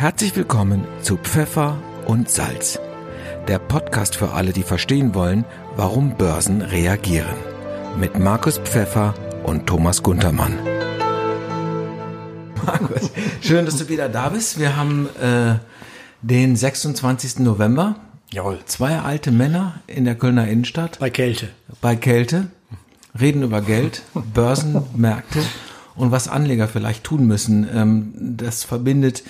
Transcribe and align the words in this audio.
Herzlich 0.00 0.34
willkommen 0.34 0.86
zu 1.02 1.18
Pfeffer 1.18 1.76
und 2.06 2.30
Salz, 2.30 2.78
der 3.48 3.58
Podcast 3.58 4.16
für 4.16 4.30
alle, 4.30 4.54
die 4.54 4.62
verstehen 4.62 5.14
wollen, 5.14 5.44
warum 5.76 6.16
Börsen 6.16 6.62
reagieren. 6.62 7.36
Mit 7.98 8.18
Markus 8.18 8.56
Pfeffer 8.56 9.12
und 9.44 9.66
Thomas 9.66 10.02
Guntermann. 10.02 10.58
Markus, 12.64 13.10
schön, 13.42 13.66
dass 13.66 13.76
du 13.76 13.90
wieder 13.90 14.08
da 14.08 14.30
bist. 14.30 14.58
Wir 14.58 14.74
haben 14.74 15.06
äh, 15.20 15.56
den 16.22 16.56
26. 16.56 17.40
November. 17.40 17.96
Jawohl. 18.32 18.58
Zwei 18.64 19.00
alte 19.00 19.30
Männer 19.30 19.82
in 19.86 20.06
der 20.06 20.14
Kölner 20.14 20.48
Innenstadt. 20.48 20.98
Bei 20.98 21.10
Kälte. 21.10 21.50
Bei 21.82 21.94
Kälte. 21.94 22.46
Reden 23.20 23.42
über 23.42 23.60
Geld, 23.60 24.00
Börsenmärkte 24.32 25.42
und 25.94 26.10
was 26.10 26.26
Anleger 26.26 26.68
vielleicht 26.68 27.04
tun 27.04 27.26
müssen. 27.26 27.68
Ähm, 27.70 28.14
das 28.16 28.64
verbindet 28.64 29.24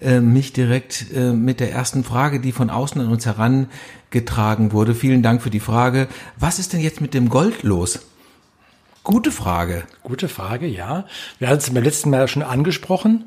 äh, 0.00 0.20
mich 0.20 0.52
direkt 0.52 1.06
äh, 1.14 1.32
mit 1.32 1.60
der 1.60 1.72
ersten 1.72 2.04
Frage, 2.04 2.40
die 2.40 2.52
von 2.52 2.70
außen 2.70 3.00
an 3.00 3.08
uns 3.08 3.26
herangetragen 3.26 4.72
wurde. 4.72 4.94
Vielen 4.94 5.22
Dank 5.22 5.42
für 5.42 5.50
die 5.50 5.60
Frage. 5.60 6.08
Was 6.38 6.58
ist 6.58 6.72
denn 6.72 6.80
jetzt 6.80 7.00
mit 7.00 7.14
dem 7.14 7.28
Gold 7.28 7.62
los? 7.62 8.00
Gute 9.02 9.30
Frage. 9.30 9.84
Gute 10.02 10.28
Frage, 10.28 10.66
ja. 10.66 11.04
Wir 11.38 11.48
hatten 11.48 11.58
es 11.58 11.70
beim 11.70 11.82
letzten 11.82 12.10
Mal 12.10 12.28
schon 12.28 12.42
angesprochen. 12.42 13.24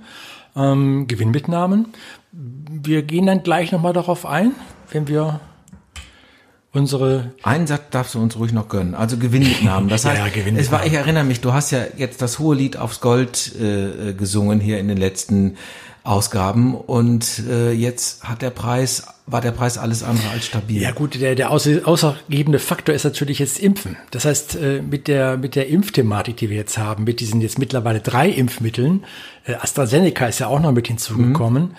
Ähm, 0.56 1.08
Gewinnmitnahmen. 1.08 1.88
Wir 2.32 3.02
gehen 3.04 3.26
dann 3.26 3.44
gleich 3.44 3.72
nochmal 3.72 3.94
darauf 3.94 4.26
ein, 4.26 4.52
wenn 4.92 5.08
wir 5.08 5.40
unsere. 6.72 7.34
Einen 7.42 7.66
Satz 7.68 7.84
darfst 7.92 8.16
du 8.16 8.22
uns 8.22 8.38
ruhig 8.38 8.52
noch 8.52 8.68
gönnen. 8.68 8.94
Also 8.94 9.18
Gewinnmitnahmen. 9.18 9.90
Das 9.90 10.06
heißt, 10.06 10.18
ja, 10.18 10.28
Gewinnmitnahmen. 10.28 10.60
es 10.60 10.72
war, 10.72 10.86
ich 10.86 10.94
erinnere 10.94 11.24
mich, 11.24 11.42
du 11.42 11.54
hast 11.54 11.72
ja 11.72 11.84
jetzt 11.98 12.22
das 12.22 12.40
hohe 12.40 12.56
Lied 12.56 12.78
aufs 12.78 13.00
Gold 13.00 13.56
äh, 13.60 14.14
gesungen 14.14 14.60
hier 14.60 14.80
in 14.80 14.88
den 14.88 14.98
letzten 14.98 15.58
Ausgaben 16.04 16.76
und 16.76 17.44
äh, 17.50 17.72
jetzt 17.72 18.24
hat 18.24 18.42
der 18.42 18.50
Preis, 18.50 19.08
war 19.26 19.40
der 19.40 19.52
Preis 19.52 19.78
alles 19.78 20.04
andere 20.04 20.30
als 20.32 20.46
stabil. 20.46 20.82
Ja 20.82 20.92
gut, 20.92 21.20
der, 21.20 21.36
der 21.36 21.50
ausgebende 21.50 22.60
Faktor 22.60 22.94
ist 22.94 23.06
natürlich 23.06 23.40
jetzt 23.40 23.58
Impfen. 23.58 23.96
Das 24.12 24.26
heißt, 24.26 24.56
äh, 24.56 24.82
mit 24.82 25.08
der, 25.08 25.38
mit 25.38 25.56
der 25.56 25.70
Impfthematik, 25.70 26.36
die 26.38 26.50
wir 26.50 26.58
jetzt 26.58 26.78
haben, 26.78 27.06
mit 27.06 27.22
diesen 27.22 27.40
jetzt 27.40 27.58
mittlerweile 27.58 28.02
drei 28.02 28.30
Impfmitteln, 28.30 29.06
äh, 29.46 29.54
AstraZeneca 29.56 30.26
ist 30.26 30.40
ja 30.40 30.48
auch 30.48 30.60
noch 30.60 30.74
mit 30.74 30.88
hinzugekommen. 30.88 31.64
Mhm 31.64 31.76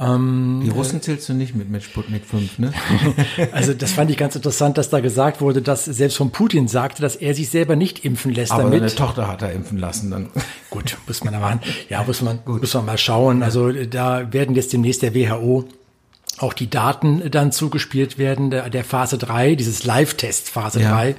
ähm, 0.00 0.62
Die 0.64 0.70
Russen 0.70 1.02
zählst 1.02 1.28
du 1.28 1.34
nicht 1.34 1.54
mit, 1.54 1.70
mit 1.70 1.82
Sputnik 1.82 2.24
5, 2.24 2.58
ne? 2.58 2.72
also 3.52 3.74
das 3.74 3.92
fand 3.92 4.10
ich 4.10 4.16
ganz 4.16 4.34
interessant, 4.34 4.78
dass 4.78 4.88
da 4.88 5.00
gesagt 5.00 5.40
wurde, 5.40 5.60
dass 5.62 5.84
selbst 5.84 6.16
von 6.16 6.30
Putin 6.30 6.68
sagte, 6.68 7.02
dass 7.02 7.16
er 7.16 7.34
sich 7.34 7.50
selber 7.50 7.76
nicht 7.76 8.04
impfen 8.04 8.32
lässt 8.32 8.52
Aber 8.52 8.64
damit. 8.64 8.80
seine 8.80 8.94
Tochter 8.94 9.28
hat 9.28 9.42
er 9.42 9.52
impfen 9.52 9.78
lassen 9.78 10.10
dann. 10.10 10.30
Gut, 10.70 10.96
muss 11.06 11.22
man 11.22 11.34
aber, 11.34 11.60
ja, 11.88 12.02
muss 12.02 12.22
man, 12.22 12.40
Gut. 12.44 12.62
muss 12.62 12.74
man 12.74 12.86
mal 12.86 12.98
schauen. 12.98 13.42
Also 13.42 13.70
da 13.72 14.32
werden 14.32 14.54
jetzt 14.54 14.72
demnächst 14.72 15.02
der 15.02 15.14
WHO 15.14 15.66
auch 16.42 16.54
die 16.54 16.70
Daten 16.70 17.30
dann 17.30 17.52
zugespielt 17.52 18.18
werden, 18.18 18.50
der, 18.50 18.70
der 18.70 18.84
Phase 18.84 19.18
3, 19.18 19.54
dieses 19.54 19.84
Live-Test 19.84 20.48
Phase 20.48 20.80
ja. 20.80 20.92
3. 20.92 21.14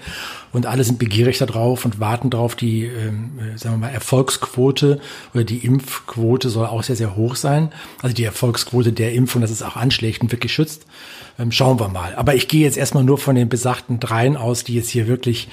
Und 0.52 0.66
alle 0.66 0.84
sind 0.84 1.00
begierig 1.00 1.38
darauf 1.38 1.86
und 1.86 2.00
warten 2.00 2.30
darauf. 2.30 2.56
Die, 2.56 2.86
ähm, 2.86 3.40
äh, 3.40 3.58
sagen 3.58 3.76
wir 3.76 3.88
mal, 3.88 3.94
Erfolgsquote 3.94 5.00
oder 5.34 5.44
die 5.44 5.60
Impfquote 5.60 6.50
soll 6.50 6.66
auch 6.66 6.84
sehr, 6.84 6.96
sehr 6.96 7.16
hoch 7.16 7.36
sein. 7.36 7.72
Also 8.02 8.16
die 8.16 8.24
Erfolgsquote 8.24 8.92
der 8.92 9.14
Impfung, 9.14 9.42
dass 9.42 9.52
es 9.52 9.62
auch 9.62 9.76
anschlägt 9.76 10.22
und 10.22 10.32
wirklich 10.32 10.54
schützt. 10.54 10.86
Ähm, 11.40 11.52
schauen 11.52 11.80
wir 11.80 11.88
mal. 11.88 12.16
Aber 12.16 12.36
ich 12.36 12.48
gehe 12.48 12.64
jetzt 12.64 12.78
erstmal 12.78 13.04
nur 13.04 13.18
von 13.18 13.36
den 13.36 13.48
besagten 13.48 14.00
dreien 14.00 14.36
aus, 14.36 14.64
die 14.64 14.76
jetzt 14.76 14.90
hier 14.90 15.08
wirklich 15.08 15.48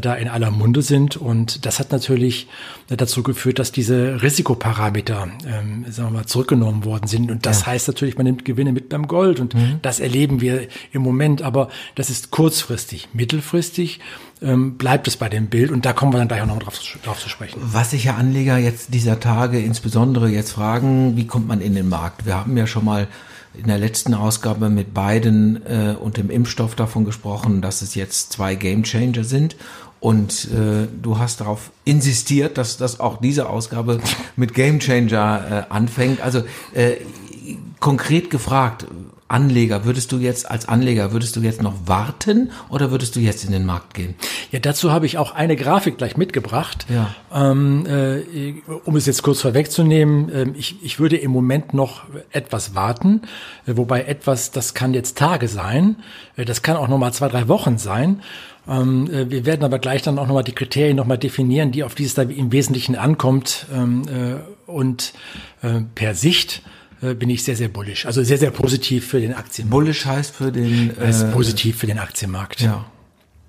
da 0.00 0.14
in 0.14 0.28
aller 0.28 0.50
Munde 0.50 0.82
sind. 0.82 1.16
Und 1.16 1.64
das 1.64 1.78
hat 1.78 1.92
natürlich 1.92 2.48
äh, 2.90 2.96
dazu 2.96 3.22
geführt, 3.22 3.58
dass 3.58 3.72
diese 3.72 4.22
Risikoparameter, 4.22 5.28
ähm, 5.46 5.84
sagen 5.88 6.08
wir 6.08 6.18
mal, 6.18 6.26
zurückgenommen 6.26 6.84
worden 6.84 7.06
sind. 7.06 7.30
Und 7.30 7.46
das 7.46 7.60
ja. 7.60 7.66
heißt 7.66 7.88
natürlich, 7.88 8.16
man 8.16 8.24
nimmt 8.24 8.44
Gewinne 8.44 8.72
mit 8.72 8.88
beim 8.88 9.06
Gold. 9.06 9.40
Und 9.40 9.54
mhm. 9.54 9.78
das 9.82 10.00
erleben 10.00 10.40
wir 10.40 10.66
im 10.92 11.02
Moment. 11.02 11.42
Aber 11.42 11.68
das 11.94 12.10
ist 12.10 12.30
kurzfristig. 12.30 13.08
Mittelfristig 13.12 14.00
ähm, 14.42 14.76
bleibt 14.76 15.06
es 15.08 15.16
bei 15.16 15.28
dem 15.28 15.46
Bild. 15.46 15.70
Und 15.70 15.86
da 15.86 15.92
kommen 15.92 16.12
wir 16.12 16.18
dann 16.18 16.28
gleich 16.28 16.42
auch 16.42 16.46
noch 16.46 16.58
drauf, 16.58 16.80
drauf 17.04 17.20
zu 17.20 17.28
sprechen. 17.28 17.60
Was 17.62 17.92
sich 17.92 18.04
ja 18.04 18.16
Anleger 18.16 18.58
jetzt 18.58 18.92
dieser 18.92 19.20
Tage 19.20 19.60
insbesondere 19.60 20.28
jetzt 20.28 20.52
fragen, 20.52 21.16
wie 21.16 21.26
kommt 21.26 21.46
man 21.46 21.60
in 21.60 21.74
den 21.74 21.88
Markt? 21.88 22.26
Wir 22.26 22.34
haben 22.34 22.56
ja 22.56 22.66
schon 22.66 22.84
mal 22.84 23.08
in 23.58 23.66
der 23.66 23.78
letzten 23.78 24.14
Ausgabe 24.14 24.68
mit 24.70 24.94
beiden 24.94 25.64
äh, 25.66 25.94
und 25.98 26.16
dem 26.16 26.30
Impfstoff 26.30 26.74
davon 26.74 27.04
gesprochen, 27.04 27.62
dass 27.62 27.82
es 27.82 27.94
jetzt 27.94 28.32
zwei 28.32 28.54
Gamechanger 28.54 29.24
sind. 29.24 29.56
Und 30.00 30.48
äh, 30.52 30.86
du 31.02 31.18
hast 31.18 31.40
darauf 31.40 31.70
insistiert, 31.84 32.58
dass, 32.58 32.76
dass 32.76 33.00
auch 33.00 33.18
diese 33.20 33.48
Ausgabe 33.48 34.00
mit 34.36 34.54
Gamechanger 34.54 35.66
äh, 35.68 35.72
anfängt. 35.72 36.20
Also 36.20 36.42
äh, 36.74 36.96
konkret 37.80 38.30
gefragt, 38.30 38.86
Anleger, 39.28 39.84
würdest 39.84 40.12
du 40.12 40.18
jetzt 40.18 40.48
als 40.48 40.68
Anleger, 40.68 41.12
würdest 41.12 41.34
du 41.34 41.40
jetzt 41.40 41.60
noch 41.60 41.74
warten 41.86 42.52
oder 42.68 42.92
würdest 42.92 43.16
du 43.16 43.20
jetzt 43.20 43.44
in 43.44 43.50
den 43.50 43.66
Markt 43.66 43.94
gehen? 43.94 44.14
Ja, 44.52 44.60
dazu 44.60 44.92
habe 44.92 45.06
ich 45.06 45.18
auch 45.18 45.34
eine 45.34 45.56
Grafik 45.56 45.98
gleich 45.98 46.16
mitgebracht. 46.16 46.86
Ja. 46.88 47.12
Ähm, 47.34 47.86
äh, 47.86 48.54
um 48.84 48.94
es 48.94 49.06
jetzt 49.06 49.24
kurz 49.24 49.40
vorwegzunehmen, 49.40 50.28
äh, 50.28 50.46
ich, 50.56 50.76
ich 50.82 51.00
würde 51.00 51.16
im 51.16 51.32
Moment 51.32 51.74
noch 51.74 52.02
etwas 52.30 52.76
warten, 52.76 53.22
äh, 53.66 53.76
wobei 53.76 54.02
etwas, 54.02 54.52
das 54.52 54.74
kann 54.74 54.94
jetzt 54.94 55.18
Tage 55.18 55.48
sein, 55.48 55.96
äh, 56.36 56.44
das 56.44 56.62
kann 56.62 56.76
auch 56.76 56.86
noch 56.86 56.98
mal 56.98 57.12
zwei, 57.12 57.28
drei 57.28 57.48
Wochen 57.48 57.78
sein. 57.78 58.22
Ähm, 58.68 59.10
äh, 59.12 59.28
wir 59.28 59.44
werden 59.44 59.64
aber 59.64 59.80
gleich 59.80 60.02
dann 60.02 60.20
auch 60.20 60.28
nochmal 60.28 60.44
die 60.44 60.54
Kriterien 60.54 60.96
nochmal 60.96 61.18
definieren, 61.18 61.72
die 61.72 61.82
auf 61.82 61.96
die 61.96 62.04
es 62.04 62.14
da 62.14 62.22
im 62.22 62.52
Wesentlichen 62.52 62.94
ankommt 62.94 63.66
ähm, 63.74 64.02
äh, 64.08 64.70
und 64.70 65.14
per 65.94 66.14
Sicht 66.14 66.62
bin 67.00 67.30
ich 67.30 67.42
sehr, 67.44 67.56
sehr 67.56 67.68
bullish. 67.68 68.06
Also 68.06 68.22
sehr, 68.22 68.38
sehr 68.38 68.50
positiv 68.50 69.06
für 69.06 69.20
den 69.20 69.34
Aktienmarkt. 69.34 69.70
Bullish 69.70 70.06
heißt 70.06 70.34
für 70.34 70.50
den... 70.50 70.96
Äh, 70.98 71.10
ist 71.10 71.30
positiv 71.32 71.78
für 71.78 71.86
den 71.86 71.98
Aktienmarkt. 71.98 72.60
Ja. 72.60 72.86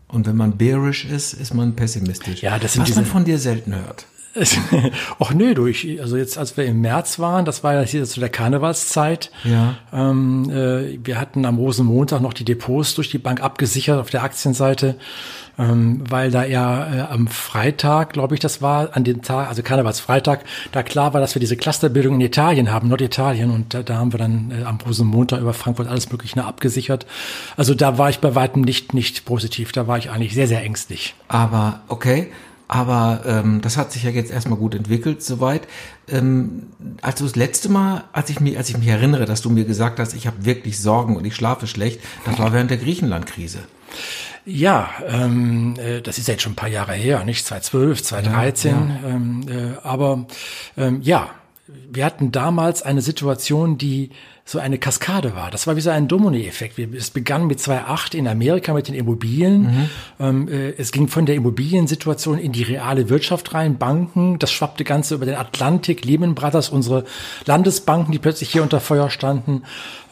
Und 0.08 0.26
wenn 0.26 0.36
man 0.36 0.58
bearish 0.58 1.06
ist, 1.06 1.34
ist 1.34 1.54
man 1.54 1.76
pessimistisch. 1.76 2.42
Ja, 2.42 2.60
das 2.60 2.74
sind 2.74 2.82
Was 2.82 2.88
diese, 2.88 3.02
man 3.02 3.10
von 3.10 3.26
dir 3.26 3.38
selten 3.38 3.76
hört. 3.76 4.06
Ach 5.20 5.34
nö, 5.34 5.54
du, 5.54 5.68
ich, 5.68 6.02
also 6.02 6.18
jetzt, 6.18 6.38
als 6.38 6.58
wir 6.58 6.66
im 6.66 6.82
März 6.82 7.20
waren, 7.20 7.46
das 7.46 7.64
war 7.64 7.74
ja 7.74 7.82
hier 7.82 8.06
zu 8.06 8.20
der 8.20 8.30
Karnevalszeit. 8.30 9.32
Ja. 9.44 9.76
Ähm, 9.92 10.50
äh, 10.50 11.00
wir 11.04 11.20
hatten 11.20 11.46
am 11.46 11.58
Rosenmontag 11.58 12.22
noch 12.22 12.34
die 12.34 12.46
Depots 12.46 12.96
durch 12.96 13.10
die 13.10 13.18
Bank 13.18 13.42
abgesichert 13.42 14.00
auf 14.00 14.10
der 14.10 14.24
Aktienseite, 14.24 14.96
ähm, 15.58 16.04
weil 16.08 16.32
da 16.32 16.44
ja 16.46 16.94
äh, 16.94 17.02
am 17.02 17.28
Freitag, 17.28 18.14
glaube 18.14 18.36
ich, 18.36 18.40
das 18.40 18.62
war, 18.62 18.96
an 18.96 19.04
dem 19.04 19.22
Tag, 19.22 19.50
also 19.50 19.64
Karnevalsfreitag, 19.64 20.44
da 20.72 20.84
klar 20.84 21.14
war, 21.14 21.22
dass 21.22 21.36
wir 21.36 21.40
diese 21.40 21.58
Clusterbildung 21.58 22.16
in 22.16 22.22
Italien 22.22 22.72
haben, 22.72 22.90
Norditalien, 22.90 23.52
und 23.52 23.74
da, 23.74 23.84
da 23.84 23.98
haben 23.98 24.14
wir 24.14 24.20
dann 24.20 24.52
äh, 24.52 24.64
am 24.64 24.78
Rosenmontag 24.86 25.42
über 25.42 25.54
Frankfurt 25.54 25.88
alles 25.88 26.12
Mögliche 26.12 26.44
abgesichert. 26.44 27.08
Also 27.56 27.74
da 27.74 27.98
war 27.98 28.10
ich 28.10 28.20
bei 28.20 28.36
weitem 28.36 28.62
nicht, 28.62 28.94
nicht 28.94 29.26
positiv, 29.26 29.72
da 29.72 29.88
war 29.88 29.98
ich 29.98 30.12
eigentlich 30.12 30.34
sehr, 30.34 30.48
sehr 30.48 30.62
ängstlich. 30.64 31.16
Aber 31.28 31.82
okay. 31.88 32.32
Aber 32.68 33.22
ähm, 33.26 33.62
das 33.62 33.78
hat 33.78 33.92
sich 33.92 34.04
ja 34.04 34.10
jetzt 34.10 34.32
erstmal 34.32 34.58
gut 34.58 34.76
entwickelt, 34.76 35.24
soweit. 35.24 35.68
Ähm, 36.10 36.68
als 37.02 37.20
du 37.20 37.24
das 37.24 37.36
letzte 37.36 37.70
Mal, 37.70 38.04
als 38.12 38.30
ich 38.30 38.40
mich, 38.40 38.58
als 38.58 38.70
ich 38.70 38.78
mich 38.78 38.90
erinnere, 38.90 39.26
dass 39.26 39.42
du 39.42 39.50
mir 39.50 39.66
gesagt 39.66 40.00
hast, 40.00 40.14
ich 40.14 40.28
habe 40.28 40.46
wirklich 40.46 40.80
Sorgen 40.80 41.16
und 41.16 41.26
ich 41.26 41.36
schlafe 41.36 41.68
schlecht, 41.68 42.02
das 42.26 42.40
war 42.40 42.52
während 42.52 42.70
der 42.70 42.78
Griechenland-Krise. 42.78 43.60
Ja, 44.46 44.90
ähm, 45.08 45.76
äh, 45.78 46.02
das 46.02 46.18
ist 46.18 46.28
jetzt 46.28 46.42
schon 46.42 46.54
ein 46.54 46.58
paar 46.58 46.70
Jahre 46.70 46.94
her, 46.94 47.24
nicht 47.24 47.46
2012, 47.46 48.04
2013. 48.04 48.72
Ja, 48.72 48.78
ja. 48.78 49.16
Ähm, 49.16 49.46
äh, 49.50 49.78
aber 49.84 50.26
ähm, 50.78 51.02
ja, 51.02 51.30
wir 51.68 52.06
hatten 52.06 52.32
damals 52.32 52.82
eine 52.82 53.02
Situation, 53.02 53.78
die 53.78 54.12
so 54.48 54.60
eine 54.60 54.78
Kaskade 54.78 55.36
war. 55.36 55.52
Das 55.52 55.68
war 55.68 55.76
wie 55.76 55.82
so 55.82 55.90
ein 55.90 56.08
Domino-Effekt. 56.08 56.80
Es 56.80 57.10
begann 57.10 57.48
mit 57.48 57.60
2.8 57.60 58.16
in 58.16 58.30
Amerika 58.30 58.74
mit 58.74 58.88
den 58.88 58.96
Immobilien. 58.96 59.62
Mhm. 59.62 59.90
Ähm, 60.22 60.48
äh, 60.48 60.70
es 60.78 60.94
ging 60.94 61.10
von 61.10 61.26
der 61.26 61.36
Immobiliensituation 61.36 62.38
in 62.40 62.54
die 62.54 62.64
reale 62.64 63.10
Wirtschaft 63.10 63.54
rein, 63.54 63.78
Banken. 63.78 64.40
Das 64.40 64.54
schwappte 64.54 64.86
Ganze 64.86 65.16
über 65.16 65.26
den 65.26 65.36
Atlantik, 65.36 66.06
Lehman 66.06 66.34
Brothers, 66.34 66.70
unsere 66.70 67.04
Landesbanken, 67.46 68.14
die 68.14 68.20
plötzlich 68.20 68.50
hier 68.50 68.64
unter 68.64 68.80
Feuer 68.80 69.10
standen. 69.10 69.64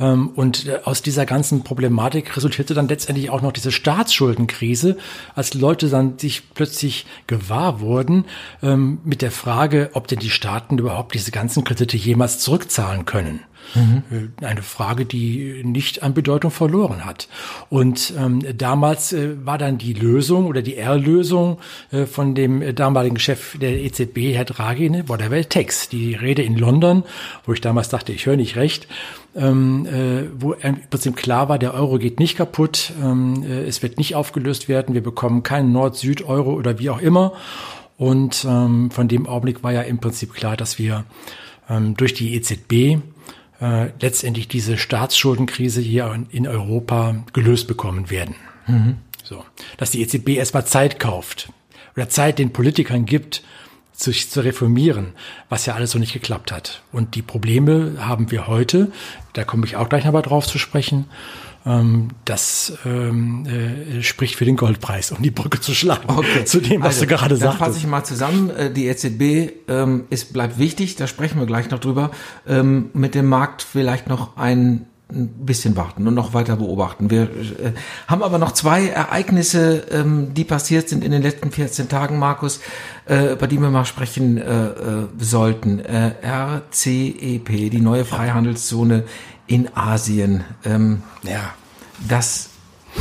Ähm, 0.02 0.32
und 0.36 0.68
äh, 0.68 0.80
aus 0.84 1.02
dieser 1.02 1.26
ganzen 1.26 1.64
Problematik 1.64 2.36
resultierte 2.36 2.74
dann 2.74 2.90
letztendlich 2.90 3.30
auch 3.30 3.42
noch 3.42 3.54
diese 3.54 3.72
Staatsschuldenkrise, 3.72 4.98
als 5.34 5.54
Leute 5.54 5.88
dann 5.88 6.20
sich 6.20 6.54
plötzlich 6.54 7.06
gewahr 7.28 7.80
wurden 7.80 8.26
ähm, 8.62 9.00
mit 9.06 9.22
der 9.22 9.32
Frage, 9.32 9.92
ob 9.94 10.10
denn 10.10 10.20
die 10.20 10.30
Staaten 10.30 10.78
überhaupt 10.78 11.14
diese 11.16 11.32
ganzen 11.32 11.64
Kredite 11.64 11.96
jemals 11.96 12.40
zurückzahlen 12.40 13.06
können. 13.06 13.40
Mhm. 13.74 14.34
Eine 14.42 14.62
Frage, 14.62 15.06
die 15.06 15.62
nicht 15.64 16.04
an 16.04 16.14
Bedeutung 16.14 16.52
verloren 16.52 17.06
hat. 17.06 17.28
Und 17.70 18.14
ähm, 18.18 18.42
damals 18.58 19.14
äh, 19.14 19.36
war 19.46 19.58
dann 19.58 19.78
die 19.78 19.94
Lösung 19.94 20.46
oder 20.46 20.62
die 20.62 20.78
R-Lösung 20.78 21.58
äh, 21.92 22.06
von 22.06 22.36
dem 22.36 22.76
damaligen 22.76 23.20
Chef 23.20 23.58
der 23.58 23.84
EZB, 23.84 24.34
Herr 24.34 24.46
Draghi, 24.46 24.90
ne, 24.90 25.10
whatever 25.10 25.38
it 25.38 25.50
takes. 25.50 25.90
Die 25.90 26.14
Rede 26.14 26.44
in 26.44 26.58
London, 26.58 27.04
wo 27.46 27.54
ich 27.54 27.62
damals 27.62 27.90
dachte, 27.90 28.12
ich 28.12 28.26
höre 28.26 28.38
nicht 28.38 28.56
recht, 28.56 28.88
ähm, 29.36 29.86
äh, 29.86 30.30
wo 30.38 30.54
im 30.54 30.80
Prinzip 30.90 31.16
klar 31.16 31.50
war, 31.50 31.60
der 31.60 31.74
Euro 31.74 31.98
geht 31.98 32.20
nicht 32.20 32.38
kaputt, 32.38 32.94
ähm, 33.02 33.44
äh, 33.44 33.64
es 33.64 33.84
wird 33.84 33.98
nicht 33.98 34.16
aufgelöst 34.16 34.70
werden, 34.70 34.96
wir 34.96 35.04
bekommen 35.04 35.44
keinen 35.44 35.72
Nord-Süd-Euro 35.72 36.54
oder 36.54 36.80
wie 36.80 36.90
auch 36.90 37.02
immer. 37.02 37.34
Und 37.98 38.46
ähm, 38.48 38.92
von 38.92 39.08
dem 39.08 39.28
Augenblick 39.28 39.64
war 39.64 39.72
ja 39.72 39.82
im 39.82 40.00
Prinzip 40.00 40.34
klar, 40.34 40.58
dass 40.58 40.80
wir 40.80 41.06
ähm, 41.70 41.96
durch 41.96 42.14
die 42.14 42.36
EZB 42.36 43.02
äh, 43.62 43.90
letztendlich 44.00 44.48
diese 44.48 44.78
Staatsschuldenkrise 44.78 45.82
hier 45.82 46.12
in, 46.14 46.28
in 46.30 46.48
Europa 46.48 47.24
gelöst 47.34 47.68
bekommen 47.68 48.10
werden. 48.10 48.36
Mhm. 48.68 48.98
So, 49.24 49.44
dass 49.78 49.92
die 49.92 50.02
EZB 50.02 50.30
erstmal 50.30 50.66
Zeit 50.66 51.00
kauft 51.00 51.50
oder 51.96 52.10
Zeit 52.10 52.40
den 52.40 52.54
Politikern 52.54 53.06
gibt, 53.06 53.44
sich 53.92 54.30
zu 54.30 54.42
reformieren, 54.42 55.14
was 55.50 55.66
ja 55.66 55.74
alles 55.74 55.92
so 55.92 56.00
nicht 56.00 56.14
geklappt 56.14 56.52
hat. 56.52 56.82
Und 56.92 57.16
die 57.16 57.22
Probleme 57.22 57.96
haben 58.00 58.30
wir 58.30 58.48
heute, 58.48 58.92
da 59.34 59.44
komme 59.44 59.66
ich 59.66 59.78
auch 59.78 59.90
gleich 59.90 60.04
nochmal 60.06 60.22
drauf 60.22 60.46
zu 60.48 60.60
sprechen. 60.60 61.06
Ähm, 61.66 62.10
das 62.26 62.74
ähm, 62.86 63.46
äh, 63.48 64.04
spricht 64.04 64.36
für 64.36 64.46
den 64.46 64.56
Goldpreis, 64.56 65.12
um 65.12 65.24
die 65.24 65.32
Brücke 65.32 65.60
zu 65.60 65.74
schlagen 65.74 66.04
okay. 66.08 66.46
zu 66.46 66.62
dem, 66.62 66.82
was 66.82 66.96
also, 66.96 67.02
du 67.02 67.08
gerade 67.08 67.36
sagst. 67.38 67.58
fasse 67.58 67.78
ich 67.80 67.88
mal 67.88 68.04
zusammen. 68.04 68.52
Äh, 68.52 68.72
die 68.72 68.86
EZB 68.86 69.52
ähm, 69.68 70.04
ist, 70.12 70.32
bleibt 70.32 70.60
wichtig, 70.60 70.96
da 70.96 71.08
sprechen 71.08 71.40
wir 71.40 71.48
gleich 71.48 71.72
noch 71.72 71.80
drüber. 71.80 72.12
Ähm, 72.48 72.92
mit 72.94 73.16
dem 73.16 73.26
Markt 73.26 73.64
vielleicht 73.64 74.08
noch 74.08 74.38
ein 74.38 74.86
ein 75.08 75.46
bisschen 75.46 75.76
warten 75.76 76.08
und 76.08 76.16
noch 76.16 76.34
weiter 76.34 76.56
beobachten. 76.56 77.12
Wir 77.12 77.24
äh, 77.24 77.74
haben 78.08 78.24
aber 78.24 78.40
noch 78.40 78.54
zwei 78.54 78.88
Ereignisse, 78.88 79.84
ähm, 79.92 80.34
die 80.34 80.44
passiert 80.44 80.90
sind 80.90 81.04
in 81.04 81.12
den 81.12 81.22
letzten 81.22 81.52
14 81.52 81.90
Tagen, 81.90 82.18
Markus, 82.18 82.60
äh, 83.08 83.34
über 83.34 83.46
die 83.46 83.60
wir 83.60 83.70
mal 83.70 83.86
sprechen 83.86 84.38
äh, 84.38 84.68
äh, 84.68 85.08
sollten. 85.20 85.80
Äh, 85.80 86.16
RCEP, 86.24 87.70
die 87.70 87.82
neue 87.82 88.04
Freihandelszone 88.04 89.04
in 89.48 89.76
Asien. 89.76 90.44
Ähm, 90.64 91.04
ja. 91.24 91.54
Das 92.08 92.50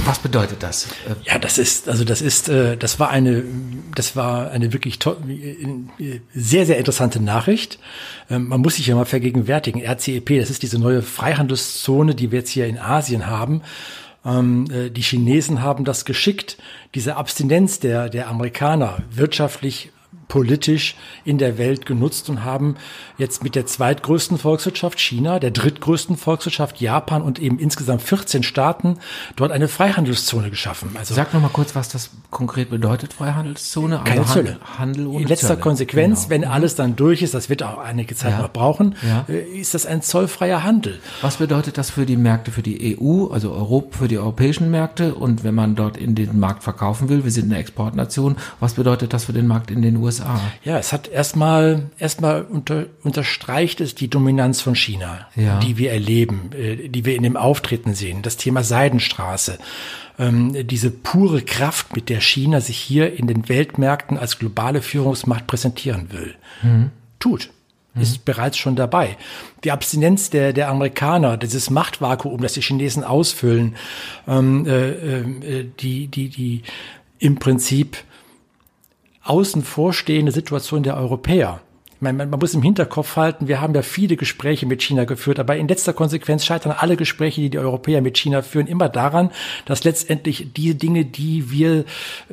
was 0.04 0.18
bedeutet 0.18 0.62
das? 0.62 0.88
Ja, 1.24 1.38
das 1.38 1.56
ist 1.56 1.88
also 1.88 2.04
das 2.04 2.20
ist 2.20 2.48
äh, 2.48 2.76
das 2.76 2.98
war 2.98 3.10
eine 3.10 3.44
das 3.94 4.16
war 4.16 4.50
eine 4.50 4.72
wirklich 4.72 4.98
sehr 6.34 6.66
sehr 6.66 6.78
interessante 6.78 7.20
Nachricht. 7.20 7.78
Ähm, 8.28 8.48
man 8.48 8.60
muss 8.60 8.76
sich 8.76 8.86
ja 8.86 8.96
mal 8.96 9.04
vergegenwärtigen. 9.04 9.82
RCEP, 9.82 10.40
das 10.40 10.50
ist 10.50 10.62
diese 10.62 10.78
neue 10.78 11.02
Freihandelszone, 11.02 12.14
die 12.14 12.32
wir 12.32 12.40
jetzt 12.40 12.50
hier 12.50 12.66
in 12.66 12.78
Asien 12.78 13.26
haben. 13.26 13.62
Ähm, 14.24 14.66
äh, 14.70 14.90
die 14.90 15.02
Chinesen 15.02 15.62
haben 15.62 15.84
das 15.84 16.04
geschickt, 16.04 16.58
diese 16.94 17.16
Abstinenz 17.16 17.78
der 17.78 18.08
der 18.08 18.28
Amerikaner 18.28 18.98
wirtschaftlich 19.10 19.92
politisch 20.28 20.96
in 21.24 21.38
der 21.38 21.58
Welt 21.58 21.86
genutzt 21.86 22.28
und 22.28 22.44
haben 22.44 22.76
jetzt 23.18 23.42
mit 23.44 23.54
der 23.54 23.66
zweitgrößten 23.66 24.38
Volkswirtschaft 24.38 24.98
China, 25.00 25.38
der 25.38 25.50
drittgrößten 25.50 26.16
Volkswirtschaft 26.16 26.80
Japan 26.80 27.22
und 27.22 27.38
eben 27.38 27.58
insgesamt 27.58 28.02
14 28.02 28.42
Staaten 28.42 28.98
dort 29.36 29.52
eine 29.52 29.68
Freihandelszone 29.68 30.50
geschaffen. 30.50 30.90
Also 30.98 31.14
Sag 31.14 31.34
noch 31.34 31.40
mal 31.40 31.48
kurz, 31.48 31.74
was 31.74 31.88
das 31.88 32.10
konkret 32.30 32.70
bedeutet, 32.70 33.12
Freihandelszone. 33.12 34.00
Also 34.00 34.10
keine 34.10 34.26
Zölle. 34.26 34.58
Handel 34.78 35.06
ohne 35.06 35.22
In 35.22 35.28
letzter 35.28 35.48
Zölle. 35.48 35.60
Konsequenz, 35.60 36.28
genau. 36.28 36.30
wenn 36.30 36.44
alles 36.44 36.74
dann 36.74 36.96
durch 36.96 37.22
ist, 37.22 37.34
das 37.34 37.48
wird 37.48 37.62
auch 37.62 37.78
einige 37.78 38.14
Zeit 38.14 38.32
ja. 38.32 38.42
noch 38.42 38.50
brauchen, 38.50 38.96
ja. 39.06 39.24
Äh, 39.28 39.42
ist 39.60 39.74
das 39.74 39.86
ein 39.86 40.02
zollfreier 40.02 40.64
Handel. 40.64 41.00
Was 41.22 41.36
bedeutet 41.36 41.78
das 41.78 41.90
für 41.90 42.06
die 42.06 42.16
Märkte, 42.16 42.50
für 42.50 42.62
die 42.62 42.98
EU, 42.98 43.28
also 43.28 43.52
Europa, 43.52 43.98
für 43.98 44.08
die 44.08 44.18
europäischen 44.18 44.70
Märkte 44.70 45.14
und 45.14 45.44
wenn 45.44 45.54
man 45.54 45.76
dort 45.76 45.96
in 45.96 46.14
den 46.14 46.38
Markt 46.38 46.62
verkaufen 46.62 47.08
will, 47.08 47.24
wir 47.24 47.30
sind 47.30 47.44
eine 47.44 47.58
Exportnation, 47.58 48.36
was 48.60 48.74
bedeutet 48.74 49.12
das 49.12 49.24
für 49.26 49.32
den 49.32 49.46
Markt 49.46 49.70
in 49.70 49.82
den 49.82 49.96
USA? 49.96 50.13
Ja, 50.64 50.78
es 50.78 50.92
hat 50.92 51.08
erstmal 51.08 51.90
erstmal 51.98 52.42
unter 52.42 52.86
unterstreicht 53.02 53.80
es 53.80 53.94
die 53.94 54.08
Dominanz 54.08 54.60
von 54.60 54.74
China, 54.74 55.26
ja. 55.36 55.58
die 55.60 55.76
wir 55.76 55.92
erleben, 55.92 56.50
äh, 56.52 56.88
die 56.88 57.04
wir 57.04 57.16
in 57.16 57.22
dem 57.22 57.36
Auftreten 57.36 57.94
sehen. 57.94 58.22
Das 58.22 58.36
Thema 58.36 58.62
Seidenstraße, 58.62 59.58
ähm, 60.18 60.66
diese 60.66 60.90
pure 60.90 61.42
Kraft, 61.42 61.94
mit 61.94 62.08
der 62.08 62.20
China 62.20 62.60
sich 62.60 62.78
hier 62.78 63.18
in 63.18 63.26
den 63.26 63.48
Weltmärkten 63.48 64.18
als 64.18 64.38
globale 64.38 64.82
Führungsmacht 64.82 65.46
präsentieren 65.46 66.12
will. 66.12 66.34
Mhm. 66.62 66.90
Tut 67.18 67.50
mhm. 67.94 68.02
ist 68.02 68.24
bereits 68.24 68.58
schon 68.58 68.76
dabei. 68.76 69.16
Die 69.64 69.72
Abstinenz 69.72 70.30
der, 70.30 70.52
der 70.52 70.68
Amerikaner, 70.68 71.36
dieses 71.36 71.70
Machtvakuum, 71.70 72.40
das 72.40 72.54
die 72.54 72.62
Chinesen 72.62 73.04
ausfüllen, 73.04 73.76
ähm, 74.28 74.66
äh, 74.66 74.90
äh, 74.90 75.70
die, 75.80 76.08
die, 76.08 76.28
die 76.28 76.62
im 77.18 77.36
Prinzip 77.36 77.96
außen 79.24 79.62
vorstehende 79.62 80.32
Situation 80.32 80.82
der 80.82 80.96
Europäer 80.96 81.60
man, 82.00 82.16
man, 82.16 82.30
muss 82.30 82.54
im 82.54 82.62
Hinterkopf 82.62 83.16
halten, 83.16 83.48
wir 83.48 83.60
haben 83.60 83.74
ja 83.74 83.82
viele 83.82 84.16
Gespräche 84.16 84.66
mit 84.66 84.82
China 84.82 85.04
geführt, 85.04 85.38
aber 85.38 85.56
in 85.56 85.68
letzter 85.68 85.92
Konsequenz 85.92 86.44
scheitern 86.44 86.74
alle 86.76 86.96
Gespräche, 86.96 87.40
die 87.40 87.50
die 87.50 87.58
Europäer 87.58 88.02
mit 88.02 88.18
China 88.18 88.42
führen, 88.42 88.66
immer 88.66 88.88
daran, 88.88 89.30
dass 89.64 89.84
letztendlich 89.84 90.52
die 90.54 90.74
Dinge, 90.74 91.04
die 91.04 91.50
wir 91.50 91.84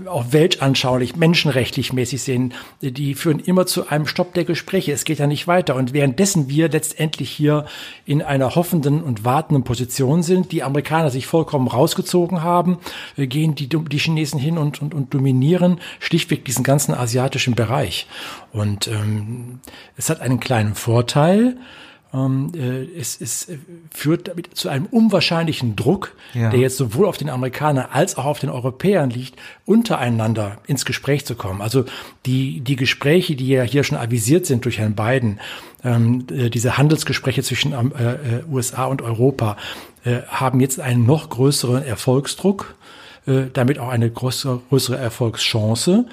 auch 0.07 0.25
weltanschaulich, 0.31 1.15
menschenrechtlich 1.15 1.93
mäßig 1.93 2.21
sehen, 2.21 2.53
die 2.81 3.15
führen 3.15 3.39
immer 3.39 3.65
zu 3.65 3.87
einem 3.87 4.07
Stopp 4.07 4.33
der 4.33 4.45
Gespräche. 4.45 4.91
Es 4.91 5.05
geht 5.05 5.19
ja 5.19 5.27
nicht 5.27 5.47
weiter. 5.47 5.75
Und 5.75 5.93
währenddessen 5.93 6.49
wir 6.49 6.69
letztendlich 6.69 7.29
hier 7.29 7.65
in 8.05 8.21
einer 8.21 8.55
hoffenden 8.55 9.03
und 9.03 9.23
wartenden 9.23 9.63
Position 9.63 10.23
sind, 10.23 10.51
die 10.51 10.63
Amerikaner 10.63 11.09
sich 11.09 11.27
vollkommen 11.27 11.67
rausgezogen 11.67 12.43
haben, 12.43 12.79
gehen 13.17 13.55
die, 13.55 13.67
die 13.67 13.97
Chinesen 13.97 14.39
hin 14.39 14.57
und, 14.57 14.81
und, 14.81 14.93
und 14.93 15.13
dominieren 15.13 15.79
schlichtweg 15.99 16.45
diesen 16.45 16.63
ganzen 16.63 16.93
asiatischen 16.93 17.55
Bereich. 17.55 18.07
Und 18.53 18.87
ähm, 18.87 19.50
es 19.97 20.09
hat 20.09 20.21
einen 20.21 20.39
kleinen 20.39 20.75
Vorteil. 20.75 21.57
Ähm, 22.13 22.51
äh, 22.55 22.83
es, 22.99 23.21
es 23.21 23.47
führt 23.89 24.27
damit 24.27 24.55
zu 24.57 24.67
einem 24.67 24.85
unwahrscheinlichen 24.85 25.77
Druck, 25.77 26.13
ja. 26.33 26.49
der 26.49 26.59
jetzt 26.59 26.75
sowohl 26.75 27.05
auf 27.05 27.17
den 27.17 27.29
Amerikanern 27.29 27.87
als 27.91 28.17
auch 28.17 28.25
auf 28.25 28.39
den 28.39 28.49
Europäern 28.49 29.09
liegt, 29.09 29.35
untereinander 29.65 30.57
ins 30.67 30.83
Gespräch 30.83 31.25
zu 31.25 31.35
kommen. 31.35 31.61
Also 31.61 31.85
die, 32.25 32.59
die 32.59 32.75
Gespräche, 32.75 33.35
die 33.35 33.47
ja 33.47 33.63
hier 33.63 33.85
schon 33.85 33.97
avisiert 33.97 34.45
sind 34.45 34.65
durch 34.65 34.77
Herrn 34.77 34.95
Biden, 34.95 35.39
ähm, 35.85 36.25
äh, 36.29 36.49
diese 36.49 36.77
Handelsgespräche 36.77 37.43
zwischen 37.43 37.71
ähm, 37.71 37.93
äh, 37.97 38.13
äh 38.13 38.43
USA 38.51 38.85
und 38.85 39.01
Europa, 39.01 39.55
äh, 40.03 40.21
haben 40.27 40.59
jetzt 40.59 40.81
einen 40.81 41.05
noch 41.05 41.29
größeren 41.29 41.83
Erfolgsdruck, 41.83 42.75
äh, 43.25 43.43
damit 43.53 43.79
auch 43.79 43.89
eine 43.89 44.09
größere, 44.11 44.61
größere 44.69 44.97
Erfolgschance. 44.97 46.05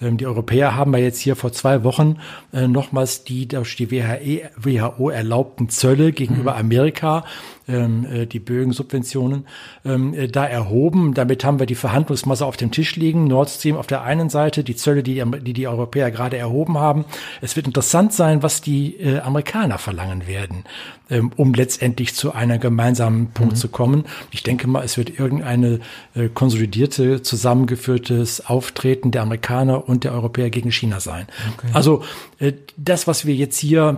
Ähm, 0.00 0.16
die 0.16 0.26
Europäer 0.26 0.76
haben 0.76 0.92
ja 0.94 1.00
jetzt 1.00 1.20
hier 1.20 1.36
vor 1.36 1.52
zwei 1.52 1.84
Wochen 1.84 2.18
äh, 2.52 2.66
nochmals 2.68 3.24
die 3.24 3.48
durch 3.48 3.76
die 3.76 3.90
WHO 3.90 5.10
erlaubten 5.10 5.68
Zölle 5.68 6.12
gegenüber 6.12 6.54
mhm. 6.54 6.60
Amerika 6.60 7.24
ähm, 7.68 8.06
äh, 8.10 8.26
die 8.26 8.38
Bögen-Subventionen 8.38 9.46
ähm, 9.84 10.14
äh, 10.14 10.28
da 10.28 10.46
erhoben. 10.46 11.14
Damit 11.14 11.44
haben 11.44 11.58
wir 11.58 11.66
die 11.66 11.74
Verhandlungsmasse 11.74 12.44
auf 12.44 12.56
dem 12.56 12.70
Tisch 12.70 12.96
liegen. 12.96 13.26
Nord 13.26 13.50
Stream 13.50 13.76
auf 13.76 13.86
der 13.86 14.02
einen 14.02 14.28
Seite, 14.28 14.64
die 14.64 14.76
Zölle, 14.76 15.02
die 15.02 15.22
die, 15.40 15.52
die 15.52 15.68
Europäer 15.68 16.10
gerade 16.10 16.36
erhoben 16.36 16.78
haben. 16.78 17.04
Es 17.40 17.56
wird 17.56 17.66
interessant 17.66 18.12
sein, 18.12 18.42
was 18.42 18.60
die 18.60 18.96
äh, 18.96 19.20
Amerikaner 19.20 19.78
verlangen 19.78 20.26
werden, 20.26 20.64
ähm, 21.10 21.30
um 21.36 21.54
letztendlich 21.54 22.14
zu 22.14 22.32
einer 22.32 22.58
gemeinsamen 22.58 23.28
Punkt 23.28 23.54
mhm. 23.54 23.56
zu 23.56 23.68
kommen. 23.68 24.04
Ich 24.30 24.42
denke 24.42 24.66
mal, 24.66 24.84
es 24.84 24.96
wird 24.96 25.18
irgendeine 25.18 25.80
äh, 26.14 26.28
konsolidierte, 26.28 27.22
zusammengeführtes 27.22 28.46
Auftreten 28.46 29.10
der 29.10 29.22
Amerikaner 29.22 29.88
und 29.88 30.04
der 30.04 30.12
Europäer 30.12 30.50
gegen 30.50 30.72
China 30.72 31.00
sein. 31.00 31.26
Okay. 31.54 31.68
Also 31.72 32.02
äh, 32.38 32.52
das, 32.76 33.06
was 33.06 33.26
wir 33.26 33.34
jetzt 33.34 33.58
hier 33.58 33.96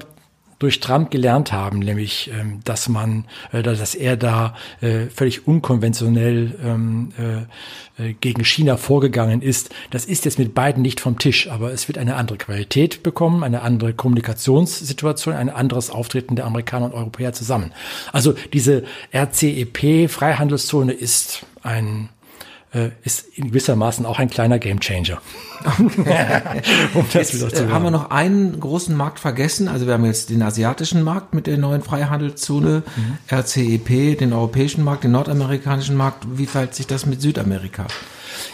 durch 0.58 0.80
Trump 0.80 1.10
gelernt 1.10 1.52
haben, 1.52 1.78
nämlich 1.78 2.30
ähm, 2.32 2.60
dass 2.64 2.88
man, 2.88 3.24
äh, 3.52 3.62
dass 3.62 3.94
er 3.94 4.16
da 4.16 4.54
äh, 4.80 5.06
völlig 5.06 5.46
unkonventionell 5.46 6.58
ähm, 6.62 7.12
äh, 7.98 8.12
gegen 8.14 8.44
China 8.44 8.76
vorgegangen 8.76 9.42
ist. 9.42 9.70
Das 9.90 10.04
ist 10.04 10.24
jetzt 10.24 10.38
mit 10.38 10.54
beiden 10.54 10.82
nicht 10.82 11.00
vom 11.00 11.18
Tisch, 11.18 11.48
aber 11.48 11.72
es 11.72 11.88
wird 11.88 11.98
eine 11.98 12.16
andere 12.16 12.38
Qualität 12.38 13.02
bekommen, 13.02 13.44
eine 13.44 13.62
andere 13.62 13.92
Kommunikationssituation, 13.92 15.34
ein 15.34 15.50
anderes 15.50 15.90
Auftreten 15.90 16.36
der 16.36 16.46
Amerikaner 16.46 16.86
und 16.86 16.94
Europäer 16.94 17.32
zusammen. 17.32 17.72
Also 18.12 18.34
diese 18.52 18.84
RCEP 19.14 20.10
Freihandelszone 20.10 20.92
ist 20.92 21.46
ein 21.62 22.08
äh, 22.72 22.90
ist 23.02 23.26
in 23.34 23.48
gewissermaßen 23.48 24.04
auch 24.04 24.18
ein 24.18 24.28
kleiner 24.28 24.58
Gamechanger. 24.58 25.20
um 25.78 27.06
das 27.12 27.32
jetzt, 27.32 27.60
äh, 27.60 27.68
haben 27.68 27.84
wir 27.84 27.90
noch 27.90 28.10
einen 28.10 28.60
großen 28.60 28.94
Markt 28.94 29.20
vergessen. 29.20 29.68
Also 29.68 29.86
wir 29.86 29.94
haben 29.94 30.04
jetzt 30.04 30.30
den 30.30 30.42
asiatischen 30.42 31.02
Markt 31.02 31.34
mit 31.34 31.46
der 31.46 31.58
neuen 31.58 31.82
Freihandelszone, 31.82 32.82
mhm. 32.94 33.18
RCEP, 33.34 34.18
den 34.18 34.32
europäischen 34.32 34.84
Markt, 34.84 35.04
den 35.04 35.12
nordamerikanischen 35.12 35.96
Markt. 35.96 36.24
Wie 36.38 36.46
verhält 36.46 36.74
sich 36.74 36.86
das 36.86 37.06
mit 37.06 37.22
Südamerika? 37.22 37.86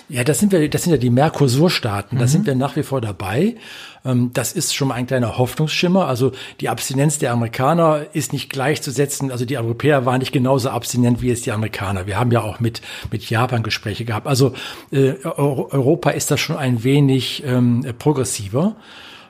Ja, 0.09 0.23
das 0.23 0.39
sind 0.39 0.53
wir, 0.53 0.69
das 0.69 0.83
sind 0.83 0.93
ja 0.93 0.99
die 0.99 1.11
Mercosur-Staaten. 1.11 2.17
Da 2.17 2.25
mhm. 2.25 2.29
sind 2.29 2.47
wir 2.47 2.55
nach 2.55 2.77
wie 2.77 2.83
vor 2.83 3.01
dabei. 3.01 3.57
Ähm, 4.05 4.31
das 4.35 4.53
ist 4.53 4.75
schon 4.75 4.89
mal 4.89 4.95
ein 4.95 5.07
kleiner 5.07 5.39
Hoffnungsschimmer. 5.39 6.07
Also 6.07 6.33
die 6.61 6.69
Abstinenz 6.69 7.19
der 7.19 7.33
Amerikaner 7.33 8.07
ist 8.13 8.33
nicht 8.33 8.51
gleichzusetzen. 8.51 9.33
Also 9.33 9.47
die 9.47 9.57
Europäer 9.57 10.05
waren 10.05 10.19
nicht 10.19 10.33
genauso 10.33 10.69
abstinent 10.69 11.23
wie 11.23 11.31
es 11.31 11.43
die 11.43 11.53
Amerikaner. 11.53 12.07
Wir 12.07 12.19
haben 12.19 12.31
ja 12.31 12.43
auch 12.43 12.61
mit, 12.61 12.83
mit 13.11 13.29
Japan 13.31 13.63
Gespräche 13.63 14.05
gehabt. 14.05 14.27
Also 14.27 14.53
äh, 14.93 15.15
Europa 15.25 16.11
ist 16.11 16.31
da 16.31 16.37
schon 16.37 16.57
ein 16.57 16.85
wenig 16.85 17.43
ähm, 17.47 17.87
progressiver. 17.99 18.77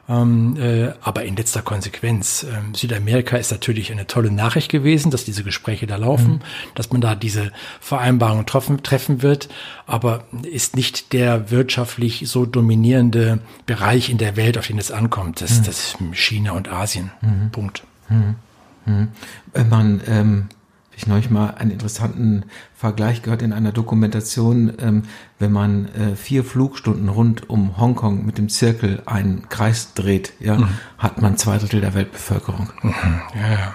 Ähm, 0.06 0.56
äh, 0.58 0.92
aber 1.00 1.24
in 1.24 1.34
letzter 1.34 1.62
Konsequenz, 1.62 2.44
ähm, 2.44 2.74
Südamerika 2.74 3.38
ist 3.38 3.50
natürlich 3.50 3.90
eine 3.90 4.06
tolle 4.06 4.30
Nachricht 4.30 4.70
gewesen, 4.70 5.10
dass 5.10 5.24
diese 5.24 5.44
Gespräche 5.44 5.86
da 5.86 5.96
laufen, 5.96 6.32
mhm. 6.32 6.40
dass 6.74 6.92
man 6.92 7.00
da 7.00 7.14
diese 7.14 7.52
Vereinbarungen 7.80 8.44
treffen, 8.44 8.82
treffen 8.82 9.22
wird, 9.22 9.48
aber 9.86 10.24
ist 10.42 10.76
nicht 10.76 11.14
der 11.14 11.50
wirtschaftlich 11.50 12.24
so 12.26 12.44
dominierende 12.44 13.38
Bereich 13.64 14.10
in 14.10 14.18
der 14.18 14.36
Welt, 14.36 14.58
auf 14.58 14.66
den 14.66 14.78
es 14.78 14.90
ankommt. 14.90 15.40
Das, 15.40 15.60
mhm. 15.60 15.64
das 15.64 15.78
ist 15.78 15.96
China 16.12 16.52
und 16.52 16.68
Asien. 16.70 17.10
Mhm. 17.22 17.50
Punkt. 17.50 17.82
Mhm. 18.10 18.36
Hm. 18.84 19.08
Wenn 19.52 19.68
man, 19.68 20.02
ähm, 20.06 20.48
ich 20.96 21.06
neulich 21.06 21.30
mal 21.30 21.50
einen 21.50 21.70
interessanten 21.70 22.44
Vergleich 22.74 23.22
gehört 23.22 23.42
in 23.42 23.52
einer 23.52 23.72
Dokumentation, 23.72 24.72
ähm, 24.78 25.02
wenn 25.38 25.52
man 25.52 25.88
äh, 25.94 26.16
vier 26.16 26.44
Flugstunden 26.44 27.08
rund 27.08 27.48
um 27.48 27.76
Hongkong 27.78 28.24
mit 28.24 28.38
dem 28.38 28.48
Zirkel 28.48 29.02
einen 29.06 29.48
Kreis 29.48 29.94
dreht, 29.94 30.32
ja, 30.40 30.58
mhm. 30.58 30.68
hat 30.98 31.20
man 31.20 31.36
zwei 31.36 31.58
Drittel 31.58 31.80
der 31.80 31.94
Weltbevölkerung. 31.94 32.70
Mhm. 32.82 32.92
Ja, 33.34 33.52
ja. 33.52 33.74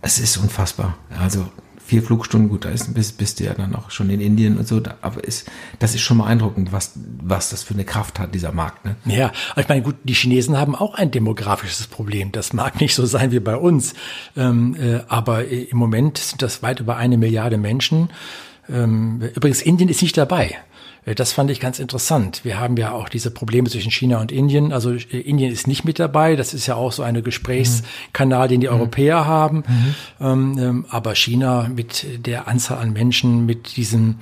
Es 0.00 0.18
ist 0.18 0.36
unfassbar. 0.36 0.96
Also 1.18 1.48
vier 1.88 2.02
Flugstunden, 2.02 2.50
gut, 2.50 2.66
da 2.66 2.68
ist, 2.68 2.92
bist, 2.92 3.16
bist 3.16 3.40
du 3.40 3.44
ja 3.44 3.54
dann 3.54 3.74
auch 3.74 3.90
schon 3.90 4.10
in 4.10 4.20
Indien 4.20 4.58
und 4.58 4.68
so, 4.68 4.78
da, 4.78 4.96
aber 5.00 5.24
ist, 5.24 5.50
das 5.78 5.94
ist 5.94 6.02
schon 6.02 6.18
beeindruckend, 6.18 6.70
was, 6.70 6.92
was 7.22 7.48
das 7.48 7.62
für 7.62 7.72
eine 7.72 7.84
Kraft 7.84 8.18
hat, 8.18 8.34
dieser 8.34 8.52
Markt. 8.52 8.84
Ne? 8.84 8.96
Ja, 9.06 9.32
ich 9.56 9.66
meine, 9.68 9.80
gut, 9.80 9.96
die 10.04 10.12
Chinesen 10.12 10.58
haben 10.58 10.74
auch 10.74 10.94
ein 10.94 11.10
demografisches 11.10 11.86
Problem. 11.86 12.30
Das 12.30 12.52
mag 12.52 12.78
nicht 12.78 12.94
so 12.94 13.06
sein 13.06 13.32
wie 13.32 13.40
bei 13.40 13.56
uns, 13.56 13.94
ähm, 14.36 14.76
äh, 14.78 15.00
aber 15.08 15.48
im 15.48 15.78
Moment 15.78 16.18
sind 16.18 16.42
das 16.42 16.62
weit 16.62 16.80
über 16.80 16.96
eine 16.96 17.16
Milliarde 17.16 17.56
Menschen. 17.56 18.10
Ähm, 18.68 19.22
übrigens, 19.34 19.62
Indien 19.62 19.88
ist 19.88 20.02
nicht 20.02 20.16
dabei. 20.18 20.58
Äh, 21.08 21.14
das 21.14 21.32
fand 21.32 21.50
ich 21.50 21.60
ganz 21.60 21.78
interessant. 21.78 22.44
Wir 22.44 22.60
haben 22.60 22.76
ja 22.76 22.92
auch 22.92 23.08
diese 23.08 23.30
Probleme 23.30 23.68
zwischen 23.68 23.90
China 23.90 24.20
und 24.20 24.32
Indien. 24.32 24.72
Also 24.72 24.92
äh, 24.92 25.20
Indien 25.20 25.52
ist 25.52 25.66
nicht 25.66 25.84
mit 25.84 25.98
dabei. 25.98 26.36
Das 26.36 26.54
ist 26.54 26.66
ja 26.66 26.74
auch 26.74 26.92
so 26.92 27.02
eine 27.02 27.22
Gesprächskanal, 27.22 28.48
den 28.48 28.60
die 28.60 28.68
mhm. 28.68 28.74
Europäer 28.74 29.26
haben. 29.26 29.64
Mhm. 29.66 29.94
Ähm, 30.20 30.58
ähm, 30.58 30.86
aber 30.90 31.14
China 31.14 31.68
mit 31.74 32.26
der 32.26 32.48
Anzahl 32.48 32.78
an 32.78 32.92
Menschen, 32.92 33.46
mit 33.46 33.76
diesem 33.76 34.16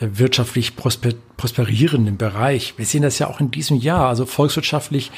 äh, 0.00 0.08
wirtschaftlich 0.12 0.76
prosper 0.76 1.10
prosperierenden 1.42 2.18
Bereich. 2.18 2.74
Wir 2.76 2.86
sehen 2.86 3.02
das 3.02 3.18
ja 3.18 3.26
auch 3.26 3.40
in 3.40 3.50
diesem 3.50 3.76
Jahr. 3.76 4.06
Also 4.06 4.26
volkswirtschaftlich 4.26 5.10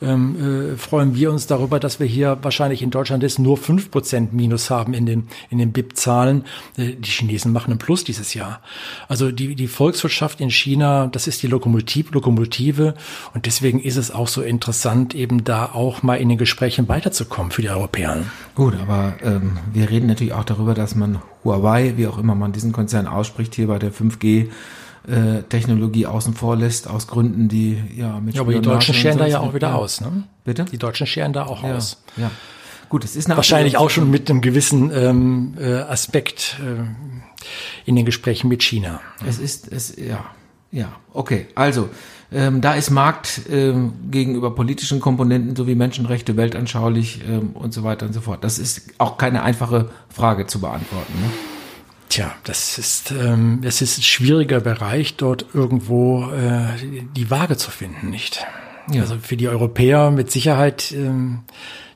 ähm, 0.00 0.74
äh, 0.74 0.76
freuen 0.76 1.16
wir 1.16 1.32
uns 1.32 1.48
darüber, 1.48 1.80
dass 1.80 1.98
wir 1.98 2.06
hier 2.06 2.38
wahrscheinlich 2.42 2.82
in 2.82 2.92
Deutschland 2.92 3.24
jetzt 3.24 3.40
nur 3.40 3.56
fünf 3.56 3.90
Prozent 3.90 4.32
Minus 4.32 4.70
haben 4.70 4.94
in 4.94 5.06
den, 5.06 5.26
in 5.50 5.58
den 5.58 5.72
BIP-Zahlen. 5.72 6.44
Äh, 6.76 6.92
die 6.92 7.10
Chinesen 7.10 7.52
machen 7.52 7.72
einen 7.72 7.80
Plus 7.80 8.04
dieses 8.04 8.32
Jahr. 8.32 8.60
Also 9.08 9.32
die, 9.32 9.56
die 9.56 9.66
Volkswirtschaft 9.66 10.40
in 10.40 10.52
China, 10.52 10.71
das 10.76 11.26
ist 11.26 11.42
die 11.42 11.46
Lokomotiv, 11.46 12.10
Lokomotive. 12.12 12.94
Und 13.34 13.46
deswegen 13.46 13.80
ist 13.80 13.96
es 13.96 14.10
auch 14.10 14.28
so 14.28 14.42
interessant, 14.42 15.14
eben 15.14 15.44
da 15.44 15.66
auch 15.66 16.02
mal 16.02 16.16
in 16.16 16.28
den 16.28 16.38
Gesprächen 16.38 16.88
weiterzukommen 16.88 17.52
für 17.52 17.62
die 17.62 17.70
Europäer. 17.70 18.18
Gut, 18.54 18.74
aber 18.80 19.14
ähm, 19.22 19.58
wir 19.72 19.90
reden 19.90 20.06
natürlich 20.06 20.32
auch 20.32 20.44
darüber, 20.44 20.74
dass 20.74 20.94
man 20.94 21.20
Huawei, 21.44 21.94
wie 21.96 22.06
auch 22.06 22.18
immer 22.18 22.34
man 22.34 22.52
diesen 22.52 22.72
Konzern 22.72 23.06
ausspricht, 23.06 23.54
hier 23.54 23.66
bei 23.66 23.78
der 23.78 23.92
5G 23.92 24.48
äh, 25.08 25.42
Technologie 25.48 26.06
außen 26.06 26.34
vor 26.34 26.56
lässt, 26.56 26.88
aus 26.88 27.08
Gründen, 27.08 27.48
die 27.48 27.82
ja 27.96 28.20
mit 28.20 28.34
Ja, 28.34 28.42
aber 28.42 28.52
die 28.52 28.60
Deutschen 28.60 28.94
scheren 28.94 29.18
da 29.18 29.26
ja 29.26 29.40
auch 29.40 29.54
wieder 29.54 29.74
aus, 29.74 30.00
ne? 30.00 30.24
Bitte? 30.44 30.64
Die 30.66 30.78
Deutschen 30.78 31.06
scheren 31.06 31.32
da 31.32 31.46
auch 31.46 31.64
ja, 31.64 31.74
aus. 31.74 32.02
Ja. 32.16 32.30
Gut, 32.88 33.04
es 33.04 33.16
ist 33.16 33.28
wahrscheinlich 33.28 33.78
auch 33.78 33.88
schon 33.88 34.10
mit 34.10 34.30
einem 34.30 34.42
gewissen 34.42 34.92
ähm, 34.94 35.54
äh, 35.58 35.76
Aspekt 35.76 36.60
äh, 36.60 36.84
in 37.86 37.96
den 37.96 38.04
Gesprächen 38.04 38.48
mit 38.48 38.62
China. 38.62 39.00
Es 39.26 39.38
ist, 39.38 39.72
es, 39.72 39.96
ja, 39.96 40.24
ja, 40.72 40.92
okay. 41.12 41.46
Also, 41.54 41.90
ähm, 42.32 42.62
da 42.62 42.72
ist 42.74 42.90
Markt 42.90 43.42
ähm, 43.50 43.92
gegenüber 44.10 44.54
politischen 44.54 45.00
Komponenten 45.00 45.54
sowie 45.54 45.74
Menschenrechte 45.74 46.36
weltanschaulich 46.36 47.20
ähm, 47.28 47.50
und 47.50 47.74
so 47.74 47.84
weiter 47.84 48.06
und 48.06 48.14
so 48.14 48.22
fort. 48.22 48.42
Das 48.42 48.58
ist 48.58 48.90
auch 48.98 49.18
keine 49.18 49.42
einfache 49.42 49.90
Frage 50.08 50.46
zu 50.46 50.60
beantworten. 50.60 51.12
Ne? 51.20 51.30
Tja, 52.08 52.32
das 52.44 52.78
ist, 52.78 53.10
ähm, 53.10 53.60
das 53.62 53.82
ist 53.82 53.98
ein 53.98 54.02
schwieriger 54.02 54.60
Bereich, 54.60 55.16
dort 55.16 55.46
irgendwo 55.52 56.30
äh, 56.30 56.68
die 57.16 57.30
Waage 57.30 57.58
zu 57.58 57.70
finden, 57.70 58.10
nicht? 58.10 58.44
Ja. 58.90 59.02
Also 59.02 59.16
für 59.20 59.36
die 59.36 59.48
Europäer 59.48 60.10
mit 60.10 60.30
Sicherheit 60.30 60.92
ähm, 60.92 61.40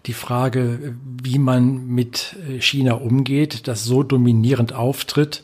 die 0.04 0.12
Frage, 0.12 0.95
wie 1.23 1.38
man 1.38 1.87
mit 1.87 2.37
äh, 2.49 2.61
China 2.61 2.95
umgeht, 2.95 3.68
das 3.68 3.85
so 3.85 4.02
dominierend 4.02 4.73
auftritt, 4.75 5.42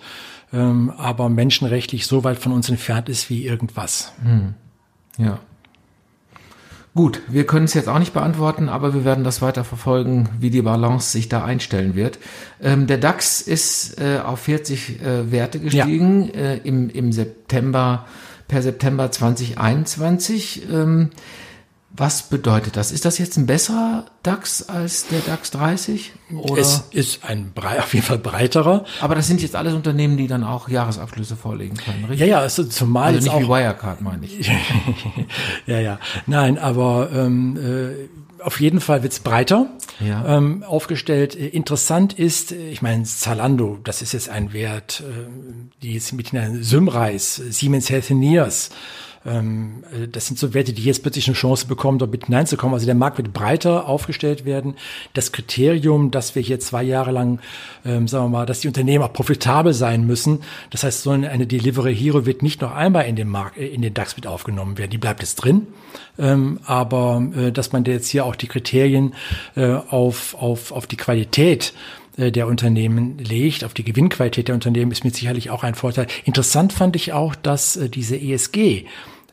ähm, 0.53 0.91
aber 0.97 1.29
menschenrechtlich 1.29 2.07
so 2.07 2.25
weit 2.25 2.39
von 2.39 2.53
uns 2.53 2.69
entfernt 2.69 3.09
ist 3.09 3.31
wie 3.31 3.47
irgendwas. 3.47 4.13
Hm. 4.23 4.55
Ja. 5.19 5.39
Gut, 6.95 7.23
wir 7.27 7.47
können 7.47 7.65
es 7.65 7.73
jetzt 7.73 7.89
auch 7.89 7.99
nicht 7.99 8.13
beantworten, 8.13 8.69
aber 8.69 8.93
wir 8.93 9.03
werden 9.07 9.25
das 9.25 9.41
weiter 9.41 9.65
verfolgen, 9.65 10.29
wie 10.41 10.51
die 10.51 10.61
Balance 10.61 11.11
sich 11.11 11.27
da 11.31 11.43
einstellen 11.43 11.95
wird. 11.95 12.19
Ähm, 12.61 12.87
der 12.87 12.99
DAX 12.99 13.41
ist 13.41 13.99
äh, 13.99 14.19
auf 14.19 14.41
40 14.41 15.01
äh, 15.01 15.33
Werte 15.33 15.59
gestiegen 15.59 16.29
ja. 16.29 16.41
äh, 16.41 16.57
im, 16.59 16.91
im 16.91 17.13
September, 17.13 18.05
per 18.47 18.61
September 18.61 19.11
2021. 19.11 20.69
Ähm, 20.71 21.09
was 21.95 22.23
bedeutet 22.23 22.77
das? 22.77 22.91
Ist 22.91 23.05
das 23.05 23.19
jetzt 23.19 23.37
ein 23.37 23.45
besserer 23.45 24.07
DAX 24.23 24.69
als 24.69 25.09
der 25.09 25.21
DAX 25.21 25.51
30? 25.51 26.13
Oder? 26.35 26.61
Es 26.61 26.85
ist 26.91 27.25
ein 27.25 27.53
auf 27.55 27.93
jeden 27.93 28.07
Fall 28.07 28.19
breiterer. 28.19 28.85
Aber 29.01 29.15
das 29.15 29.27
sind 29.27 29.43
jetzt 29.43 29.55
alles 29.55 29.75
Unternehmen, 29.75 30.17
die 30.17 30.27
dann 30.27 30.43
auch 30.43 30.71
Jahresabschlüsse 30.71 31.37
vorlegen 31.37 31.77
können, 31.77 32.05
richtig? 32.05 32.21
Ja, 32.21 32.27
ja, 32.27 32.39
also 32.41 32.65
zumal 32.65 33.15
also 33.15 33.31
nicht 33.31 33.45
wie 33.45 33.49
Wirecard, 33.49 34.01
meine 34.01 34.25
ich. 34.25 34.51
ja, 35.67 35.81
ja. 35.81 35.99
Nein, 36.27 36.59
aber 36.59 37.11
ähm, 37.13 37.57
äh, 37.59 38.43
auf 38.43 38.61
jeden 38.61 38.81
Fall 38.81 39.03
wird's 39.03 39.21
breiter 39.21 39.67
ja. 40.01 40.39
ähm, 40.39 40.63
aufgestellt. 40.63 41.35
Interessant 41.35 42.15
ist, 42.15 42.53
ich 42.53 42.81
meine, 42.81 43.05
Zalando, 43.05 43.79
das 43.85 44.03
ist 44.03 44.13
jetzt 44.13 44.31
ein 44.31 44.53
Wert, 44.53 45.03
äh, 45.07 45.27
die 45.83 45.95
ist 45.95 46.13
mit 46.13 46.35
einer 46.35 46.63
Symreis, 46.63 47.37
Siemens 47.37 47.91
Healthineers, 47.91 48.71
ähm, 49.25 49.85
äh, 49.93 50.09
das 50.09 50.27
sind 50.27 50.39
so 50.39 50.55
Werte, 50.55 50.73
die 50.73 50.83
jetzt 50.83 51.03
plötzlich 51.03 51.29
eine 51.29 51.37
Chance 51.37 51.67
bekommen, 51.67 51.99
dort 51.99 52.11
mit 52.11 52.27
hineinzukommen. 52.27 52.75
Also 52.75 52.87
der 52.87 52.95
Markt 52.95 53.19
wird 53.19 53.33
breiter 53.33 53.87
aufgestellt 53.87 54.45
werden. 54.45 54.75
Das 55.15 55.33
Kriterium, 55.33 56.11
dass 56.11 56.35
wir 56.35 56.43
hier 56.43 56.61
zwei 56.61 56.83
Jahre 56.83 57.13
lang, 57.13 57.41
ähm, 57.85 58.09
sagen 58.09 58.27
wir 58.27 58.39
mal, 58.39 58.47
dass 58.47 58.61
die 58.61 58.69
Unternehmen 58.69 59.05
auch 59.05 59.13
profitabel 59.13 59.73
sein 59.73 60.07
müssen. 60.07 60.41
Das 60.71 60.85
heißt, 60.85 61.03
so 61.03 61.11
eine 61.11 61.47
Delivery 61.47 61.95
Hero 61.95 62.27
wird 62.27 62.43
nicht 62.43 62.61
noch 62.61 62.75
einmal 62.75 63.07
in 63.07 63.17
den 63.17 63.29
Markt, 63.29 63.59
äh, 63.59 63.67
in 63.67 63.83
den 63.83 63.95
DAX 63.95 64.17
mit 64.17 64.27
aufgenommen 64.27 64.79
werden. 64.79 64.91
Die 64.91 64.99
bleibt 64.99 65.21
jetzt 65.21 65.37
drin. 65.37 65.67
Ähm, 66.19 66.61
aber 66.65 67.23
äh, 67.37 67.53
dass 67.53 67.73
man 67.73 67.85
jetzt 67.85 68.09
hier 68.09 68.25
auch 68.25 68.37
die 68.37 68.49
Kriterien 68.49 69.15
äh, 69.57 69.73
auf, 69.73 70.35
auf, 70.35 70.73
auf 70.73 70.87
die 70.87 70.97
Qualität 70.97 71.75
der 72.17 72.47
Unternehmen 72.47 73.19
legt, 73.19 73.65
auf 73.65 73.75
die 73.75 73.85
Gewinnqualität 73.85 74.49
der 74.49 74.55
Unternehmen, 74.55 74.93
ist 74.93 75.05
mit 75.05 75.15
sicherlich 75.15 75.51
auch 75.51 75.63
ein 75.65 75.75
Vorteil. 75.75 76.07
Interessant 76.25 76.73
fand 76.73 76.97
ich 76.97 77.13
auch, 77.13 77.35
dass 77.35 77.77
äh, 77.77 77.89
diese 77.89 78.21
ESG 78.21 78.85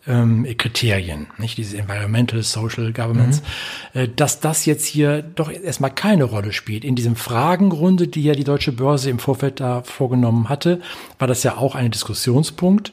ähm, 0.07 0.45
Kriterien, 0.57 1.27
nicht 1.37 1.57
diese 1.57 1.77
Environmental, 1.77 2.41
Social 2.41 2.93
Governance, 2.93 3.41
mhm. 3.93 3.99
äh, 3.99 4.07
dass 4.07 4.39
das 4.39 4.65
jetzt 4.65 4.85
hier 4.85 5.21
doch 5.21 5.51
erstmal 5.51 5.91
keine 5.93 6.23
Rolle 6.23 6.53
spielt. 6.53 6.83
In 6.83 6.95
diesem 6.95 7.15
Fragenrunde, 7.15 8.07
die 8.07 8.23
ja 8.23 8.33
die 8.33 8.43
Deutsche 8.43 8.71
Börse 8.71 9.09
im 9.09 9.19
Vorfeld 9.19 9.59
da 9.59 9.83
vorgenommen 9.83 10.49
hatte, 10.49 10.81
war 11.19 11.27
das 11.27 11.43
ja 11.43 11.57
auch 11.57 11.75
ein 11.75 11.91
Diskussionspunkt. 11.91 12.91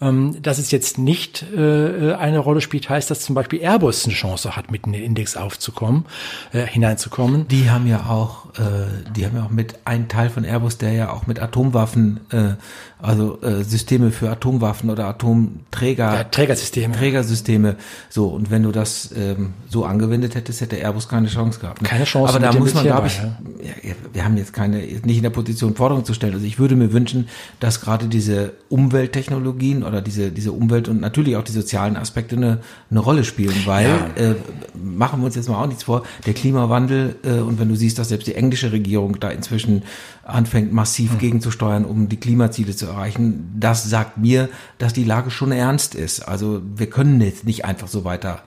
Ähm, 0.00 0.42
dass 0.42 0.58
es 0.58 0.70
jetzt 0.70 0.98
nicht 0.98 1.44
äh, 1.56 2.12
eine 2.14 2.38
Rolle 2.38 2.60
spielt, 2.60 2.88
heißt, 2.88 3.10
dass 3.10 3.20
zum 3.20 3.34
Beispiel 3.34 3.60
Airbus 3.60 4.04
eine 4.04 4.14
Chance 4.14 4.56
hat, 4.56 4.70
mit 4.70 4.86
in 4.86 4.92
den 4.92 5.02
Index 5.02 5.36
aufzukommen, 5.36 6.04
äh, 6.52 6.66
hineinzukommen. 6.66 7.46
Die 7.48 7.70
haben 7.70 7.86
ja 7.86 8.06
auch, 8.06 8.46
äh, 8.58 9.12
die 9.14 9.24
haben 9.24 9.36
ja 9.36 9.44
auch 9.44 9.50
mit 9.50 9.86
einem 9.86 10.08
Teil 10.08 10.30
von 10.30 10.44
Airbus, 10.44 10.78
der 10.78 10.92
ja 10.92 11.10
auch 11.12 11.26
mit 11.26 11.40
Atomwaffen, 11.40 12.20
äh, 12.30 12.54
also 13.00 13.40
äh, 13.42 13.62
Systeme 13.64 14.10
für 14.10 14.30
Atomwaffen 14.30 14.90
oder 14.90 15.06
Atomträger, 15.06 16.14
ja, 16.14 16.24
Trägersysteme, 16.24 16.96
Trägersysteme. 16.96 17.76
So 18.08 18.28
und 18.28 18.50
wenn 18.50 18.62
du 18.62 18.72
das 18.72 19.10
ähm, 19.14 19.52
so 19.68 19.84
angewendet 19.84 20.34
hättest, 20.34 20.60
hätte 20.60 20.76
Airbus 20.76 21.08
keine 21.08 21.28
Chance 21.28 21.60
gehabt. 21.60 21.82
Ne? 21.82 21.88
Keine 21.88 22.04
Chance. 22.04 22.34
Aber 22.34 22.40
da 22.40 22.52
muss 22.58 22.74
man, 22.74 22.84
glaube 22.84 23.08
ich, 23.08 23.18
ja. 23.18 23.94
wir 24.12 24.24
haben 24.24 24.36
jetzt 24.36 24.52
keine, 24.52 24.78
nicht 24.78 25.18
in 25.18 25.22
der 25.22 25.30
Position 25.30 25.74
Forderungen 25.76 26.04
zu 26.04 26.14
stellen. 26.14 26.34
Also 26.34 26.46
ich 26.46 26.58
würde 26.58 26.76
mir 26.76 26.92
wünschen, 26.92 27.28
dass 27.60 27.80
gerade 27.80 28.06
diese 28.06 28.54
Umwelttechnologien 28.70 29.83
oder 29.84 30.00
diese, 30.00 30.30
diese 30.30 30.52
Umwelt 30.52 30.88
und 30.88 31.00
natürlich 31.00 31.36
auch 31.36 31.44
die 31.44 31.52
sozialen 31.52 31.96
Aspekte 31.96 32.36
eine, 32.36 32.58
eine 32.90 33.00
Rolle 33.00 33.24
spielen, 33.24 33.54
weil, 33.64 33.88
ja. 33.88 34.30
äh, 34.30 34.34
machen 34.74 35.20
wir 35.20 35.26
uns 35.26 35.34
jetzt 35.34 35.48
mal 35.48 35.62
auch 35.62 35.66
nichts 35.66 35.84
vor, 35.84 36.04
der 36.26 36.34
Klimawandel 36.34 37.16
äh, 37.24 37.40
und 37.40 37.58
wenn 37.58 37.68
du 37.68 37.76
siehst, 37.76 37.98
dass 37.98 38.08
selbst 38.08 38.26
die 38.26 38.34
englische 38.34 38.72
Regierung 38.72 39.20
da 39.20 39.30
inzwischen 39.30 39.82
anfängt, 40.24 40.72
massiv 40.72 41.14
mhm. 41.14 41.18
gegenzusteuern, 41.18 41.84
um 41.84 42.08
die 42.08 42.18
Klimaziele 42.18 42.74
zu 42.74 42.86
erreichen, 42.86 43.52
das 43.58 43.88
sagt 43.88 44.18
mir, 44.18 44.48
dass 44.78 44.92
die 44.92 45.04
Lage 45.04 45.30
schon 45.30 45.52
ernst 45.52 45.94
ist. 45.94 46.20
Also 46.20 46.62
wir 46.76 46.88
können 46.88 47.20
jetzt 47.20 47.44
nicht 47.44 47.64
einfach 47.64 47.88
so 47.88 48.04
weiter 48.04 48.42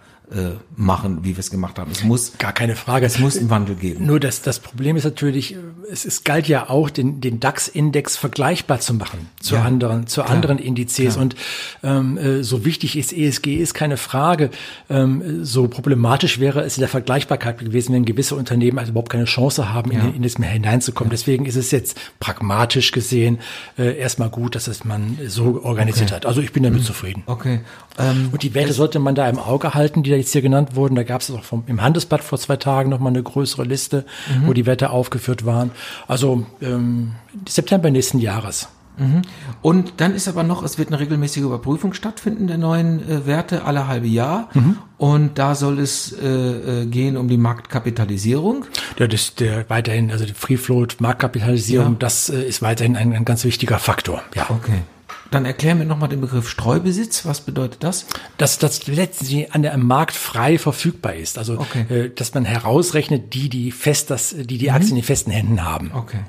machen, 0.75 1.19
wie 1.24 1.36
wir 1.36 1.39
es 1.39 1.50
gemacht 1.50 1.79
haben. 1.79 1.89
Es 1.89 2.03
muss 2.03 2.38
gar 2.38 2.51
keine 2.51 2.75
Frage. 2.75 3.05
Es 3.05 3.17
muss 3.17 3.38
einen 3.38 3.50
Wandel 3.50 3.75
geben. 3.75 4.05
Nur 4.05 4.19
das, 4.19 4.41
das 4.41 4.60
Problem 4.60 4.98
ist 4.98 5.05
natürlich, 5.05 5.55
es, 5.89 6.03
es 6.03 6.25
galt 6.25 6.48
ja 6.48 6.69
auch, 6.69 6.89
den, 6.89 7.22
den 7.22 7.39
DAX-Index 7.39 8.17
vergleichbar 8.17 8.81
zu 8.81 8.93
machen 8.93 9.29
zu 9.39 9.55
ja, 9.55 9.63
anderen, 9.63 10.07
zu 10.07 10.22
klar, 10.22 10.34
anderen 10.34 10.60
Indizes. 10.60 11.13
Klar. 11.13 11.22
Und 11.24 11.36
ähm, 11.84 12.17
äh, 12.17 12.43
so 12.43 12.65
wichtig 12.65 12.98
ist 12.98 13.13
ESG, 13.13 13.55
ist 13.55 13.74
keine 13.74 13.98
Frage. 13.98 14.50
Ähm, 14.89 15.46
so 15.46 15.67
problematisch 15.67 16.39
wäre 16.39 16.62
es 16.62 16.77
in 16.77 16.81
der 16.81 16.89
Vergleichbarkeit 16.89 17.60
gewesen, 17.60 17.93
wenn 17.93 18.05
gewisse 18.05 18.36
Unternehmen 18.36 18.79
also 18.79 18.91
überhaupt 18.91 19.12
keine 19.12 19.25
Chance 19.25 19.74
haben, 19.74 19.91
ja. 19.91 20.00
in 20.00 20.05
den 20.07 20.15
Index 20.15 20.38
mehr 20.38 20.50
hineinzukommen. 20.50 21.10
Ja. 21.10 21.17
Deswegen 21.17 21.46
ist 21.46 21.55
es 21.55 21.72
jetzt 21.72 21.98
pragmatisch 22.19 22.91
gesehen 22.91 23.39
äh, 23.77 23.98
erstmal 23.98 24.29
gut, 24.29 24.55
dass 24.55 24.67
es 24.67 24.84
man 24.84 25.17
so 25.27 25.62
organisiert 25.63 26.10
okay. 26.10 26.15
hat. 26.15 26.25
Also 26.25 26.41
ich 26.41 26.51
bin 26.51 26.63
damit 26.63 26.81
mhm. 26.81 26.86
zufrieden. 26.86 27.24
Okay. 27.27 27.62
Ähm, 27.98 28.30
Und 28.32 28.44
die 28.44 28.54
Werte 28.54 28.74
sollte 28.74 29.00
man 29.00 29.16
da 29.16 29.27
im 29.27 29.39
Auge 29.39 29.74
halten, 29.74 30.04
die 30.04 30.12
jetzt 30.12 30.32
hier 30.32 30.42
genannt 30.42 30.75
wurden. 30.75 30.96
Da 30.96 31.04
gab 31.04 31.22
es 31.22 31.32
auch 31.32 31.44
vom, 31.44 31.63
im 31.68 31.82
Handelsblatt 31.82 32.24
vor 32.24 32.38
zwei 32.38 32.58
Tagen 32.58 32.89
nochmal 32.89 33.12
eine 33.12 33.24
größere 33.24 33.63
Liste, 33.63 34.06
mhm. 34.30 34.48
wo 34.48 34.54
die 34.54 34.66
Werte 34.66 34.89
aufgeführt 34.89 35.46
waren. 35.46 35.72
Also 36.08 36.46
ähm, 36.62 37.13
September 37.48 37.89
nächsten 37.89 38.20
Jahres. 38.20 38.70
Mhm. 38.98 39.22
Und 39.62 39.94
dann 39.98 40.13
ist 40.13 40.27
aber 40.27 40.44
noch, 40.44 40.63
es 40.63 40.77
wird 40.77 40.89
eine 40.89 41.00
regelmäßige 41.00 41.44
Überprüfung 41.44 41.94
stattfinden 41.94 42.48
der 42.48 42.58
neuen 42.58 43.08
äh, 43.08 43.25
Werte 43.25 43.63
alle 43.66 43.88
halbe 43.88 44.08
Jahr. 44.08 44.50
Mhm. 44.54 44.77
Und 44.98 45.38
da 45.38 45.56
soll 45.56 45.80
es 45.80 46.12
äh, 46.13 46.27
äh, 46.27 46.86
gehen 46.88 47.18
um 47.18 47.27
die 47.27 47.38
Marktkapitalisierung. 47.38 48.66
Ja, 48.98 49.08
das 49.08 49.36
der 49.36 49.70
weiterhin, 49.70 50.12
also 50.12 50.25
die 50.25 50.34
Free 50.34 50.58
Float 50.58 50.98
Marktkapitalisierung, 51.00 51.94
ja. 51.94 52.00
das 52.00 52.30
äh, 52.30 52.42
ist 52.42 52.62
weiterhin 52.62 52.96
ein, 52.96 53.13
ein 53.13 53.25
ganz 53.25 53.44
wichtiger 53.44 53.77
Faktor. 53.77 54.24
Ja. 54.36 54.48
Okay. 54.50 54.82
Dann 55.31 55.46
erklär 55.46 55.75
mir 55.75 55.86
nochmal 55.86 56.10
den 56.10 56.22
Begriff 56.22 56.50
Streubesitz. 56.50 57.25
Was 57.25 57.41
bedeutet 57.41 57.84
das? 57.84 58.05
Dass 58.38 58.60
das 58.60 58.88
letztendlich 58.88 59.53
an 59.53 59.62
der 59.62 59.77
Markt 59.77 60.15
frei 60.15 60.57
verfügbar 60.57 61.15
ist. 61.15 61.38
Also, 61.38 61.60
okay. 61.60 61.86
äh, 61.89 62.10
dass 62.13 62.34
man 62.34 62.46
herausrechnet, 62.46 63.34
die, 63.34 63.50
die 63.50 63.72
fest, 63.72 64.10
das, 64.10 64.36
die 64.38 64.57
die 64.57 64.72
Aktien 64.72 64.93
mhm. 64.93 65.00
in 65.00 65.03
festen 65.03 65.31
Händen 65.31 65.63
haben. 65.63 65.91
Okay. 65.93 66.19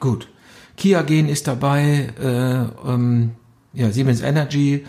Gut. 0.00 0.28
Kia 0.76 1.02
Gen 1.02 1.28
ist 1.28 1.46
dabei, 1.46 2.08
äh, 2.20 2.88
ähm, 2.88 3.32
ja, 3.72 3.90
Siemens 3.90 4.20
Energy, 4.22 4.84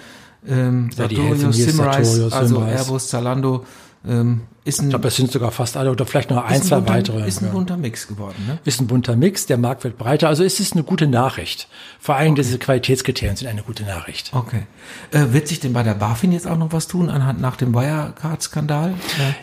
ähm, 0.47 0.89
Sartorius, 0.91 1.55
Simrise, 1.55 2.29
also 2.31 2.61
Airbus, 2.61 3.07
Zalando, 3.07 3.65
ähm, 4.07 4.41
ist 4.65 4.79
ein, 4.79 4.85
ich 4.85 4.89
glaube, 4.89 5.07
es 5.09 5.15
sind 5.15 5.31
sogar 5.31 5.51
fast 5.51 5.77
alle 5.77 5.91
oder 5.91 6.07
vielleicht 6.07 6.31
noch 6.31 6.43
ein, 6.43 6.61
zwei 6.61 6.77
bunter, 6.77 6.93
weitere. 6.93 7.27
Ist 7.27 7.43
ein 7.43 7.51
bunter 7.51 7.77
Mix 7.77 8.07
geworden, 8.07 8.35
ne? 8.47 8.57
Ist 8.65 8.81
ein 8.81 8.87
bunter 8.87 9.15
Mix, 9.15 9.45
der 9.45 9.57
Markt 9.57 9.83
wird 9.83 9.95
breiter. 9.95 10.27
Also 10.27 10.43
es 10.43 10.59
ist 10.59 10.73
eine 10.73 10.81
gute 10.81 11.05
Nachricht. 11.05 11.67
Vor 11.99 12.15
allem 12.15 12.31
okay. 12.31 12.41
diese 12.41 12.57
Qualitätskriterien 12.57 13.37
sind 13.37 13.47
eine 13.47 13.61
gute 13.61 13.83
Nachricht. 13.83 14.31
Okay. 14.33 14.63
Äh, 15.11 15.33
wird 15.33 15.47
sich 15.47 15.59
denn 15.59 15.73
bei 15.73 15.83
der 15.83 15.93
BaFin 15.93 16.31
jetzt 16.31 16.47
auch 16.47 16.57
noch 16.57 16.73
was 16.73 16.87
tun 16.87 17.11
anhand 17.11 17.39
nach 17.39 17.57
dem 17.57 17.75
Wirecard-Skandal? 17.75 18.95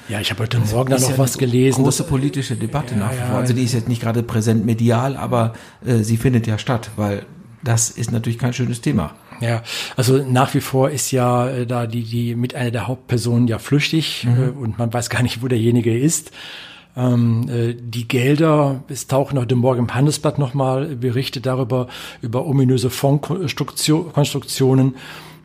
Ja, 0.09 0.19
ich 0.19 0.31
habe 0.31 0.43
heute 0.43 0.59
Morgen 0.59 0.91
da 0.91 0.99
noch 0.99 1.11
ja 1.11 1.19
was 1.19 1.39
gelesen. 1.39 1.85
Große 1.85 2.03
politische 2.03 2.57
Debatte 2.57 2.95
ja, 2.95 3.01
nach 3.01 3.13
wie 3.13 3.31
vor. 3.31 3.39
Also 3.39 3.53
die 3.53 3.63
ist 3.63 3.75
jetzt 3.75 3.89
nicht 3.89 4.03
gerade 4.03 4.25
präsent 4.25 4.67
medial, 4.67 5.17
aber 5.17 5.53
äh, 5.87 5.99
sie 5.99 6.17
findet 6.17 6.49
ja 6.49 6.59
statt, 6.59 6.91
weil 6.97 7.27
das 7.63 7.91
ist 7.91 8.11
natürlich 8.11 8.39
kein 8.39 8.53
schönes 8.53 8.81
Thema. 8.81 9.15
Ja, 9.43 9.63
also 9.97 10.19
nach 10.19 10.55
wie 10.55 10.61
vor 10.61 10.91
ist 10.91 11.11
ja 11.11 11.49
äh, 11.49 11.67
da 11.67 11.89
die, 11.89 12.05
die 12.05 12.37
mit 12.37 12.55
einer 12.55 12.71
der 12.71 12.87
Hauptpersonen 12.87 13.49
ja 13.49 13.59
flüchtig 13.59 14.25
mhm. 14.25 14.43
äh, 14.43 14.51
und 14.51 14.79
man 14.79 14.93
weiß 14.93 15.11
gar 15.11 15.23
nicht, 15.23 15.43
wo 15.43 15.49
derjenige 15.49 15.99
ist. 15.99 16.31
Ähm, 16.97 17.49
äh, 17.49 17.75
die 17.75 18.07
Gelder, 18.07 18.85
es 18.89 19.09
tauchen 19.09 19.39
heute 19.39 19.57
Morgen 19.57 19.81
im 19.81 19.95
Handelsblatt 19.95 20.39
nochmal 20.39 20.95
Berichte 20.97 21.41
darüber, 21.41 21.89
über 22.21 22.47
ominöse 22.47 22.91
Fondskonstruktionen, 22.91 24.95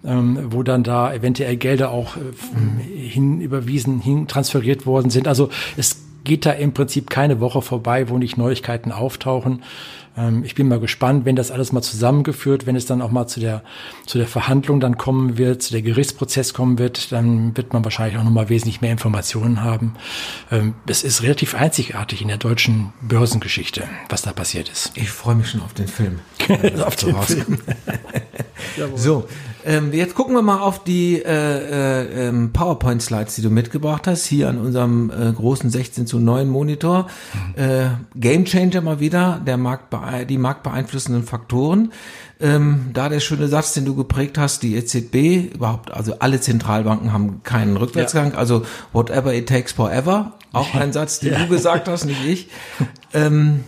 ähm, 0.06 0.39
wo 0.51 0.62
dann 0.62 0.84
da 0.84 1.13
eventuell 1.13 1.58
Gelder 1.58 1.92
auch 1.92 2.18
äh, 2.18 2.20
hin 2.96 3.42
überwiesen, 3.42 4.00
hin 4.00 4.27
transferiert 4.27 4.86
worden 4.86 5.10
sind. 5.10 5.27
Also 5.27 5.50
es 5.75 6.04
geht 6.24 6.46
da 6.46 6.51
im 6.51 6.74
Prinzip 6.74 7.10
keine 7.10 7.39
Woche 7.39 7.62
vorbei, 7.62 8.10
wo 8.10 8.18
nicht 8.18 8.38
Neuigkeiten 8.38 8.92
auftauchen. 8.92 9.63
Ähm, 10.17 10.43
ich 10.43 10.55
bin 10.55 10.67
mal 10.67 10.79
gespannt, 10.79 11.25
wenn 11.25 11.36
das 11.36 11.51
alles 11.51 11.71
mal 11.71 11.81
zusammengeführt, 11.81 12.65
wenn 12.65 12.75
es 12.75 12.86
dann 12.86 13.01
auch 13.01 13.12
mal 13.12 13.27
zu 13.27 13.39
der, 13.39 13.63
zu 14.05 14.17
der 14.17 14.27
Verhandlung 14.27 14.79
dann 14.79 14.97
kommen 14.97 15.38
wird, 15.38 15.62
zu 15.62 15.71
der 15.71 15.81
Gerichtsprozess 15.81 16.53
kommen 16.53 16.79
wird, 16.79 17.12
dann 17.12 17.55
wird 17.55 17.74
man 17.74 17.83
wahrscheinlich 17.83 18.17
auch 18.17 18.24
noch 18.24 18.31
mal 18.31 18.50
wesentlich 18.50 18.81
mehr 18.81 18.91
Informationen 18.91 19.63
haben. 19.63 19.95
Ähm, 20.51 20.74
es 20.88 21.03
ist 21.03 21.24
relativ 21.24 21.55
einzigartig 21.55 22.21
in 22.21 22.27
der 22.27 22.38
deutschen 22.38 22.93
Börsengeschichte, 23.01 23.83
was 24.09 24.24
da 24.24 24.33
passiert 24.33 24.69
ist. 24.69 24.91
Ich 24.95 25.09
freue 25.09 25.36
mich 25.36 25.50
schon 25.50 25.62
auf 25.62 25.74
den 25.74 25.88
Film. 25.88 26.19
auf 26.83 26.95
den 26.95 27.15
Film. 27.21 27.59
so, 28.95 29.27
ähm, 29.67 29.91
jetzt 29.91 30.15
gucken 30.15 30.33
wir 30.33 30.41
mal 30.41 30.59
auf 30.59 30.83
die 30.86 31.21
äh, 31.21 31.27
äh, 31.27 32.27
ähm, 32.27 32.53
PowerPoint-Slides, 32.53 33.36
die 33.36 33.41
du 33.41 33.50
mitgebracht 33.50 34.07
hast, 34.07 34.25
hier 34.25 34.47
an 34.47 34.57
unserem 34.57 35.12
äh, 35.12 35.33
großen 35.33 35.69
16 35.69 36.07
zu 36.07 36.19
9 36.19 36.47
Monitor. 36.47 37.07
Mhm. 37.55 37.62
Äh, 37.62 37.89
Game 38.15 38.45
Changer 38.45 38.79
mal 38.79 39.01
wieder, 39.01 39.41
der 39.45 39.57
Markt, 39.57 39.93
die 40.29 40.38
marktbeeinflussenden 40.38 41.24
Faktoren. 41.24 41.91
Ähm, 42.39 42.91
da 42.93 43.09
der 43.09 43.19
schöne 43.19 43.50
Satz, 43.50 43.74
den 43.74 43.83
du 43.83 43.94
geprägt 43.94 44.37
hast, 44.37 44.63
die 44.63 44.75
EZB, 44.75 45.55
überhaupt, 45.55 45.92
also 45.92 46.20
alle 46.20 46.39
Zentralbanken 46.39 47.11
haben 47.11 47.42
keinen 47.44 47.75
Rückwärtsgang, 47.75 48.31
ja. 48.33 48.37
also 48.37 48.65
whatever 48.94 49.33
it 49.33 49.50
takes 49.50 49.74
forever, 49.74 50.33
auch 50.53 50.75
ein 50.75 50.94
Satz, 50.94 51.20
den 51.20 51.33
ja. 51.33 51.39
du 51.39 51.48
gesagt 51.48 51.89
hast, 51.89 52.05
nicht 52.05 52.24
ich. 52.25 52.50
Ähm, 53.13 53.63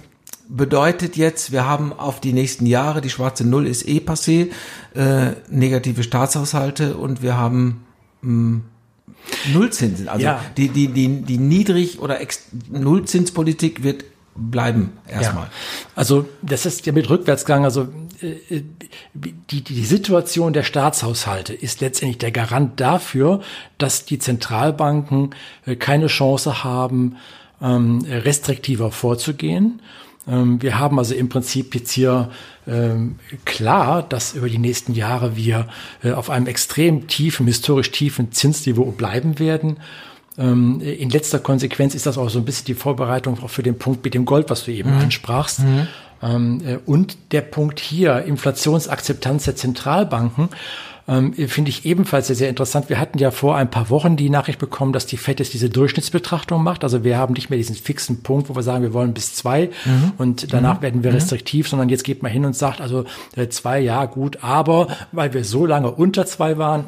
bedeutet 0.50 1.16
jetzt, 1.16 1.52
wir 1.52 1.66
haben 1.66 1.94
auf 1.94 2.20
die 2.20 2.34
nächsten 2.34 2.66
Jahre, 2.66 3.02
die 3.02 3.10
schwarze 3.10 3.48
Null 3.48 3.68
ist 3.68 3.88
eh 3.88 4.00
passé, 4.00 4.50
äh, 4.96 5.34
negative 5.50 6.04
Staatshaushalte 6.04 6.98
und 6.98 7.22
wir 7.22 7.38
haben 7.38 7.86
mh, 8.22 8.30
hm, 8.30 8.64
Nullzinsen. 9.54 10.10
Also 10.10 10.26
ja. 10.26 10.42
die, 10.58 10.70
die, 10.70 10.88
die, 10.88 11.22
die 11.22 11.38
Niedrig- 11.38 12.00
oder 12.00 12.20
Ex 12.20 12.48
Nullzinspolitik 12.72 13.84
wird 13.84 14.06
bleiben 14.36 14.94
erstmal. 15.08 15.46
Ja. 15.46 15.52
Also 15.96 16.28
das 16.42 16.66
ist 16.66 16.86
ja 16.86 16.94
mit 16.94 17.10
Rückwärtsgang, 17.10 17.66
also 17.66 17.90
äh, 18.22 18.62
die, 19.14 19.62
die 19.64 19.86
Situation 19.86 20.54
der 20.54 20.64
Staatshaushalte 20.64 21.54
ist 21.54 21.82
letztendlich 21.82 22.20
der 22.20 22.32
Garant 22.32 22.80
dafür, 22.80 23.42
dass 23.78 24.06
die 24.06 24.18
Zentralbanken 24.18 25.36
äh, 25.66 25.76
keine 25.76 26.08
Chance 26.08 26.64
haben, 26.64 27.18
ähm, 27.62 28.06
restriktiver 28.08 28.92
vorzugehen 28.92 29.82
wir 30.32 30.80
haben 30.80 31.00
also 31.00 31.15
im 31.15 31.28
Prinzip 31.30 31.74
jetzt 31.74 31.92
hier 31.92 32.30
ähm, 32.68 33.15
klar, 33.46 34.04
dass 34.04 34.34
über 34.34 34.48
die 34.48 34.60
nächsten 34.60 34.94
Jahre 34.94 35.36
wir 35.36 35.68
äh, 36.04 36.12
auf 36.12 36.30
einem 36.30 36.46
extrem 36.46 37.08
tiefen, 37.08 37.48
historisch 37.48 37.92
tiefen 37.92 38.32
Zinsniveau 38.32 38.92
bleiben 38.92 39.39
werden. 39.39 39.78
Ähm, 40.38 40.82
in 40.82 41.10
letzter 41.10 41.39
Konsequenz 41.39 41.96
ist 41.96 42.06
das 42.06 42.18
auch 42.18 42.30
so 42.30 42.39
ein 42.39 42.46
bisschen 42.46 42.65
die 42.65 42.76
Vorbereitung 42.76 43.42
auch 43.44 43.50
für 43.50 43.63
den 43.63 43.80
Punkt 43.80 44.04
mit 44.04 44.13
dem 44.13 44.26
Gold, 44.26 44.50
was 44.50 44.65
du 44.65 44.72
eben 44.72 44.94
mhm. 44.94 45.00
ansprachst. 45.00 45.62
Mhm. 45.62 45.88
Äh, 46.22 46.78
und 46.86 47.18
der 47.32 47.42
Punkt 47.42 47.80
hier, 47.80 48.24
Inflationsakzeptanz 48.24 49.46
der 49.46 49.56
Zentralbanken 49.56 50.50
ähm, 51.10 51.34
finde 51.34 51.69
ich 51.69 51.86
ebenfalls 51.86 52.28
sehr, 52.28 52.36
sehr 52.36 52.50
interessant. 52.50 52.89
Wir 52.89 53.00
hatten 53.00 53.17
ja 53.17 53.32
vor 53.32 53.58
ein 53.58 53.69
paar 53.69 53.89
Wochen 53.89 54.15
die 54.15 54.30
Nachricht 54.30 54.60
bekommen, 54.60 54.93
dass 54.93 55.08
die 55.08 55.17
FED 55.17 55.39
jetzt 55.39 55.54
diese 55.54 55.69
Durchschnittsbetrachtung 55.69 56.63
macht. 56.63 56.84
Also 56.84 57.04
wir 57.04 57.17
haben 57.17 57.34
nicht 57.34 57.50
mehr 57.50 57.58
diesen 57.58 57.76
fixen 57.76 58.22
Punkt, 58.22 58.50
wo 58.50 58.56
wir 58.56 58.63
sagen, 58.63 58.84
wir 58.84 58.93
wollen 58.93 59.13
bis 59.13 59.34
zwei 59.34 59.72
mhm. 59.86 60.12
und 60.17 60.54
danach 60.54 60.78
mhm. 60.78 60.82
werden 60.84 61.04
wir 61.04 61.10
mhm. 61.10 61.15
restriktiv, 61.17 61.67
sondern 61.67 61.89
jetzt 61.89 62.04
geht 62.04 62.22
man 62.22 62.32
hin 62.32 62.45
und 62.45 62.56
sagt, 62.56 62.80
also 62.80 63.06
äh, 63.36 63.50
zwei, 63.50 63.80
ja 63.80 64.06
gut, 64.06 64.43
aber 64.43 64.88
weil 65.12 65.34
wir 65.34 65.43
so 65.43 65.65
lange 65.65 65.91
unter 65.91 66.26
zwei 66.28 66.58
waren, 66.58 66.86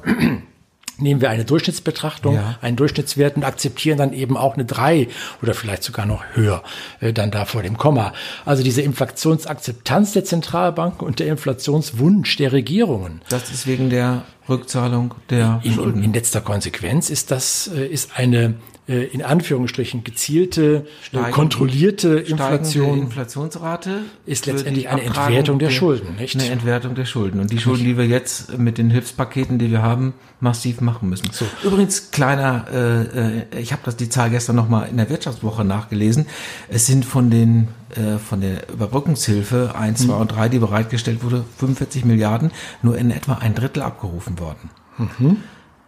nehmen 1.01 1.21
wir 1.21 1.29
eine 1.29 1.45
Durchschnittsbetrachtung, 1.45 2.35
ja. 2.35 2.57
einen 2.61 2.77
Durchschnittswert 2.77 3.35
und 3.35 3.43
akzeptieren 3.43 3.97
dann 3.97 4.13
eben 4.13 4.37
auch 4.37 4.53
eine 4.55 4.65
drei 4.65 5.07
oder 5.41 5.53
vielleicht 5.53 5.83
sogar 5.83 6.05
noch 6.05 6.23
höher 6.33 6.63
äh, 6.99 7.13
dann 7.13 7.31
da 7.31 7.45
vor 7.45 7.63
dem 7.63 7.77
Komma. 7.77 8.13
Also 8.45 8.63
diese 8.63 8.81
Inflationsakzeptanz 8.81 10.13
der 10.13 10.25
Zentralbanken 10.25 11.05
und 11.05 11.19
der 11.19 11.27
Inflationswunsch 11.27 12.37
der 12.37 12.51
Regierungen. 12.51 13.21
Das 13.29 13.51
ist 13.51 13.67
wegen 13.67 13.89
der 13.89 14.23
Rückzahlung 14.49 15.13
der 15.29 15.61
in, 15.63 15.73
Schulden. 15.73 16.03
In 16.03 16.13
letzter 16.13 16.41
Konsequenz 16.41 17.09
ist 17.09 17.31
das 17.31 17.69
äh, 17.73 17.85
ist 17.85 18.11
eine 18.17 18.55
äh, 18.91 19.05
in 19.05 19.21
Anführungsstrichen 19.21 20.03
gezielte, 20.03 20.85
äh, 20.85 21.05
Steigend, 21.05 21.31
kontrollierte 21.31 22.09
Inflation. 22.19 22.99
Inflationsrate 22.99 24.01
ist 24.25 24.45
letztendlich 24.47 24.89
eine 24.89 25.03
Entwertung 25.03 25.59
der, 25.59 25.69
der, 25.69 25.75
Schulden, 25.75 26.15
nicht? 26.17 26.35
Eine 26.35 26.49
Entwertung 26.49 26.93
der 26.95 27.05
Schulden. 27.05 27.39
Und 27.39 27.51
die 27.51 27.59
Schulden, 27.59 27.85
die 27.85 27.97
wir 27.97 28.05
jetzt 28.05 28.57
mit 28.57 28.77
den 28.77 28.89
Hilfspaketen, 28.89 29.59
die 29.59 29.71
wir 29.71 29.81
haben, 29.81 30.13
massiv 30.41 30.81
machen 30.81 31.07
müssen. 31.07 31.29
So. 31.31 31.45
Übrigens, 31.63 32.11
kleiner, 32.11 32.65
äh, 32.73 33.37
äh 33.55 33.59
ich 33.61 33.71
habe 33.71 33.81
das 33.85 33.95
die 33.95 34.09
Zahl 34.09 34.29
gestern 34.29 34.57
nochmal 34.57 34.89
in 34.89 34.97
der 34.97 35.09
Wirtschaftswoche 35.09 35.63
nachgelesen. 35.63 36.25
Es 36.67 36.85
sind 36.85 37.05
von 37.05 37.29
den 37.29 37.69
äh, 37.95 38.17
von 38.17 38.41
der 38.41 38.69
Überbrückungshilfe 38.69 39.73
1, 39.73 40.05
2 40.05 40.13
mhm. 40.13 40.19
und 40.19 40.27
3, 40.27 40.49
die 40.49 40.59
bereitgestellt 40.59 41.23
wurde, 41.23 41.45
45 41.59 42.03
Milliarden, 42.03 42.51
nur 42.81 42.97
in 42.97 43.09
etwa 43.09 43.35
ein 43.35 43.55
Drittel 43.55 43.83
abgerufen 43.83 44.37
worden. 44.37 44.69
Mhm. 44.97 45.37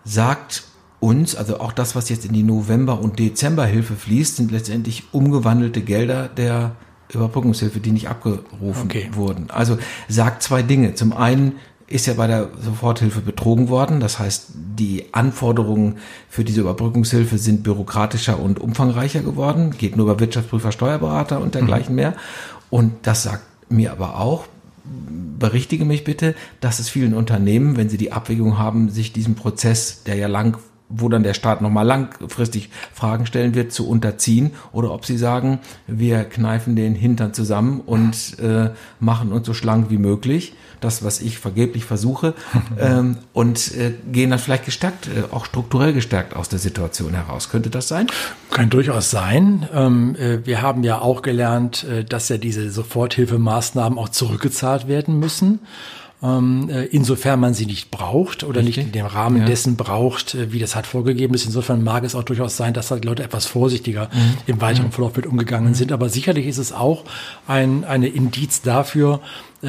Sagt 0.06 0.64
uns, 1.04 1.36
also 1.36 1.60
auch 1.60 1.74
das, 1.74 1.96
was 1.96 2.08
jetzt 2.08 2.26
in 2.26 2.32
die 2.32 2.44
November- 2.44 3.02
und 3.02 3.20
Dezemberhilfe 3.20 3.96
fließt, 3.96 4.38
sind 4.38 4.52
letztendlich 4.52 5.04
umgewandelte 5.12 5.82
Gelder 5.82 6.30
der 6.30 6.78
Überbrückungshilfe, 7.14 7.82
die 7.82 7.92
nicht 7.92 8.08
abgerufen 8.08 8.86
okay. 8.86 9.10
wurden. 9.12 9.50
Also 9.50 9.78
sagt 10.08 10.44
zwei 10.44 10.64
Dinge. 10.64 10.96
Zum 10.96 11.12
einen 11.12 11.58
ist 11.88 12.08
ja 12.08 12.14
bei 12.14 12.28
der 12.28 12.50
Soforthilfe 12.64 13.20
betrogen 13.20 13.68
worden. 13.68 14.00
Das 14.00 14.18
heißt, 14.18 14.52
die 14.56 15.14
Anforderungen 15.14 15.98
für 16.30 16.46
diese 16.46 16.62
Überbrückungshilfe 16.62 17.38
sind 17.38 17.64
bürokratischer 17.64 18.40
und 18.40 18.62
umfangreicher 18.62 19.22
geworden. 19.22 19.72
Geht 19.78 19.98
nur 19.98 20.06
über 20.06 20.22
Wirtschaftsprüfer, 20.22 20.72
Steuerberater 20.72 21.42
und 21.42 21.54
dergleichen 21.54 21.92
mhm. 21.92 21.98
mehr. 21.98 22.14
Und 22.70 22.94
das 23.02 23.24
sagt 23.24 23.44
mir 23.70 23.92
aber 23.92 24.20
auch, 24.20 24.46
berichtige 25.38 25.84
mich 25.84 26.06
bitte, 26.06 26.34
dass 26.62 26.80
es 26.80 26.88
vielen 26.88 27.14
Unternehmen, 27.14 27.76
wenn 27.76 27.90
sie 27.90 27.98
die 27.98 28.14
Abwägung 28.14 28.58
haben, 28.58 28.90
sich 28.90 29.12
diesem 29.12 29.36
Prozess, 29.36 30.04
der 30.04 30.16
ja 30.16 30.28
lang 30.28 30.58
wo 30.96 31.10
dann 31.10 31.24
der 31.24 31.34
Staat 31.34 31.62
nochmal 31.62 31.86
langfristig 31.86 32.70
Fragen 32.94 33.26
stellen 33.26 33.56
wird, 33.56 33.72
zu 33.72 33.88
unterziehen 33.88 34.52
oder 34.72 34.92
ob 34.92 35.06
sie 35.06 35.18
sagen, 35.18 35.60
wir 35.88 36.24
kneifen 36.24 36.76
den 36.76 36.96
Hintern 36.96 37.34
zusammen 37.34 37.82
und 37.82 38.40
äh, 38.40 38.70
machen 39.00 39.32
uns 39.32 39.48
so 39.48 39.54
schlank 39.54 39.90
wie 39.90 39.98
möglich, 39.98 40.54
das, 40.80 41.04
was 41.04 41.22
ich 41.22 41.40
vergeblich 41.40 41.86
versuche, 41.86 42.34
ähm, 42.80 43.18
und 43.34 43.76
äh, 43.76 43.94
gehen 44.12 44.30
dann 44.30 44.40
vielleicht 44.40 44.66
gestärkt, 44.66 45.08
äh, 45.08 45.34
auch 45.34 45.46
strukturell 45.46 45.94
gestärkt 45.94 46.36
aus 46.36 46.50
der 46.50 46.60
Situation 46.60 47.14
heraus. 47.14 47.50
Könnte 47.50 47.70
das 47.70 47.88
sein? 47.88 48.08
Kann 48.52 48.70
durchaus 48.70 49.10
sein. 49.10 49.68
Ähm, 49.74 50.16
äh, 50.16 50.46
wir 50.46 50.62
haben 50.62 50.84
ja 50.84 51.00
auch 51.00 51.22
gelernt, 51.22 51.84
äh, 51.86 52.04
dass 52.04 52.30
ja 52.30 52.38
diese 52.38 52.70
Soforthilfemaßnahmen 52.70 53.98
auch 53.98 54.10
zurückgezahlt 54.10 54.88
werden 54.88 55.20
müssen 55.20 55.60
ähm, 56.24 56.70
äh, 56.70 56.86
insofern 56.86 57.40
man 57.40 57.54
sie 57.54 57.66
nicht 57.66 57.92
braucht 57.92 58.44
oder 58.46 58.62
Richtig. 58.62 58.78
nicht 58.78 58.86
in 58.88 58.92
dem 58.94 59.06
Rahmen 59.06 59.42
ja. 59.42 59.46
dessen 59.46 59.76
braucht, 59.76 60.36
äh, 60.36 60.54
wie 60.54 60.60
das 60.60 60.76
halt 60.76 60.88
vorgegeben 60.88 61.34
ist. 61.34 61.46
Insofern 61.46 61.84
mag 61.84 62.06
es 62.06 62.16
auch 62.16 62.24
durchaus 62.24 62.56
sein, 62.56 62.74
dass 62.74 62.92
halt 62.92 63.04
die 63.04 63.08
Leute 63.10 63.24
etwas 63.24 63.46
vorsichtiger 63.46 64.10
mhm. 64.14 64.38
im 64.48 64.62
weiteren 64.62 64.88
mhm. 64.88 64.92
Verlauf 64.92 65.16
mit 65.18 65.26
umgegangen 65.26 65.70
mhm. 65.70 65.76
sind. 65.76 65.92
Aber 65.92 66.08
sicherlich 66.08 66.48
ist 66.48 66.60
es 66.60 66.72
auch 66.72 67.04
ein 67.46 67.84
eine 67.84 68.08
Indiz 68.08 68.62
dafür, 68.62 69.20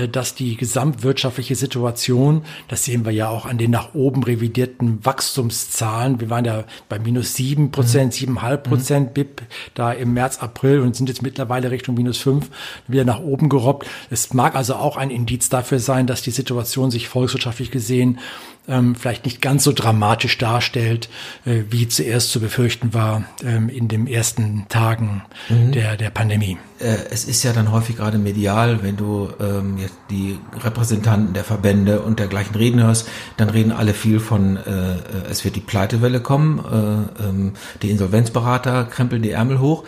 dass 0.08 0.34
die 0.34 0.56
gesamtwirtschaftliche 0.56 1.54
Situation, 1.54 2.44
das 2.68 2.84
sehen 2.84 3.04
wir 3.04 3.12
ja 3.12 3.28
auch 3.28 3.46
an 3.46 3.58
den 3.58 3.70
nach 3.70 3.94
oben 3.94 4.22
revidierten 4.22 5.04
Wachstumszahlen, 5.04 6.20
wir 6.20 6.30
waren 6.30 6.44
ja 6.44 6.64
bei 6.88 6.98
minus 6.98 7.34
sieben 7.34 7.70
Prozent, 7.70 8.06
mhm. 8.06 8.12
siebeneinhalb 8.12 8.64
Prozent 8.64 9.10
mhm. 9.10 9.14
BIP 9.14 9.42
da 9.74 9.92
im 9.92 10.12
März, 10.12 10.38
April 10.38 10.80
und 10.80 10.96
sind 10.96 11.08
jetzt 11.08 11.22
mittlerweile 11.22 11.70
Richtung 11.70 11.94
minus 11.94 12.18
fünf 12.18 12.50
wieder 12.88 13.04
nach 13.04 13.20
oben 13.20 13.48
gerobbt. 13.48 13.86
Es 14.10 14.34
mag 14.34 14.56
also 14.56 14.74
auch 14.74 14.96
ein 14.96 15.10
Indiz 15.10 15.48
dafür 15.48 15.78
sein, 15.78 16.06
dass 16.06 16.22
die 16.22 16.30
Situation 16.30 16.90
sich 16.90 17.08
volkswirtschaftlich 17.08 17.70
gesehen 17.70 18.18
ähm, 18.66 18.94
vielleicht 18.94 19.24
nicht 19.24 19.42
ganz 19.42 19.64
so 19.64 19.72
dramatisch 19.72 20.38
darstellt, 20.38 21.08
äh, 21.44 21.64
wie 21.70 21.88
zuerst 21.88 22.30
zu 22.30 22.40
befürchten 22.40 22.94
war 22.94 23.24
ähm, 23.44 23.68
in 23.68 23.88
den 23.88 24.06
ersten 24.06 24.66
Tagen 24.68 25.22
mhm. 25.48 25.72
der, 25.72 25.96
der 25.96 26.10
Pandemie. 26.10 26.58
Äh, 26.78 26.96
es 27.10 27.24
ist 27.24 27.42
ja 27.42 27.52
dann 27.52 27.70
häufig 27.72 27.96
gerade 27.96 28.18
medial, 28.18 28.82
wenn 28.82 28.96
du 28.96 29.28
ähm, 29.40 29.78
jetzt 29.78 29.96
die 30.10 30.38
Repräsentanten 30.62 31.34
der 31.34 31.44
Verbände 31.44 32.00
und 32.00 32.18
dergleichen 32.18 32.54
reden 32.54 32.82
hörst, 32.82 33.08
dann 33.36 33.50
reden 33.50 33.72
alle 33.72 33.94
viel 33.94 34.20
von, 34.20 34.56
äh, 34.56 34.96
es 35.30 35.44
wird 35.44 35.56
die 35.56 35.60
Pleitewelle 35.60 36.20
kommen, 36.20 36.58
äh, 36.58 37.24
ähm, 37.24 37.52
die 37.82 37.90
Insolvenzberater 37.90 38.84
krempeln 38.84 39.22
die 39.22 39.30
Ärmel 39.30 39.60
hoch. 39.60 39.84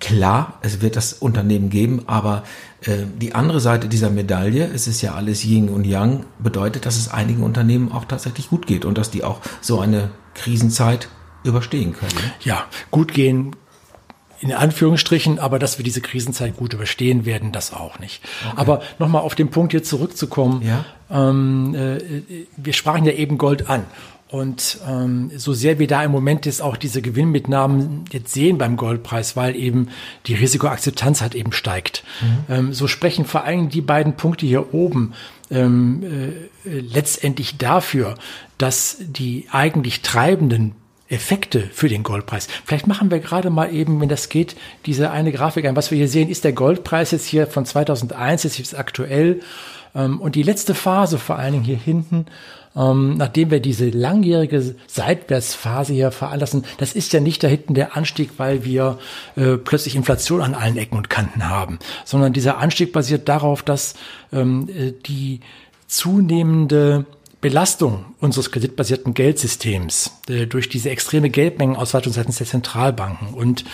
Klar, 0.00 0.58
es 0.62 0.80
wird 0.80 0.96
das 0.96 1.12
Unternehmen 1.12 1.70
geben, 1.70 2.02
aber 2.08 2.42
die 2.86 3.34
andere 3.34 3.60
Seite 3.60 3.88
dieser 3.88 4.08
Medaille, 4.08 4.70
es 4.72 4.86
ist 4.86 5.02
ja 5.02 5.14
alles 5.14 5.44
Yin 5.44 5.68
und 5.68 5.84
Yang, 5.84 6.24
bedeutet, 6.38 6.86
dass 6.86 6.96
es 6.96 7.08
einigen 7.08 7.42
Unternehmen 7.42 7.90
auch 7.90 8.04
tatsächlich 8.04 8.50
gut 8.50 8.66
geht 8.68 8.84
und 8.84 8.96
dass 8.96 9.10
die 9.10 9.24
auch 9.24 9.40
so 9.60 9.80
eine 9.80 10.10
Krisenzeit 10.34 11.08
überstehen 11.42 11.92
können. 11.92 12.12
Ja, 12.40 12.66
gut 12.90 13.12
gehen 13.12 13.56
in 14.40 14.52
Anführungsstrichen, 14.52 15.38
aber 15.38 15.58
dass 15.58 15.78
wir 15.78 15.84
diese 15.84 16.00
Krisenzeit 16.00 16.56
gut 16.56 16.72
überstehen 16.72 17.26
werden, 17.26 17.52
das 17.52 17.72
auch 17.72 17.98
nicht. 17.98 18.22
Okay. 18.44 18.54
Aber 18.56 18.82
nochmal 18.98 19.22
auf 19.22 19.34
den 19.34 19.50
Punkt 19.50 19.72
hier 19.72 19.82
zurückzukommen. 19.82 20.62
Ja? 20.62 20.84
Ähm, 21.10 21.74
äh, 21.74 22.46
wir 22.56 22.72
sprachen 22.72 23.04
ja 23.04 23.12
eben 23.12 23.38
Gold 23.38 23.68
an. 23.68 23.84
Und 24.30 24.78
ähm, 24.86 25.30
so 25.36 25.54
sehr 25.54 25.78
wir 25.78 25.86
da 25.86 26.04
im 26.04 26.10
Moment 26.10 26.44
jetzt 26.44 26.60
auch 26.60 26.76
diese 26.76 27.00
Gewinnmitnahmen 27.00 28.04
jetzt 28.12 28.34
sehen 28.34 28.58
beim 28.58 28.76
Goldpreis, 28.76 29.36
weil 29.36 29.56
eben 29.56 29.88
die 30.26 30.34
Risikoakzeptanz 30.34 31.22
halt 31.22 31.34
eben 31.34 31.52
steigt, 31.52 32.04
mhm. 32.20 32.54
ähm, 32.54 32.72
so 32.74 32.88
sprechen 32.88 33.24
vor 33.24 33.44
allem 33.44 33.70
die 33.70 33.80
beiden 33.80 34.14
Punkte 34.14 34.44
hier 34.44 34.74
oben 34.74 35.14
ähm, 35.50 36.02
äh, 36.02 36.78
letztendlich 36.78 37.56
dafür, 37.56 38.16
dass 38.58 38.98
die 39.00 39.46
eigentlich 39.50 40.02
treibenden 40.02 40.74
Effekte 41.08 41.62
für 41.72 41.88
den 41.88 42.02
Goldpreis. 42.02 42.48
Vielleicht 42.66 42.86
machen 42.86 43.10
wir 43.10 43.20
gerade 43.20 43.48
mal 43.48 43.72
eben, 43.72 44.00
wenn 44.00 44.10
das 44.10 44.28
geht, 44.28 44.56
diese 44.84 45.10
eine 45.10 45.32
Grafik 45.32 45.64
ein. 45.64 45.76
Was 45.76 45.90
wir 45.90 45.96
hier 45.96 46.08
sehen, 46.08 46.28
ist 46.28 46.44
der 46.44 46.52
Goldpreis 46.52 47.12
jetzt 47.12 47.24
hier 47.24 47.46
von 47.46 47.64
2001, 47.64 48.42
jetzt 48.42 48.60
ist 48.60 48.78
aktuell. 48.78 49.40
Ähm, 49.94 50.20
und 50.20 50.34
die 50.34 50.42
letzte 50.42 50.74
Phase, 50.74 51.18
vor 51.18 51.38
allen 51.38 51.52
Dingen 51.54 51.64
hier 51.64 51.78
hinten, 51.78 52.26
ähm, 52.78 53.16
nachdem 53.16 53.50
wir 53.50 53.60
diese 53.60 53.90
langjährige 53.90 54.76
Seitwärtsphase 54.86 55.92
hier 55.92 56.10
veranlassen, 56.12 56.64
das 56.78 56.92
ist 56.92 57.12
ja 57.12 57.20
nicht 57.20 57.42
da 57.42 57.48
hinten 57.48 57.74
der 57.74 57.96
Anstieg, 57.96 58.30
weil 58.36 58.64
wir 58.64 58.98
äh, 59.36 59.56
plötzlich 59.56 59.96
Inflation 59.96 60.40
an 60.40 60.54
allen 60.54 60.76
Ecken 60.76 60.96
und 60.96 61.10
Kanten 61.10 61.48
haben, 61.48 61.78
sondern 62.04 62.32
dieser 62.32 62.58
Anstieg 62.58 62.92
basiert 62.92 63.28
darauf, 63.28 63.62
dass 63.62 63.94
ähm, 64.32 64.68
äh, 64.68 64.92
die 64.92 65.40
zunehmende 65.88 67.06
Belastung 67.40 68.04
unseres 68.18 68.50
kreditbasierten 68.50 69.14
Geldsystems 69.14 70.10
äh, 70.28 70.46
durch 70.46 70.68
diese 70.68 70.90
extreme 70.90 71.30
Geldmengenausweitung 71.30 72.12
seitens 72.12 72.38
der 72.38 72.48
Zentralbanken 72.48 73.28
und 73.28 73.64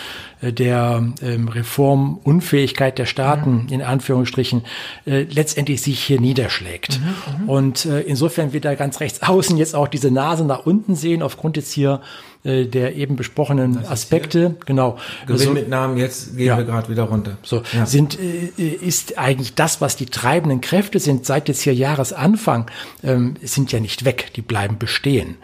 äh, 0.41 0.53
der 0.53 1.03
ähm, 1.23 1.47
Reformunfähigkeit 1.47 2.99
der 2.99 3.07
Staaten 3.07 3.63
mhm. 3.63 3.69
in 3.69 3.81
Anführungsstrichen 3.81 4.61
äh, 5.07 5.23
letztendlich 5.23 5.81
sich 5.81 5.99
hier 5.99 6.21
niederschlägt. 6.21 6.99
Mhm, 6.99 7.43
mhm. 7.43 7.49
und 7.49 7.85
äh, 7.85 8.01
insofern 8.01 8.53
wir 8.53 8.61
da 8.61 8.75
ganz 8.75 8.99
rechts 8.99 9.23
außen 9.23 9.57
jetzt 9.57 9.73
auch 9.73 9.87
diese 9.87 10.11
Nase 10.11 10.45
nach 10.45 10.67
unten 10.67 10.95
sehen, 10.95 11.23
aufgrund 11.23 11.57
jetzt 11.57 11.71
hier 11.71 12.01
äh, 12.45 12.65
der 12.65 12.95
eben 12.95 13.15
besprochenen 13.15 13.85
Aspekte, 13.87 14.55
genau. 14.65 14.97
Gewinnmitnahmen, 15.25 15.97
jetzt 15.97 16.37
gehen 16.37 16.45
ja. 16.47 16.57
wir 16.57 16.63
gerade 16.63 16.89
wieder 16.89 17.03
runter. 17.03 17.37
So 17.43 17.63
ja. 17.73 17.85
sind 17.85 18.19
äh, 18.19 18.49
ist 18.63 19.17
eigentlich 19.17 19.55
das, 19.55 19.81
was 19.81 19.95
die 19.95 20.05
treibenden 20.05 20.61
Kräfte 20.61 20.99
sind 20.99 21.25
seit 21.25 21.47
jetzt 21.47 21.61
hier 21.61 21.73
Jahresanfang, 21.73 22.69
ähm, 23.03 23.33
sind 23.41 23.71
ja 23.71 23.79
nicht 23.79 24.05
weg, 24.05 24.31
die 24.35 24.41
bleiben 24.41 24.77
bestehen. 24.77 25.37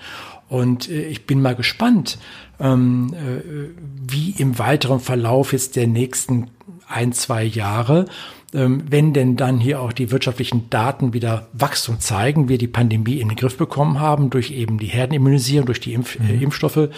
Und 0.48 0.90
äh, 0.90 1.02
ich 1.04 1.26
bin 1.26 1.42
mal 1.42 1.56
gespannt, 1.56 2.20
ähm, 2.60 3.14
äh, 3.14 3.72
wie 4.08 4.32
im 4.38 4.60
weiteren 4.60 5.00
Verlauf 5.00 5.54
jetzt 5.54 5.76
der 5.76 5.88
nächsten 5.88 6.52
ein, 6.88 7.14
zwei 7.14 7.44
Jahre 7.44 8.06
wenn 8.54 9.14
denn 9.14 9.38
dann 9.38 9.60
hier 9.60 9.80
auch 9.80 9.94
die 9.94 10.12
wirtschaftlichen 10.12 10.70
Daten 10.70 11.14
wieder 11.14 11.48
Wachstum 11.54 12.02
zeigen, 12.02 12.50
wir 12.50 12.58
die 12.58 12.68
Pandemie 12.68 13.22
in 13.22 13.30
den 13.30 13.38
Griff 13.38 13.58
bekommen 13.58 14.00
haben 14.02 14.30
durch 14.30 14.52
eben 14.52 14.78
die 14.78 14.88
Herdenimmunisierung, 14.88 15.66
durch 15.66 15.80
die 15.80 15.94
Impf 15.94 16.18
äh, 16.20 16.24
mhm. 16.24 16.42
Impfstoffe, 16.42 16.90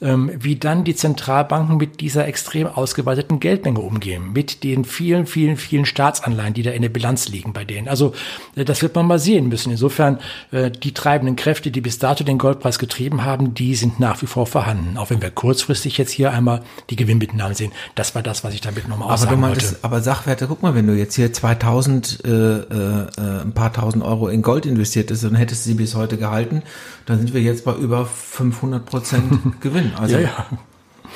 ähm, 0.00 0.30
wie 0.38 0.56
dann 0.56 0.84
die 0.84 0.94
Zentralbanken 0.94 1.78
mit 1.78 2.00
dieser 2.00 2.26
extrem 2.28 2.68
ausgeweiteten 2.68 3.40
Geldmenge 3.40 3.80
umgehen, 3.80 4.32
mit 4.32 4.62
den 4.62 4.84
vielen, 4.84 5.26
vielen, 5.26 5.56
vielen 5.56 5.84
Staatsanleihen, 5.84 6.54
die 6.54 6.62
da 6.62 6.70
in 6.70 6.82
der 6.82 6.88
Bilanz 6.90 7.28
liegen 7.28 7.52
bei 7.52 7.64
denen. 7.64 7.88
Also 7.88 8.14
äh, 8.54 8.64
das 8.64 8.82
wird 8.82 8.94
man 8.94 9.06
mal 9.06 9.18
sehen 9.18 9.48
müssen. 9.48 9.72
Insofern 9.72 10.20
äh, 10.52 10.70
die 10.70 10.94
treibenden 10.94 11.34
Kräfte, 11.34 11.72
die 11.72 11.80
bis 11.80 11.98
dato 11.98 12.22
den 12.22 12.38
Goldpreis 12.38 12.78
getrieben 12.78 13.24
haben, 13.24 13.54
die 13.54 13.74
sind 13.74 13.98
nach 13.98 14.22
wie 14.22 14.26
vor 14.26 14.46
vorhanden. 14.46 14.96
Auch 14.96 15.10
wenn 15.10 15.20
wir 15.20 15.30
kurzfristig 15.30 15.98
jetzt 15.98 16.12
hier 16.12 16.32
einmal 16.32 16.62
die 16.88 16.96
Gewinnmitnahmen 16.96 17.54
sehen. 17.54 17.72
Das 17.96 18.14
war 18.14 18.22
das, 18.22 18.44
was 18.44 18.54
ich 18.54 18.60
damit 18.60 18.88
nochmal 18.88 19.12
aussagen 19.12 19.42
aber 19.42 19.48
wollte. 19.48 19.76
aber 19.82 20.00
Sachwerte, 20.00 20.46
guck 20.46 20.62
mal, 20.62 20.74
wenn 20.76 20.86
du 20.86 20.99
jetzt 21.00 21.16
hier 21.16 21.32
2000, 21.32 22.24
äh, 22.24 22.28
äh, 22.28 23.06
ein 23.42 23.52
paar 23.52 23.72
tausend 23.72 24.04
Euro 24.04 24.28
in 24.28 24.42
Gold 24.42 24.66
investiert 24.66 25.10
ist, 25.10 25.24
dann 25.24 25.34
hättest 25.34 25.66
du 25.66 25.70
sie 25.70 25.74
bis 25.74 25.94
heute 25.96 26.16
gehalten, 26.16 26.62
dann 27.06 27.18
sind 27.18 27.34
wir 27.34 27.40
jetzt 27.42 27.64
bei 27.64 27.74
über 27.74 28.06
500 28.06 28.84
Prozent 28.84 29.32
Gewinn. 29.60 29.92
Also 29.96 30.16
ja, 30.16 30.22
ja. 30.22 30.46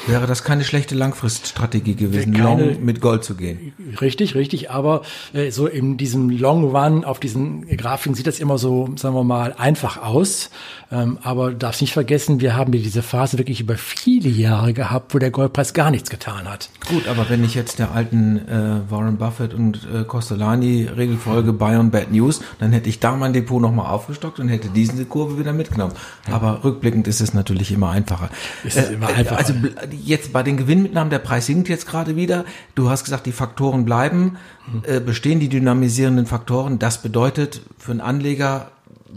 Wäre 0.07 0.27
das 0.27 0.45
keine 0.45 0.65
schlechte 0.65 0.95
Langfriststrategie 0.95 1.95
gewesen, 1.95 2.33
keine, 2.33 2.45
long 2.45 2.85
mit 2.85 3.01
Gold 3.01 3.25
zu 3.25 3.35
gehen? 3.35 3.73
Richtig, 4.01 4.35
richtig. 4.35 4.71
Aber 4.71 5.03
äh, 5.33 5.51
so 5.51 5.67
in 5.67 5.97
diesem 5.97 6.31
Long 6.31 6.75
Run 6.75 7.05
auf 7.05 7.21
diesen 7.21 7.67
Grafiken 7.67 8.15
sieht 8.15 8.27
das 8.27 8.39
immer 8.39 8.59
so, 8.59 8.91
sagen 8.97 9.15
wir 9.15 9.25
mal, 9.25 9.55
einfach 9.57 10.03
aus. 10.03 10.51
Ähm, 10.93 11.19
aber 11.23 11.53
darfst 11.53 11.81
nicht 11.81 11.93
vergessen, 11.93 12.41
wir 12.41 12.55
haben 12.55 12.71
diese 12.71 13.03
Phase 13.03 13.39
wirklich 13.39 13.61
über 13.61 13.77
viele 13.77 14.29
Jahre 14.29 14.75
gehabt, 14.75 15.15
wo 15.15 15.19
der 15.19 15.31
Goldpreis 15.31 15.73
gar 15.73 15.91
nichts 15.91 16.11
getan 16.11 16.49
hat. 16.49 16.69
Gut, 16.89 17.09
aber 17.09 17.29
wenn 17.31 17.43
ich 17.43 17.55
jetzt 17.55 17.79
der 17.79 17.93
alten 17.93 18.37
äh, 18.49 18.91
Warren 18.91 19.17
Buffett 19.17 19.55
und 19.55 19.89
äh, 19.93 20.05
Costolani 20.05 20.85
Regel 20.85 21.17
folge, 21.17 21.53
Buy 21.53 21.77
on 21.77 21.91
Bad 21.91 22.13
News, 22.13 22.43
dann 22.59 22.73
hätte 22.73 22.89
ich 22.89 23.01
da 23.01 23.17
mein 23.17 23.33
Depot 23.33 23.61
nochmal 23.61 23.87
aufgestockt 23.87 24.39
und 24.39 24.49
hätte 24.49 24.69
diese 24.69 25.05
Kurve 25.07 25.39
wieder 25.39 25.53
mitgenommen. 25.53 25.95
Aber 26.31 26.63
rückblickend 26.63 27.09
ist 27.09 27.21
es 27.21 27.35
natürlich 27.35 27.73
immer 27.73 27.91
einfacher. 27.91 28.29
Ist 28.65 28.77
es 28.77 28.91
immer 28.91 29.09
äh, 29.11 29.15
einfacher. 29.15 29.39
Also 29.39 29.55
jetzt 29.91 30.33
bei 30.33 30.43
den 30.43 30.57
Gewinnmitnahmen, 30.57 31.11
der 31.11 31.19
Preis 31.19 31.47
sinkt 31.47 31.69
jetzt 31.69 31.87
gerade 31.87 32.17
wieder. 32.17 32.45
Du 32.75 32.91
hast 32.91 33.05
gesagt, 33.05 33.27
die 33.27 33.33
Faktoren 33.33 33.85
bleiben, 33.85 34.39
äh, 34.85 35.01
bestehen 35.01 35.41
die 35.41 35.49
dynamisierenden 35.49 36.27
Faktoren. 36.27 36.79
Das 36.79 37.03
bedeutet 37.03 37.61
für 37.79 37.93
einen 37.93 38.01
Anleger, 38.01 38.71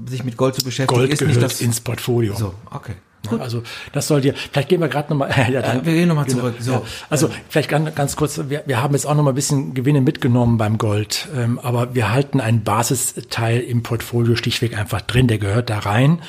sich 0.06 0.24
mit 0.24 0.38
Gold 0.38 0.56
zu 0.56 0.64
beschäftigen, 0.64 1.00
Gold 1.00 1.12
ist 1.12 1.22
nicht 1.22 1.42
das 1.42 1.62
ins 1.62 1.82
Portfolio. 1.82 2.36
So, 2.36 2.54
okay. 2.72 2.94
Gut. 3.28 3.42
Also 3.42 3.64
das 3.92 4.08
soll 4.08 4.22
dir, 4.22 4.34
vielleicht 4.34 4.70
gehen 4.70 4.80
wir 4.80 4.88
gerade 4.88 5.10
nochmal, 5.10 5.30
ja, 5.52 5.62
dann, 5.62 5.82
äh, 5.82 5.86
wir 5.86 5.94
gehen 5.94 6.08
nochmal 6.08 6.26
genau, 6.26 6.40
zurück. 6.40 6.56
So. 6.60 6.72
Ja. 6.72 6.82
Also 7.10 7.30
vielleicht 7.50 7.70
ganz, 7.70 7.94
ganz 7.96 8.16
kurz, 8.16 8.40
wir, 8.48 8.64
wir 8.66 8.82
haben 8.82 8.94
jetzt 8.94 9.06
auch 9.06 9.16
nochmal 9.16 9.34
ein 9.34 9.36
bisschen 9.36 9.74
Gewinne 9.74 10.02
mitgenommen 10.02 10.58
beim 10.58 10.78
Gold, 10.78 11.28
ähm, 11.36 11.60
aber 11.60 11.94
wir 11.94 12.12
halten 12.12 12.40
einen 12.40 12.64
Basisteil 12.64 13.60
im 13.60 13.84
Portfolio 13.84 14.36
stichweg 14.36 14.78
einfach 14.78 15.02
drin, 15.02 15.28
der 15.28 15.40
gehört 15.40 15.70
da 15.70 15.80
rein. 15.80 16.20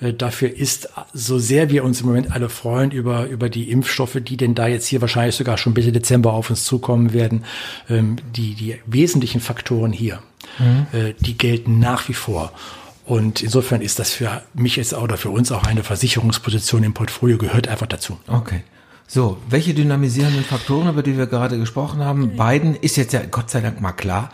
Äh, 0.00 0.14
dafür 0.14 0.54
ist, 0.54 0.88
so 1.12 1.38
sehr 1.38 1.70
wir 1.70 1.84
uns 1.84 2.00
im 2.00 2.06
Moment 2.06 2.32
alle 2.32 2.48
freuen 2.48 2.90
über, 2.90 3.26
über 3.26 3.48
die 3.48 3.70
Impfstoffe, 3.70 4.18
die 4.22 4.36
denn 4.36 4.54
da 4.54 4.66
jetzt 4.66 4.86
hier 4.86 5.00
wahrscheinlich 5.00 5.36
sogar 5.36 5.58
schon 5.58 5.72
Mitte 5.72 5.92
Dezember 5.92 6.32
auf 6.32 6.50
uns 6.50 6.64
zukommen 6.64 7.12
werden, 7.12 7.44
ähm, 7.90 8.16
die, 8.36 8.54
die 8.54 8.76
wesentlichen 8.86 9.40
Faktoren 9.40 9.92
hier, 9.92 10.20
mhm. 10.58 10.86
äh, 10.92 11.14
die 11.20 11.36
gelten 11.36 11.78
nach 11.78 12.08
wie 12.08 12.14
vor. 12.14 12.52
Und 13.04 13.42
insofern 13.42 13.80
ist 13.80 13.98
das 13.98 14.10
für 14.12 14.42
mich 14.52 14.76
jetzt 14.76 14.92
oder 14.92 15.16
für 15.16 15.30
uns 15.30 15.50
auch 15.50 15.64
eine 15.64 15.82
Versicherungsposition 15.82 16.84
im 16.84 16.92
Portfolio 16.92 17.38
gehört 17.38 17.66
einfach 17.66 17.86
dazu. 17.86 18.18
Okay. 18.26 18.62
So, 19.06 19.38
welche 19.48 19.72
dynamisierenden 19.72 20.44
Faktoren, 20.44 20.90
über 20.90 21.02
die 21.02 21.16
wir 21.16 21.26
gerade 21.26 21.58
gesprochen 21.58 22.00
haben, 22.00 22.36
beiden 22.36 22.76
ist 22.76 22.98
jetzt 22.98 23.14
ja 23.14 23.22
Gott 23.28 23.48
sei 23.48 23.62
Dank 23.62 23.80
mal 23.80 23.92
klar. 23.92 24.30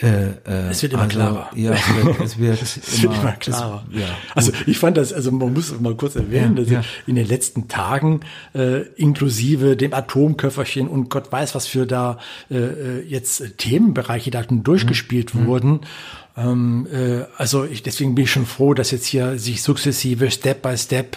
Äh, 0.00 0.28
äh, 0.46 0.70
es 0.70 0.82
wird 0.82 0.92
immer 0.92 1.02
also, 1.02 1.16
klarer. 1.16 1.50
Ja, 1.56 1.72
es 1.72 1.88
wird, 1.96 2.20
es 2.20 2.38
wird, 2.38 2.62
es 2.62 3.02
immer, 3.02 3.12
wird 3.12 3.22
immer 3.22 3.32
klarer. 3.32 3.84
Es, 3.92 4.00
ja, 4.00 4.06
also 4.34 4.52
ich 4.66 4.78
fand 4.78 4.96
das, 4.96 5.12
also 5.12 5.32
man 5.32 5.52
muss 5.52 5.78
mal 5.80 5.94
kurz 5.96 6.14
erwähnen, 6.14 6.56
ja, 6.56 6.62
dass 6.62 6.70
ja. 6.70 6.82
in 7.06 7.16
den 7.16 7.26
letzten 7.26 7.66
Tagen 7.66 8.20
äh, 8.54 8.82
inklusive 8.94 9.76
dem 9.76 9.92
Atomköfferchen 9.92 10.86
und 10.86 11.10
Gott 11.10 11.32
weiß, 11.32 11.56
was 11.56 11.66
für 11.66 11.84
da 11.84 12.18
äh, 12.48 12.56
äh 12.56 13.02
jetzt 13.08 13.58
Themenbereiche 13.58 14.30
da 14.30 14.42
durchgespielt 14.42 15.34
mhm. 15.34 15.46
wurden. 15.46 15.80
Ähm, 16.38 16.86
äh, 16.92 17.24
also 17.36 17.64
ich, 17.64 17.82
deswegen 17.82 18.14
bin 18.14 18.24
ich 18.24 18.30
schon 18.30 18.46
froh, 18.46 18.74
dass 18.74 18.90
jetzt 18.90 19.06
hier 19.06 19.38
sich 19.38 19.62
sukzessive, 19.62 20.30
Step 20.30 20.62
by 20.62 20.76
Step, 20.76 21.16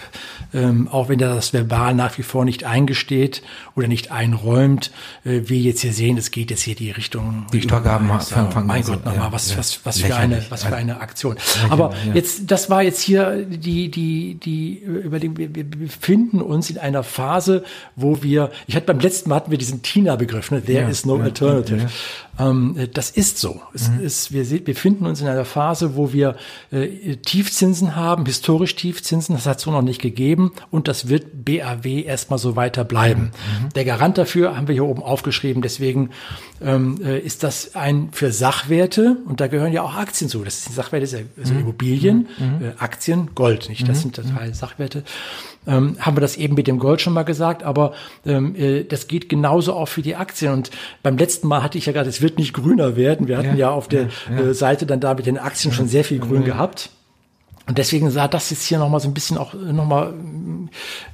ähm, 0.52 0.88
auch 0.88 1.08
wenn 1.08 1.20
er 1.20 1.34
das 1.34 1.52
verbal 1.52 1.94
nach 1.94 2.18
wie 2.18 2.22
vor 2.22 2.44
nicht 2.44 2.64
eingesteht 2.64 3.42
oder 3.76 3.86
nicht 3.86 4.10
einräumt, 4.10 4.90
äh, 5.24 5.42
wir 5.44 5.58
jetzt 5.58 5.82
hier 5.82 5.92
sehen, 5.92 6.18
es 6.18 6.30
geht 6.30 6.50
jetzt 6.50 6.62
hier 6.62 6.74
die 6.74 6.90
Richtung. 6.90 7.46
Die 7.52 7.60
Übergaben 7.60 8.08
fangen, 8.08 8.50
fangen 8.50 8.66
Mein 8.66 8.82
Gott, 8.82 9.04
nochmal, 9.04 9.26
ja, 9.26 9.32
was, 9.32 9.52
ja, 9.52 9.58
was, 9.58 9.80
was 9.84 10.00
für 10.00 10.16
eine, 10.16 10.42
was 10.48 10.64
für 10.64 10.74
eine 10.74 11.00
Aktion. 11.00 11.36
Aber 11.70 11.94
ja. 12.06 12.14
jetzt, 12.14 12.50
das 12.50 12.68
war 12.68 12.82
jetzt 12.82 13.00
hier 13.00 13.44
die, 13.44 13.90
die, 13.90 14.34
die, 14.42 14.78
über 14.78 15.20
den, 15.20 15.36
wir, 15.36 15.54
wir 15.54 15.64
befinden 15.64 16.40
uns 16.40 16.68
in 16.68 16.78
einer 16.78 17.04
Phase, 17.04 17.64
wo 17.94 18.22
wir, 18.22 18.50
ich 18.66 18.74
hatte 18.74 18.86
beim 18.86 18.98
letzten 18.98 19.28
Mal 19.28 19.36
hatten 19.36 19.50
wir 19.52 19.58
diesen 19.58 19.82
Tina-Begriff, 19.82 20.50
ne? 20.50 20.62
There 20.62 20.90
is 20.90 21.06
no 21.06 21.18
alternative. 21.18 21.88
Ähm, 22.50 22.88
das 22.92 23.10
ist 23.10 23.38
so. 23.38 23.60
Es 23.74 23.90
mhm. 23.90 24.00
ist, 24.00 24.32
wir 24.32 24.64
befinden 24.64 25.06
uns 25.06 25.20
in 25.20 25.28
einer 25.28 25.44
Phase, 25.44 25.96
wo 25.96 26.12
wir 26.12 26.36
äh, 26.70 27.16
Tiefzinsen 27.16 27.96
haben, 27.96 28.26
historisch 28.26 28.74
Tiefzinsen, 28.74 29.34
das 29.34 29.46
hat 29.46 29.58
es 29.58 29.64
so 29.64 29.70
noch 29.70 29.82
nicht 29.82 30.00
gegeben 30.00 30.52
und 30.70 30.88
das 30.88 31.08
wird 31.08 31.44
BAW 31.44 32.02
erstmal 32.02 32.38
so 32.38 32.56
weiter 32.56 32.84
bleiben. 32.84 33.32
Mhm. 33.32 33.68
Der 33.74 33.84
Garant 33.84 34.18
dafür 34.18 34.56
haben 34.56 34.68
wir 34.68 34.74
hier 34.74 34.84
oben 34.84 35.02
aufgeschrieben, 35.02 35.62
deswegen 35.62 36.10
ähm, 36.60 37.00
äh, 37.04 37.18
ist 37.18 37.42
das 37.42 37.74
ein 37.74 38.08
für 38.12 38.32
Sachwerte 38.32 39.16
und 39.26 39.40
da 39.40 39.46
gehören 39.46 39.72
ja 39.72 39.82
auch 39.82 39.94
Aktien 39.94 40.28
zu. 40.28 40.42
Das 40.44 40.64
sind 40.64 40.74
Sachwerte, 40.74 41.26
also 41.38 41.54
mhm. 41.54 41.60
Immobilien, 41.60 42.28
mhm. 42.38 42.64
äh, 42.64 42.72
Aktien, 42.78 43.30
Gold, 43.34 43.68
nicht? 43.68 43.88
Das 43.88 44.04
mhm. 44.04 44.14
sind 44.14 44.36
Teil 44.36 44.54
Sachwerte 44.54 45.04
ähm, 45.66 45.96
haben 46.00 46.16
wir 46.16 46.20
das 46.20 46.36
eben 46.36 46.54
mit 46.54 46.66
dem 46.66 46.78
Gold 46.78 47.00
schon 47.00 47.12
mal 47.12 47.22
gesagt, 47.22 47.62
aber 47.62 47.92
ähm, 48.26 48.56
äh, 48.56 48.84
das 48.84 49.06
geht 49.06 49.28
genauso 49.28 49.74
auch 49.74 49.86
für 49.86 50.02
die 50.02 50.16
Aktien. 50.16 50.52
Und 50.52 50.70
beim 51.02 51.16
letzten 51.16 51.46
Mal 51.46 51.62
hatte 51.62 51.78
ich 51.78 51.86
ja 51.86 51.92
gerade, 51.92 52.08
es 52.08 52.20
wird 52.20 52.31
nicht 52.38 52.52
grüner 52.54 52.96
werden. 52.96 53.28
Wir 53.28 53.38
hatten 53.38 53.56
ja, 53.56 53.68
ja 53.68 53.70
auf 53.70 53.88
der 53.88 54.08
ja. 54.30 54.40
Äh, 54.40 54.54
Seite 54.54 54.86
dann 54.86 55.00
da 55.00 55.14
mit 55.14 55.26
den 55.26 55.38
Aktien 55.38 55.72
schon 55.72 55.88
sehr 55.88 56.04
viel 56.04 56.18
grün 56.18 56.44
gehabt. 56.44 56.90
Und 57.66 57.78
deswegen 57.78 58.10
sah 58.10 58.28
das 58.28 58.50
jetzt 58.50 58.64
hier 58.64 58.78
nochmal 58.78 59.00
so 59.00 59.08
ein 59.08 59.14
bisschen 59.14 59.38
auch 59.38 59.54
nochmal 59.54 60.14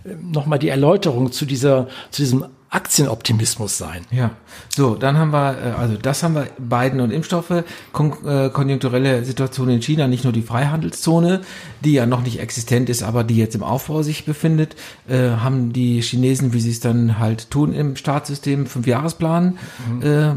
äh, 0.04 0.14
noch 0.20 0.46
mal 0.46 0.58
die 0.58 0.68
Erläuterung 0.68 1.30
zu 1.32 1.44
dieser, 1.44 1.88
zu 2.10 2.22
diesem 2.22 2.46
Aktienoptimismus 2.70 3.78
sein. 3.78 4.04
Ja, 4.10 4.32
so, 4.68 4.94
dann 4.94 5.16
haben 5.16 5.32
wir, 5.32 5.56
äh, 5.58 5.70
also 5.70 5.96
das 5.96 6.22
haben 6.22 6.34
wir 6.34 6.48
Biden 6.58 7.00
und 7.00 7.10
Impfstoffe, 7.10 7.64
kon 7.92 8.12
äh, 8.26 8.50
konjunkturelle 8.50 9.24
Situation 9.24 9.70
in 9.70 9.80
China, 9.80 10.06
nicht 10.06 10.24
nur 10.24 10.34
die 10.34 10.42
Freihandelszone, 10.42 11.40
die 11.80 11.92
ja 11.92 12.04
noch 12.04 12.22
nicht 12.22 12.40
existent 12.40 12.90
ist, 12.90 13.02
aber 13.02 13.24
die 13.24 13.36
jetzt 13.36 13.54
im 13.54 13.62
Aufbau 13.62 14.02
sich 14.02 14.26
befindet, 14.26 14.76
äh, 15.08 15.30
haben 15.30 15.72
die 15.72 16.02
Chinesen, 16.02 16.52
wie 16.52 16.60
sie 16.60 16.70
es 16.70 16.80
dann 16.80 17.18
halt 17.18 17.50
tun 17.50 17.72
im 17.72 17.96
Staatssystem, 17.96 18.66
Fünfjahresplan. 18.66 19.58
Mhm. 19.88 20.02
Äh, 20.02 20.28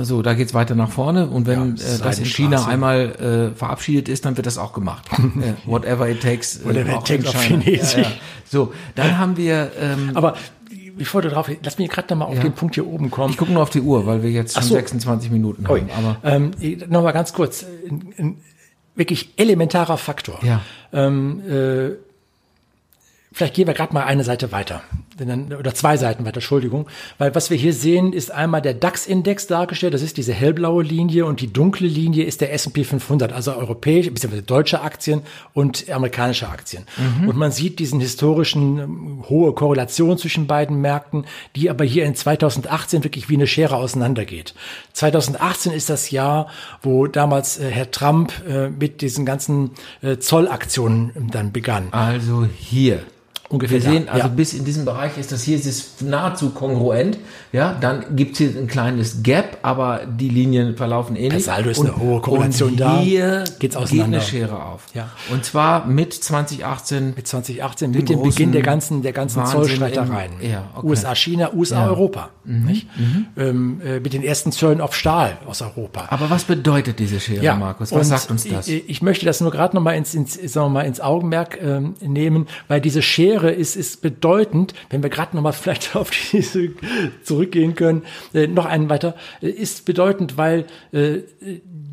äh, 0.00 0.04
so, 0.04 0.22
da 0.22 0.34
geht's 0.34 0.54
weiter 0.54 0.76
nach 0.76 0.90
vorne 0.90 1.26
und 1.26 1.48
wenn 1.48 1.76
ja, 1.76 1.94
äh, 1.94 1.98
das 2.02 2.20
in 2.20 2.26
China 2.26 2.66
einmal 2.66 3.50
äh, 3.52 3.56
verabschiedet 3.56 4.08
ist, 4.08 4.24
dann 4.24 4.36
wird 4.36 4.46
das 4.46 4.58
auch 4.58 4.74
gemacht. 4.74 5.08
äh, 5.18 5.54
whatever 5.68 6.08
it 6.08 6.22
takes. 6.22 6.64
Whatever 6.64 6.98
it 6.98 7.04
takes 7.04 7.26
auf 7.26 7.42
Chinesisch. 7.42 7.94
Ja, 7.94 8.02
ja. 8.02 8.12
So, 8.48 8.72
dann 8.94 9.18
haben 9.18 9.36
wir. 9.36 9.72
Ähm, 9.80 10.10
aber 10.14 10.34
bevor 11.00 11.22
du 11.22 11.30
drauf, 11.30 11.50
lass 11.64 11.78
mich 11.78 11.88
gerade 11.88 12.08
nochmal 12.10 12.28
auf 12.28 12.34
ja. 12.34 12.42
den 12.42 12.52
Punkt 12.52 12.74
hier 12.74 12.86
oben 12.86 13.10
kommen. 13.10 13.30
Ich 13.30 13.38
gucke 13.38 13.50
nur 13.52 13.62
auf 13.62 13.70
die 13.70 13.80
Uhr, 13.80 14.04
weil 14.04 14.22
wir 14.22 14.30
jetzt 14.30 14.52
schon 14.52 14.62
so. 14.64 14.74
26 14.74 15.30
Minuten 15.30 15.66
haben. 15.66 15.88
Aber 15.96 16.18
ähm, 16.22 16.50
nochmal 16.90 17.14
ganz 17.14 17.32
kurz, 17.32 17.64
ein, 17.88 18.12
ein 18.18 18.36
wirklich 18.94 19.32
elementarer 19.38 19.96
Faktor. 19.96 20.40
Ja. 20.42 20.60
Ähm, 20.92 21.40
äh, 21.48 21.92
vielleicht 23.32 23.54
gehen 23.54 23.66
wir 23.66 23.74
gerade 23.74 23.94
mal 23.94 24.04
eine 24.04 24.24
Seite 24.24 24.52
weiter 24.52 24.82
oder 25.58 25.74
zwei 25.74 25.96
Seiten 25.96 26.24
weiter, 26.24 26.36
Entschuldigung, 26.36 26.86
weil 27.18 27.34
was 27.34 27.50
wir 27.50 27.56
hier 27.56 27.72
sehen, 27.72 28.12
ist 28.12 28.30
einmal 28.30 28.62
der 28.62 28.74
DAX-Index 28.74 29.46
dargestellt, 29.46 29.94
das 29.94 30.02
ist 30.02 30.16
diese 30.16 30.32
hellblaue 30.32 30.82
Linie 30.82 31.26
und 31.26 31.40
die 31.40 31.52
dunkle 31.52 31.88
Linie 31.88 32.24
ist 32.24 32.40
der 32.40 32.52
S&P 32.52 32.84
500, 32.84 33.32
also 33.32 33.54
europäische 33.54 34.10
bzw. 34.10 34.42
deutsche 34.42 34.80
Aktien 34.80 35.22
und 35.52 35.90
amerikanische 35.90 36.48
Aktien. 36.48 36.84
Mhm. 36.96 37.28
Und 37.28 37.36
man 37.36 37.52
sieht 37.52 37.78
diesen 37.78 38.00
historischen 38.00 38.78
ähm, 38.78 39.24
hohe 39.28 39.52
Korrelation 39.52 40.16
zwischen 40.18 40.46
beiden 40.46 40.80
Märkten, 40.80 41.24
die 41.56 41.70
aber 41.70 41.84
hier 41.84 42.04
in 42.04 42.14
2018 42.14 43.04
wirklich 43.04 43.28
wie 43.28 43.34
eine 43.34 43.46
Schere 43.46 43.76
auseinandergeht. 43.76 44.54
2018 44.94 45.72
ist 45.72 45.90
das 45.90 46.10
Jahr, 46.10 46.48
wo 46.82 47.06
damals 47.06 47.58
äh, 47.58 47.70
Herr 47.70 47.90
Trump 47.90 48.32
äh, 48.48 48.68
mit 48.68 49.02
diesen 49.02 49.26
ganzen 49.26 49.72
äh, 50.02 50.18
Zollaktionen 50.18 51.12
dann 51.30 51.52
begann. 51.52 51.88
Also 51.92 52.46
hier 52.58 53.00
ungefähr 53.50 53.82
Wir 53.82 53.90
sehen, 53.90 54.08
also 54.08 54.28
ja. 54.28 54.28
bis 54.28 54.54
in 54.54 54.64
diesem 54.64 54.84
Bereich 54.84 55.18
ist 55.18 55.32
das 55.32 55.42
hier 55.42 55.56
ist 55.56 55.66
es 55.66 56.00
nahezu 56.00 56.50
kongruent. 56.50 57.18
Ja, 57.52 57.76
dann 57.80 58.04
gibt's 58.14 58.38
hier 58.38 58.50
ein 58.56 58.68
kleines 58.68 59.22
Gap, 59.24 59.58
aber 59.62 60.02
die 60.06 60.28
Linien 60.28 60.76
verlaufen 60.76 61.16
ähnlich. 61.16 61.44
Der 61.44 61.54
Saldo 61.54 61.70
ist 61.70 61.78
und, 61.78 61.88
eine 61.88 61.98
hohe 61.98 62.20
Korrelation 62.20 62.70
und 62.70 62.80
da. 62.80 63.00
Hier 63.00 63.44
geht's 63.58 63.74
auseinander. 63.74 64.18
geht 64.18 64.34
eine 64.34 64.46
Schere 64.46 64.64
auf. 64.64 64.86
Ja. 64.94 65.10
Und 65.32 65.44
zwar 65.44 65.86
mit 65.86 66.14
2018. 66.14 67.14
Mit 67.16 67.26
2018, 67.26 67.90
mit 67.90 68.08
dem 68.08 68.22
Beginn 68.22 68.52
der 68.52 68.62
ganzen, 68.62 69.02
der 69.02 69.12
ganzen 69.12 69.44
Zollstreitereien. 69.44 70.32
Ja, 70.40 70.70
okay. 70.76 70.86
USA, 70.86 71.14
China, 71.16 71.52
USA, 71.52 71.82
ja. 71.82 71.88
Europa. 71.88 72.30
Mhm. 72.44 72.64
Nicht? 72.64 72.86
Mhm. 72.96 73.26
Ähm, 73.36 73.80
äh, 73.84 73.98
mit 73.98 74.12
den 74.12 74.22
ersten 74.22 74.52
Zöllen 74.52 74.80
auf 74.80 74.94
Stahl 74.94 75.38
aus 75.46 75.60
Europa. 75.60 76.06
Aber 76.10 76.30
was 76.30 76.44
bedeutet 76.44 77.00
diese 77.00 77.18
Schere, 77.18 77.42
ja. 77.42 77.56
Markus? 77.56 77.90
Was 77.90 77.98
und 77.98 78.04
sagt 78.04 78.30
uns 78.30 78.44
das? 78.46 78.68
Ich, 78.68 78.88
ich 78.88 79.02
möchte 79.02 79.26
das 79.26 79.40
nur 79.40 79.50
gerade 79.50 79.74
noch 79.74 79.82
mal 79.82 79.94
ins, 79.94 80.14
ins, 80.14 80.34
sagen 80.34 80.66
wir 80.66 80.80
mal, 80.80 80.86
ins 80.86 81.00
Augenmerk 81.00 81.60
ähm, 81.60 81.94
nehmen, 82.00 82.46
weil 82.68 82.80
diese 82.80 83.02
Schere 83.02 83.39
ist, 83.48 83.76
ist 83.76 84.02
bedeutend, 84.02 84.74
wenn 84.90 85.02
wir 85.02 85.10
gerade 85.10 85.34
noch 85.36 85.42
mal 85.42 85.52
vielleicht 85.52 85.96
auf 85.96 86.10
diese 86.10 86.70
zurückgehen 87.22 87.74
können, 87.74 88.02
äh, 88.34 88.46
noch 88.46 88.66
einen 88.66 88.90
weiter, 88.90 89.14
äh, 89.40 89.48
ist 89.48 89.84
bedeutend, 89.84 90.36
weil 90.36 90.66
äh, 90.92 91.20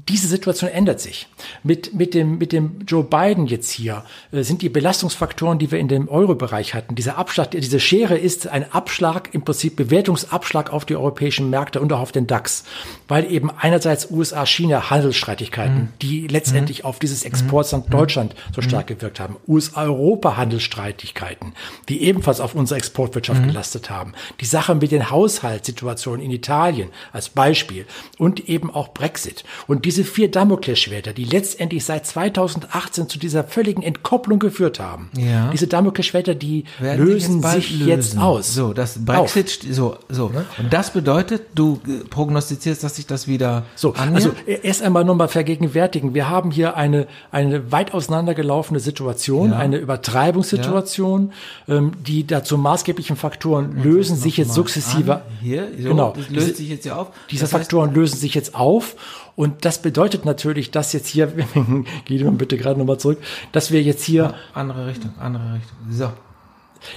diese 0.10 0.28
Situation 0.28 0.70
ändert 0.70 1.02
sich. 1.02 1.28
Mit, 1.64 1.94
mit, 1.94 2.14
dem, 2.14 2.38
mit 2.38 2.52
dem 2.54 2.80
Joe 2.88 3.04
Biden 3.04 3.48
jetzt 3.48 3.70
hier 3.72 4.04
äh, 4.32 4.44
sind 4.44 4.62
die 4.62 4.70
Belastungsfaktoren, 4.70 5.60
die 5.60 5.72
wir 5.72 5.80
in 5.80 5.88
dem 5.88 6.08
Euro-Bereich 6.08 6.74
hatten, 6.74 6.96
dieser 6.96 7.18
Abschlag, 7.18 7.52
diese 7.52 7.80
Schere 7.80 8.18
ist 8.18 8.48
ein 8.48 8.72
Abschlag, 8.72 9.30
im 9.34 9.44
Prinzip 9.44 9.76
Bewertungsabschlag 9.76 10.72
auf 10.72 10.86
die 10.86 10.96
europäischen 10.96 11.50
Märkte 11.50 11.82
und 11.82 11.92
auch 11.92 12.00
auf 12.00 12.12
den 12.12 12.28
DAX, 12.28 12.64
weil 13.08 13.32
eben 13.32 13.52
einerseits 13.52 14.10
USA-China 14.10 14.90
Handelsstreitigkeiten, 14.90 15.76
mhm. 15.76 15.90
die 16.02 16.28
letztendlich 16.28 16.80
mhm. 16.80 16.86
auf 16.86 17.00
dieses 17.00 17.24
Exportland 17.24 17.88
mhm. 17.88 17.92
Deutschland 17.92 18.36
so 18.56 18.62
stark 18.62 18.90
mhm. 18.90 18.96
gewirkt 18.96 19.20
haben, 19.20 19.38
USA-Europa 19.48 20.38
Handelsstreitigkeiten, 20.38 21.54
die 21.90 22.04
ebenfalls 22.04 22.40
auf 22.40 22.56
unsere 22.56 22.78
Exportwirtschaft 22.78 23.42
mhm. 23.42 23.48
gelastet 23.48 23.90
haben, 23.90 24.14
die 24.40 24.46
Sache 24.46 24.76
mit 24.76 24.92
den 24.92 25.10
Haushaltssituationen 25.10 26.24
in 26.24 26.32
Italien 26.32 26.90
als 27.12 27.30
Beispiel 27.30 27.86
und 28.18 28.48
eben 28.48 28.70
auch 28.72 28.90
Brexit. 28.90 29.44
Und 29.68 29.86
diese 29.86 29.97
diese 29.98 30.08
vier 30.08 30.30
Damoklesschwerter, 30.30 31.12
die 31.12 31.24
letztendlich 31.24 31.84
seit 31.84 32.06
2018 32.06 33.10
zu 33.10 33.18
dieser 33.18 33.44
völligen 33.44 33.82
Entkopplung 33.82 34.38
geführt 34.38 34.80
haben. 34.80 35.10
Ja. 35.18 35.50
Diese 35.52 35.66
Damoklesschwerter, 35.66 36.36
die 36.36 36.66
Werden 36.80 37.04
lösen 37.04 37.42
jetzt 37.42 37.52
sich 37.54 37.72
lösen. 37.72 37.88
jetzt 37.88 38.18
aus. 38.20 38.54
So, 38.54 38.74
das 38.74 39.04
Brexit, 39.04 39.66
Auf. 39.68 39.76
so, 39.76 39.98
so. 40.08 40.30
Ne? 40.30 40.46
Und 40.60 40.72
das 40.72 40.92
bedeutet, 40.92 41.42
du 41.56 41.80
prognostizierst, 42.12 42.84
dass 42.84 42.98
sich 42.98 43.08
das 43.08 43.28
wieder 43.28 43.64
so. 43.76 43.94
Annähert? 43.94 44.16
Also 44.16 44.32
erst 44.46 44.84
einmal 44.84 45.04
nochmal 45.04 45.30
vergegenwärtigen. 45.30 46.14
Wir 46.14 46.30
haben 46.30 46.52
hier 46.52 46.78
eine 46.78 47.08
eine 47.32 47.72
weit 47.72 47.94
auseinandergelaufene 47.94 48.80
Situation, 48.80 49.52
ja. 49.52 49.58
eine 49.58 49.78
Übertreibungssituation, 49.78 51.34
ja. 51.66 51.78
ähm, 51.78 51.94
die 52.06 52.28
dazu 52.28 52.58
maßgeblichen 52.58 53.16
Faktoren 53.16 53.82
lösen 53.82 54.16
sich 54.16 54.38
jetzt 54.38 54.54
sukzessive. 54.54 55.16
An. 55.16 55.22
Hier, 55.42 55.68
so, 55.80 55.90
genau, 55.90 56.14
das 56.16 56.30
löst 56.30 56.48
diese, 56.48 56.58
sich 56.58 56.70
jetzt 56.70 56.86
ja 56.86 56.98
auf. 56.98 57.08
Diese 57.32 57.42
das 57.42 57.54
heißt, 57.54 57.64
Faktoren 57.64 57.96
lösen 57.96 58.18
sich 58.18 58.36
jetzt 58.36 58.54
auf 58.54 58.96
und 59.38 59.64
das 59.64 59.82
bedeutet 59.82 60.26
natürlich, 60.26 60.72
dass 60.72 60.92
jetzt 60.92 61.08
hier, 61.08 61.32
mal 62.24 62.32
bitte 62.32 62.58
gerade 62.58 62.78
nochmal 62.78 63.00
zurück, 63.00 63.20
dass 63.54 63.72
wir 63.72 63.82
jetzt 63.84 64.04
hier. 64.04 64.34
Andere 64.54 64.88
Richtung, 64.88 65.14
andere 65.20 65.54
Richtung. 65.54 65.78
So 65.90 66.12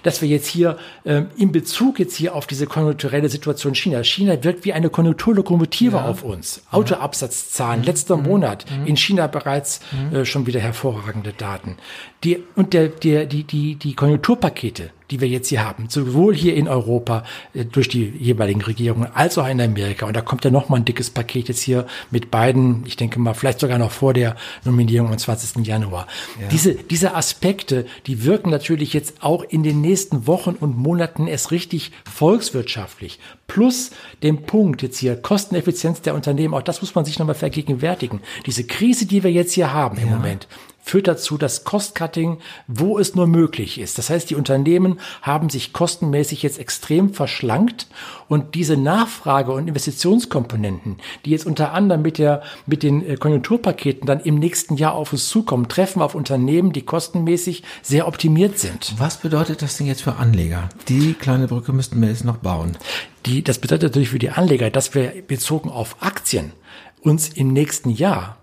dass 0.03 0.21
wir 0.21 0.29
jetzt 0.29 0.47
hier 0.47 0.77
ähm, 1.05 1.29
in 1.37 1.53
Bezug 1.53 1.99
jetzt 1.99 2.15
hier 2.15 2.35
auf 2.35 2.47
diese 2.47 2.67
konjunkturelle 2.67 3.29
Situation 3.29 3.75
China, 3.75 4.05
China 4.05 4.43
wirkt 4.45 4.65
wie 4.65 4.75
eine 4.75 4.91
Konjunkturlokomotive 4.91 5.97
ja. 5.97 6.05
auf 6.05 6.23
uns. 6.23 6.63
Autoabsatzzahlen, 6.71 7.81
mhm. 7.81 7.87
letzter 7.87 8.17
mhm. 8.17 8.25
Monat 8.25 8.67
mhm. 8.71 8.87
in 8.87 8.97
China 8.97 9.27
bereits 9.27 9.81
mhm. 10.11 10.17
äh, 10.17 10.25
schon 10.25 10.47
wieder 10.47 10.61
hervorragende 10.61 11.33
Daten. 11.33 11.77
Die, 12.25 12.43
und 12.57 12.75
der, 12.75 12.89
der, 12.89 13.27
die, 13.27 13.45
die, 13.45 13.77
die 13.77 13.95
Konjunkturpakete, 13.95 14.91
die 15.11 15.21
wir 15.21 15.29
jetzt 15.29 15.49
hier 15.49 15.65
haben, 15.65 15.89
sowohl 15.89 16.35
hier 16.35 16.55
in 16.55 16.69
Europa 16.69 17.25
äh, 17.55 17.65
durch 17.65 17.89
die 17.89 18.05
jeweiligen 18.19 18.63
Regierungen 18.63 19.09
als 19.15 19.39
auch 19.39 19.49
in 19.49 19.61
Amerika. 19.61 20.07
Und 20.07 20.17
da 20.17 20.21
kommt 20.21 20.45
ja 20.45 20.51
noch 20.51 20.69
mal 20.69 20.77
ein 20.77 20.85
dickes 20.85 21.11
Paket 21.11 21.49
jetzt 21.49 21.63
hier 21.63 21.87
mit 22.11 22.31
beiden, 22.31 22.85
ich 22.87 22.97
denke 22.97 23.19
mal, 23.19 23.35
vielleicht 23.35 23.61
sogar 23.61 23.79
noch 23.79 23.91
vor 23.91 24.15
der 24.15 24.37
Nominierung 24.65 25.11
am 25.11 25.19
20. 25.19 25.67
Januar. 25.67 26.07
Ja. 26.41 26.49
Diese, 26.49 26.75
diese 26.75 27.15
Aspekte, 27.15 27.87
die 28.07 28.25
wirken 28.25 28.51
natürlich 28.51 28.93
jetzt 28.93 29.23
auch 29.23 29.43
in 29.43 29.63
den 29.63 29.81
nächsten 29.81 30.27
Wochen 30.27 30.51
und 30.51 30.77
Monaten 30.77 31.27
erst 31.27 31.51
richtig 31.51 31.93
volkswirtschaftlich. 32.11 33.19
Plus 33.47 33.91
dem 34.23 34.43
Punkt 34.43 34.83
jetzt 34.83 34.99
hier, 34.99 35.17
Kosteneffizienz 35.17 36.03
der 36.03 36.15
Unternehmen, 36.15 36.55
auch 36.55 36.63
das 36.63 36.81
muss 36.81 36.95
man 36.95 37.05
sich 37.05 37.19
nochmal 37.19 37.35
vergegenwärtigen. 37.35 38.21
Diese 38.47 38.65
Krise, 38.65 39.07
die 39.07 39.25
wir 39.25 39.33
jetzt 39.33 39.53
hier 39.53 39.73
haben 39.73 39.99
im 39.99 40.09
ja. 40.09 40.15
Moment, 40.17 40.47
führt 40.91 41.07
dazu, 41.07 41.39
dass 41.39 41.63
Cost-Cutting, 41.63 42.39
wo 42.67 42.99
es 42.99 43.15
nur 43.15 43.29
möglich 43.29 43.79
ist. 43.79 43.97
Das 43.97 44.11
heißt, 44.11 44.29
die 44.29 44.35
Unternehmen 44.35 44.99
haben 45.23 45.49
sich 45.49 45.73
kostenmäßig 45.73 46.43
jetzt 46.43 46.59
extrem 46.59 47.15
verschlankt 47.15 47.87
und 48.27 48.57
diese 48.57 48.77
Nachfrage- 48.77 49.53
und 49.53 49.69
Investitionskomponenten, 49.69 50.97
die 51.25 51.31
jetzt 51.31 51.47
unter 51.47 51.73
anderem 51.73 52.03
mit 52.03 52.19
der, 52.19 52.43
mit 52.67 52.83
den 52.83 53.07
äh, 53.07 53.17
Konjunkturpaketen 53.17 54.05
dann 54.05 54.19
im 54.21 54.35
nächsten 54.35 54.77
Jahr 54.77 54.95
auf 54.95 55.13
uns 55.13 55.29
zukommen, 55.29 55.69
treffen 55.69 56.03
auf 56.03 56.17
Unternehmen, 56.17 56.73
die 56.73 56.83
kostenmäßig 56.83 57.63
sehr 57.83 58.09
optimiert 58.09 58.59
sind. 58.59 58.95
Was 58.99 59.19
bedeutet 59.19 59.63
das 59.63 59.77
denn 59.77 59.87
jetzt 59.87 60.03
für 60.03 60.17
Anleger? 60.17 60.69
Die 60.89 61.15
kleine 61.15 61.47
Brücke 61.47 61.73
müssten 61.73 62.01
wir 62.01 62.09
jetzt 62.09 62.25
noch 62.25 62.39
bauen. 62.39 62.77
Die, 63.27 63.45
das 63.45 63.59
bedeutet 63.59 63.91
natürlich 63.91 64.11
für 64.11 64.19
die 64.19 64.31
Anleger, 64.31 64.71
dass 64.71 64.93
wir 64.95 65.13
bezogen 65.27 65.71
auf 65.71 65.97
Aktien 66.01 66.53
uns 67.01 67.29
im 67.29 67.53
nächsten 67.53 67.91
Jahr 67.91 68.40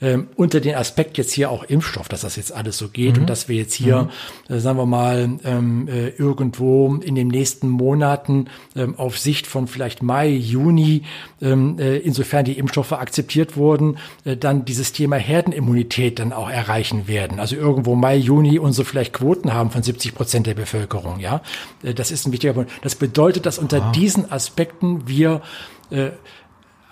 ähm, 0.00 0.28
unter 0.36 0.60
den 0.60 0.74
Aspekt 0.74 1.16
jetzt 1.16 1.32
hier 1.32 1.50
auch 1.50 1.64
Impfstoff, 1.64 2.08
dass 2.08 2.20
das 2.20 2.36
jetzt 2.36 2.52
alles 2.52 2.76
so 2.76 2.88
geht 2.88 3.16
mhm. 3.16 3.22
und 3.22 3.30
dass 3.30 3.48
wir 3.48 3.56
jetzt 3.56 3.72
hier, 3.72 4.10
mhm. 4.48 4.54
äh, 4.54 4.60
sagen 4.60 4.78
wir 4.78 4.86
mal, 4.86 5.38
ähm, 5.44 5.88
äh, 5.88 6.08
irgendwo 6.08 6.94
in 6.96 7.14
den 7.14 7.28
nächsten 7.28 7.68
Monaten 7.68 8.48
ähm, 8.74 8.94
auf 8.98 9.18
Sicht 9.18 9.46
von 9.46 9.66
vielleicht 9.66 10.02
Mai, 10.02 10.28
Juni, 10.28 11.02
ähm, 11.40 11.78
äh, 11.78 11.96
insofern 11.96 12.44
die 12.44 12.58
Impfstoffe 12.58 12.92
akzeptiert 12.92 13.56
wurden, 13.56 13.96
äh, 14.24 14.36
dann 14.36 14.66
dieses 14.66 14.92
Thema 14.92 15.16
Herdenimmunität 15.16 16.18
dann 16.18 16.32
auch 16.34 16.50
erreichen 16.50 17.08
werden. 17.08 17.40
Also 17.40 17.56
irgendwo 17.56 17.94
Mai, 17.94 18.16
Juni 18.16 18.58
und 18.58 18.74
so 18.74 18.84
vielleicht 18.84 19.14
Quoten 19.14 19.54
haben 19.54 19.70
von 19.70 19.82
70 19.82 20.14
Prozent 20.14 20.46
der 20.46 20.54
Bevölkerung. 20.54 21.20
Ja, 21.20 21.40
äh, 21.82 21.94
das 21.94 22.10
ist 22.10 22.26
ein 22.26 22.32
wichtiger 22.32 22.52
Punkt. 22.52 22.70
Das 22.82 22.96
bedeutet, 22.96 23.46
dass 23.46 23.58
unter 23.58 23.80
wow. 23.80 23.92
diesen 23.92 24.30
Aspekten 24.30 25.08
wir 25.08 25.40
äh, 25.90 26.10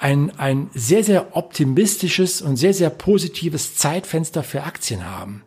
ein, 0.04 0.38
ein 0.38 0.68
sehr, 0.74 1.02
sehr 1.02 1.34
optimistisches 1.34 2.42
und 2.42 2.56
sehr, 2.56 2.74
sehr 2.74 2.90
positives 2.90 3.74
Zeitfenster 3.76 4.42
für 4.42 4.62
Aktien 4.64 5.02
haben. 5.02 5.44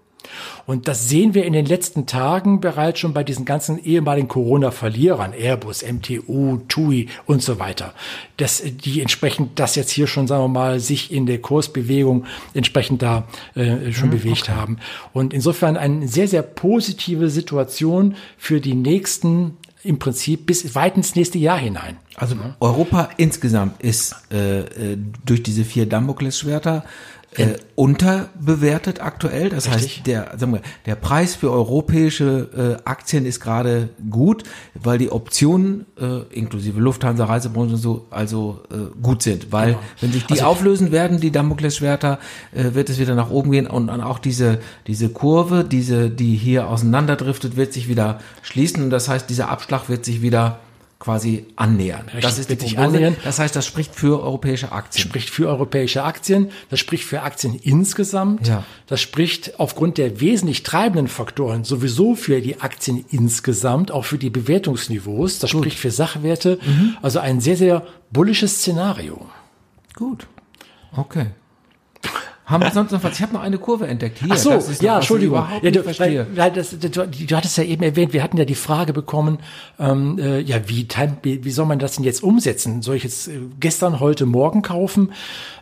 Und 0.66 0.88
das 0.88 1.08
sehen 1.08 1.36
wir 1.36 1.46
in 1.46 1.54
den 1.54 1.68
letzten 1.68 2.08
Tagen 2.08 2.60
bereits 2.60 3.00
schon 3.00 3.14
bei 3.14 3.24
diesen 3.24 3.46
ganzen 3.46 3.78
ehemaligen 3.82 4.28
Corona-Verlierern, 4.28 5.32
Airbus, 5.32 5.84
MTU, 5.84 6.58
TUI 6.68 7.08
und 7.28 7.44
so 7.44 7.60
weiter. 7.60 7.94
Das, 8.38 8.64
die 8.66 9.00
entsprechend 9.00 9.60
das 9.60 9.76
jetzt 9.76 9.92
hier 9.92 10.08
schon, 10.08 10.26
sagen 10.26 10.44
wir 10.44 10.48
mal, 10.50 10.80
sich 10.80 11.14
in 11.14 11.28
der 11.28 11.40
Kursbewegung 11.40 12.26
entsprechend 12.56 13.04
da 13.04 13.28
äh, 13.54 13.92
schon 13.92 14.08
mhm, 14.10 14.14
bewegt 14.14 14.50
okay. 14.50 14.54
haben. 14.54 14.80
Und 15.14 15.36
insofern 15.36 15.78
eine 15.78 16.08
sehr, 16.08 16.28
sehr 16.28 16.42
positive 16.42 17.30
Situation 17.30 18.16
für 18.40 18.60
die 18.60 18.76
nächsten 18.76 19.56
im 19.88 20.00
Prinzip 20.00 20.46
bis 20.46 20.76
weit 20.76 20.98
ins 20.98 21.16
nächste 21.16 21.38
Jahr 21.38 21.58
hinein. 21.58 21.98
Also 22.16 22.36
Europa 22.60 23.10
insgesamt 23.18 23.82
ist 23.82 24.16
äh, 24.32 24.60
äh 24.60 24.98
durch 25.26 25.44
diese 25.44 25.64
vier 25.64 25.86
Damoklesschwerter 25.86 26.84
äh, 27.38 27.56
unterbewertet 27.76 29.02
aktuell. 29.02 29.50
Das 29.50 29.68
Richtig. 29.68 29.98
heißt, 29.98 30.08
der, 30.08 30.32
sagen 30.38 30.54
wir, 30.54 30.62
der 30.86 30.96
Preis 30.96 31.36
für 31.36 31.52
europäische 31.52 32.78
äh, 32.84 32.90
Aktien 32.90 33.26
ist 33.26 33.40
gerade 33.40 33.90
gut, 34.10 34.44
weil 34.74 34.98
die 34.98 35.12
Optionen 35.12 35.86
äh, 36.00 36.22
inklusive 36.34 36.80
Lufthansa, 36.80 37.26
Reisebranche 37.26 37.76
und 37.76 37.82
so 37.82 38.08
also 38.10 38.62
äh, 38.72 38.98
gut 39.02 39.22
sind. 39.22 39.52
Weil 39.52 39.74
genau. 39.74 39.80
wenn 40.02 40.12
sich 40.12 40.26
die 40.26 40.34
also, 40.34 40.46
auflösen 40.46 40.92
werden, 40.92 41.20
die 41.20 41.32
Damoklesschwerter, 41.32 42.20
äh, 42.54 42.74
wird 42.74 42.90
es 42.90 43.00
wieder 43.00 43.16
nach 43.16 43.30
oben 43.30 43.52
gehen 43.52 43.68
und, 43.68 43.90
und 43.90 44.02
auch 44.02 44.20
diese 44.20 44.60
diese 44.88 45.10
Kurve, 45.10 45.64
diese 45.64 46.10
die 46.10 46.36
hier 46.36 46.68
auseinanderdriftet, 46.70 47.56
wird 47.56 47.74
sich 47.74 47.88
wieder 47.88 48.20
schließen 48.42 48.84
und 48.84 48.90
das 48.90 49.08
heißt, 49.08 49.30
dieser 49.30 49.50
Abschlag 49.50 49.90
wird 49.90 50.06
sich 50.06 50.22
wieder 50.22 50.60
quasi 51.00 51.46
annähern. 51.56 52.06
Richtig, 52.06 52.22
das 52.22 52.40
ist 52.40 52.50
die 52.50 52.56
Prognose. 52.56 52.82
Annähern. 52.82 53.16
Das 53.24 53.38
heißt, 53.40 53.56
das 53.56 53.66
spricht 53.66 53.94
für 53.94 54.22
europäische 54.24 54.72
Aktien. 54.72 55.08
Spricht 55.08 55.30
für 55.30 55.48
europäische 55.48 56.04
Aktien. 56.04 56.50
Das 56.70 56.80
spricht 56.80 57.04
für 57.04 57.22
Aktien 57.22 57.54
insgesamt. 57.54 58.48
Ja. 58.48 58.64
Das 58.88 59.00
spricht 59.00 59.60
aufgrund 59.60 59.98
der 60.00 60.20
wesentlich 60.20 60.64
treibenden 60.64 61.08
Faktoren 61.08 61.64
sowieso 61.64 62.16
für 62.16 62.42
die 62.42 62.62
Aktien 62.62 63.06
insgesamt, 63.10 63.92
auch 63.92 64.06
für 64.06 64.18
die 64.18 64.32
Bewertungsniveaus. 64.32 65.40
Das 65.40 65.52
Gut. 65.52 65.62
spricht 65.62 65.78
für 65.80 65.92
Sachwerte. 65.92 66.60
Mhm. 66.66 66.98
Also 67.02 67.20
ein 67.20 67.42
sehr, 67.42 67.58
sehr 67.58 67.84
bullisches 68.12 68.58
Szenario. 68.58 69.30
Gut. 69.96 70.28
Okay. 70.96 71.28
Haben 72.48 72.64
wir 72.64 72.72
sonst 72.72 72.94
noch 72.94 73.04
was? 73.04 73.14
Ich 73.14 73.22
habe 73.22 73.34
noch 73.34 73.42
eine 73.42 73.58
Kurve 73.58 73.88
entdeckt. 73.88 74.20
Hier, 74.20 74.30
Ach 74.32 74.38
so, 74.38 74.58
ja, 74.80 74.96
Entschuldigung. 74.96 75.46
Ja, 75.62 75.70
du, 75.70 75.86
weil, 76.00 76.28
weil 76.34 76.52
das, 76.52 76.80
du, 76.80 76.90
du 76.90 77.36
hattest 77.36 77.58
ja 77.58 77.66
eben 77.66 77.84
erwähnt, 77.84 78.14
wir 78.14 78.24
hatten 78.24 78.38
ja 78.38 78.46
die 78.46 78.56
Frage 78.56 78.94
bekommen, 78.94 79.40
ähm, 79.78 80.18
äh, 80.18 80.40
ja, 80.40 80.62
wie, 80.70 80.88
wie 81.24 81.52
soll 81.52 81.66
man 81.66 81.78
das 81.78 81.98
denn 81.98 82.06
jetzt 82.06 82.24
umsetzen? 82.24 82.82
Soll 82.82 82.96
ich 82.96 83.04
jetzt 83.04 83.28
äh, 83.28 83.40
gestern, 83.60 84.00
heute, 84.00 84.26
morgen 84.26 84.62
kaufen? 84.62 85.12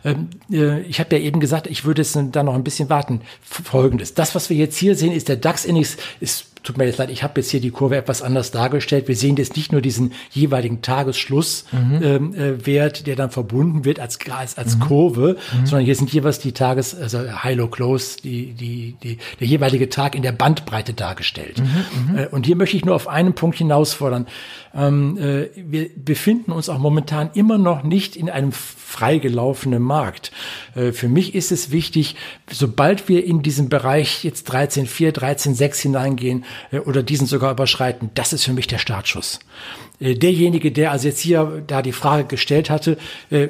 Ähm, 0.04 0.28
äh, 0.48 0.82
ich 0.82 1.00
habe 1.00 1.16
ja 1.16 1.22
eben 1.22 1.40
gesagt, 1.40 1.66
ich 1.66 1.84
würde 1.84 2.02
jetzt 2.02 2.16
dann 2.16 2.46
noch 2.46 2.54
ein 2.54 2.62
bisschen 2.62 2.88
warten. 2.88 3.20
Folgendes, 3.42 4.14
das, 4.14 4.36
was 4.36 4.48
wir 4.48 4.56
jetzt 4.56 4.76
hier 4.76 4.94
sehen, 4.94 5.12
ist 5.12 5.28
der 5.28 5.36
DAX-Index, 5.36 5.96
ist 6.20 6.46
tut 6.66 6.78
mir 6.78 6.84
jetzt 6.84 6.98
leid, 6.98 7.10
ich 7.10 7.22
habe 7.22 7.40
jetzt 7.40 7.50
hier 7.50 7.60
die 7.60 7.70
Kurve 7.70 7.96
etwas 7.96 8.22
anders 8.22 8.50
dargestellt. 8.50 9.08
Wir 9.08 9.16
sehen 9.16 9.36
jetzt 9.36 9.56
nicht 9.56 9.72
nur 9.72 9.80
diesen 9.80 10.12
jeweiligen 10.30 10.82
Tagesschlusswert, 10.82 11.72
mhm. 11.72 12.34
ähm, 12.34 12.58
äh, 12.66 13.02
der 13.02 13.16
dann 13.16 13.30
verbunden 13.30 13.84
wird 13.84 14.00
als, 14.00 14.18
als, 14.30 14.58
als 14.58 14.76
mhm. 14.76 14.80
Kurve, 14.80 15.36
mhm. 15.52 15.66
sondern 15.66 15.84
hier 15.84 15.94
sind 15.94 16.12
jeweils 16.12 16.38
die 16.40 16.52
Tages, 16.52 16.94
also 16.94 17.18
High, 17.42 17.56
Low, 17.56 17.68
Close, 17.68 18.16
die, 18.22 18.52
die, 18.52 18.96
die, 19.02 19.18
der 19.40 19.46
jeweilige 19.46 19.88
Tag 19.88 20.14
in 20.14 20.22
der 20.22 20.32
Bandbreite 20.32 20.92
dargestellt. 20.92 21.60
Mhm, 21.60 22.12
mhm. 22.12 22.18
Äh, 22.18 22.26
und 22.28 22.46
hier 22.46 22.56
möchte 22.56 22.76
ich 22.76 22.84
nur 22.84 22.94
auf 22.94 23.08
einen 23.08 23.34
Punkt 23.34 23.58
hinausfordern. 23.58 24.26
Ähm, 24.74 25.16
äh, 25.18 25.48
wir 25.56 25.88
befinden 25.96 26.52
uns 26.52 26.68
auch 26.68 26.78
momentan 26.78 27.30
immer 27.34 27.58
noch 27.58 27.82
nicht 27.82 28.16
in 28.16 28.28
einem 28.28 28.52
freigelaufenen 28.52 29.82
Markt. 29.82 30.32
Äh, 30.74 30.92
für 30.92 31.08
mich 31.08 31.34
ist 31.34 31.52
es 31.52 31.70
wichtig, 31.70 32.16
sobald 32.50 33.08
wir 33.08 33.24
in 33.24 33.42
diesem 33.42 33.68
Bereich 33.68 34.24
jetzt 34.24 34.52
13.4, 34.52 35.12
13.6 35.12 35.82
hineingehen, 35.82 36.44
oder 36.84 37.02
diesen 37.02 37.26
sogar 37.26 37.52
überschreiten. 37.52 38.10
Das 38.14 38.32
ist 38.32 38.44
für 38.44 38.52
mich 38.52 38.66
der 38.66 38.78
Startschuss. 38.78 39.40
Äh, 40.00 40.14
derjenige, 40.14 40.72
der 40.72 40.92
also 40.92 41.08
jetzt 41.08 41.20
hier 41.20 41.62
da 41.66 41.82
die 41.82 41.92
Frage 41.92 42.24
gestellt 42.24 42.70
hatte, 42.70 42.98
äh, 43.30 43.48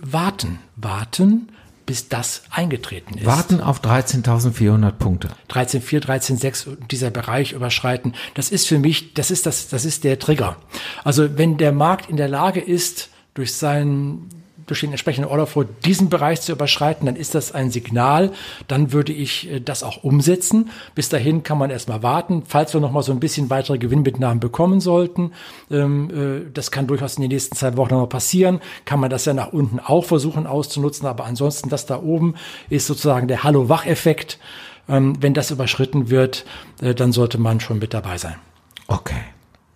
warten, 0.00 0.58
warten, 0.76 1.48
bis 1.86 2.08
das 2.08 2.42
eingetreten 2.50 3.16
ist. 3.16 3.26
Warten 3.26 3.60
auf 3.60 3.80
13.400 3.80 4.90
Punkte. 4.92 5.28
13.4, 5.50 6.04
13.6, 6.04 6.76
dieser 6.90 7.10
Bereich 7.10 7.52
überschreiten. 7.52 8.14
Das 8.34 8.50
ist 8.50 8.66
für 8.66 8.80
mich, 8.80 9.14
das 9.14 9.30
ist 9.30 9.46
das, 9.46 9.68
das 9.68 9.84
ist 9.84 10.02
der 10.02 10.18
Trigger. 10.18 10.56
Also 11.04 11.38
wenn 11.38 11.58
der 11.58 11.72
Markt 11.72 12.10
in 12.10 12.16
der 12.16 12.28
Lage 12.28 12.60
ist, 12.60 13.10
durch 13.34 13.54
seinen 13.54 14.28
durch 14.66 14.80
den 14.80 14.90
entsprechenden 14.90 15.46
vor 15.46 15.64
diesen 15.64 16.08
Bereich 16.08 16.40
zu 16.40 16.52
überschreiten, 16.52 17.06
dann 17.06 17.16
ist 17.16 17.34
das 17.34 17.52
ein 17.52 17.70
Signal. 17.70 18.32
Dann 18.68 18.92
würde 18.92 19.12
ich 19.12 19.50
äh, 19.50 19.60
das 19.60 19.82
auch 19.82 20.02
umsetzen. 20.04 20.70
Bis 20.94 21.08
dahin 21.08 21.42
kann 21.42 21.58
man 21.58 21.70
erstmal 21.70 22.02
warten. 22.02 22.42
Falls 22.46 22.74
wir 22.74 22.80
noch 22.80 22.90
mal 22.90 23.02
so 23.02 23.12
ein 23.12 23.20
bisschen 23.20 23.50
weitere 23.50 23.78
Gewinnmitnahmen 23.78 24.40
bekommen 24.40 24.80
sollten, 24.80 25.32
ähm, 25.70 26.10
äh, 26.10 26.50
das 26.52 26.70
kann 26.70 26.86
durchaus 26.86 27.16
in 27.16 27.22
den 27.22 27.30
nächsten 27.30 27.56
zwei 27.56 27.76
Wochen 27.76 27.94
noch 27.94 28.08
passieren, 28.08 28.60
kann 28.84 29.00
man 29.00 29.10
das 29.10 29.24
ja 29.24 29.34
nach 29.34 29.52
unten 29.52 29.78
auch 29.80 30.04
versuchen 30.04 30.46
auszunutzen. 30.46 31.06
Aber 31.06 31.24
ansonsten, 31.24 31.68
das 31.68 31.86
da 31.86 32.00
oben 32.02 32.34
ist 32.68 32.86
sozusagen 32.86 33.28
der 33.28 33.44
Hallo-Wach-Effekt. 33.44 34.38
Ähm, 34.88 35.16
wenn 35.20 35.34
das 35.34 35.50
überschritten 35.50 36.10
wird, 36.10 36.44
äh, 36.80 36.94
dann 36.94 37.12
sollte 37.12 37.38
man 37.38 37.60
schon 37.60 37.78
mit 37.78 37.94
dabei 37.94 38.18
sein. 38.18 38.36
Okay, 38.86 39.20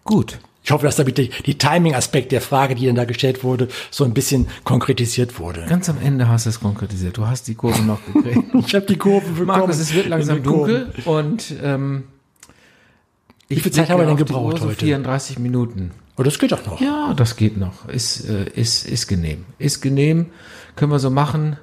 gut. 0.05 0.38
Ich 0.62 0.70
hoffe, 0.70 0.85
dass 0.85 0.96
damit 0.96 1.18
die, 1.18 1.31
die 1.46 1.57
Timing-Aspekt 1.57 2.33
der 2.33 2.40
Frage, 2.40 2.75
die 2.75 2.87
dann 2.87 2.94
da 2.94 3.05
gestellt 3.05 3.42
wurde, 3.42 3.68
so 3.90 4.05
ein 4.05 4.12
bisschen 4.12 4.49
konkretisiert 4.64 5.38
wurde. 5.38 5.64
Ganz 5.68 5.88
am 5.88 5.96
Ende 6.03 6.29
hast 6.29 6.46
du 6.46 6.51
es 6.51 6.61
konkretisiert. 6.61 7.16
Du 7.16 7.27
hast 7.27 7.49
die 7.49 7.55
Kurve 7.55 7.83
noch 7.83 7.99
gekriegt. 8.05 8.55
ich 8.66 8.75
habe 8.75 8.87
die 8.87 8.96
Kurve 8.96 9.27
bekommen. 9.27 9.46
Markus, 9.46 9.79
es 9.79 9.94
wird 9.94 10.09
langsam 10.09 10.42
dunkel 10.42 10.92
und 11.07 11.55
ähm, 11.62 12.05
wie 13.49 13.59
viel 13.59 13.73
Zeit 13.73 13.90
haben 13.90 14.01
wir 14.01 14.07
denn 14.07 14.16
gebraucht 14.16 14.61
heute? 14.61 14.77
34 14.77 15.38
Minuten. 15.38 15.90
Oh, 16.16 16.23
das 16.23 16.38
geht 16.38 16.53
doch 16.53 16.64
noch. 16.66 16.81
Ja, 16.81 17.14
das 17.14 17.37
geht 17.37 17.57
noch. 17.57 17.88
Ist, 17.88 18.29
äh, 18.29 18.44
ist, 18.55 18.87
ist 18.87 19.09
genehm. 19.09 19.46
Ist 19.59 19.81
genehm. 19.81 20.27
Können 20.77 20.92
wir 20.92 20.99
so 20.99 21.11
machen 21.11 21.57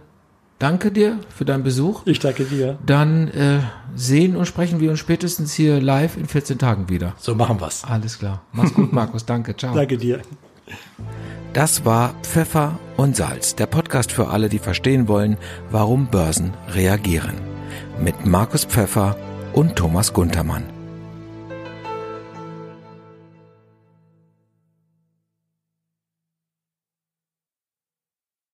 danke 0.59 0.91
dir 0.91 1.19
für 1.35 1.45
deinen 1.45 1.63
Besuch. 1.63 2.01
Ich 2.05 2.19
danke 2.19 2.45
dir. 2.45 2.77
Dann 2.85 3.27
äh, 3.29 3.59
sehen 3.95 4.35
und 4.35 4.45
sprechen 4.45 4.79
wir 4.79 4.89
uns 4.89 4.99
spätestens 4.99 5.53
hier 5.53 5.81
live 5.81 6.17
in 6.17 6.25
14 6.25 6.57
Tagen 6.57 6.89
wieder. 6.89 7.13
So 7.17 7.35
machen 7.35 7.59
wir's. 7.59 7.83
Alles 7.83 8.19
klar. 8.19 8.41
Mach's 8.51 8.73
gut, 8.73 8.91
Markus. 9.01 9.25
Danke. 9.25 9.55
Ciao. 9.55 9.73
Danke 9.75 9.97
dir. 9.97 10.21
Das 11.53 11.85
war 11.85 12.13
Pfeffer 12.23 12.77
und 12.97 13.15
Salz, 13.15 13.55
der 13.55 13.67
Podcast 13.67 14.11
für 14.11 14.27
alle, 14.27 14.49
die 14.49 14.59
verstehen 14.59 15.07
wollen, 15.07 15.37
warum 15.71 16.07
Börsen 16.07 16.53
reagieren. 16.73 17.35
Mit 17.99 18.25
Markus 18.25 18.65
Pfeffer 18.65 19.15
und 19.53 19.75
Thomas 19.75 20.13
Guntermann. 20.13 20.76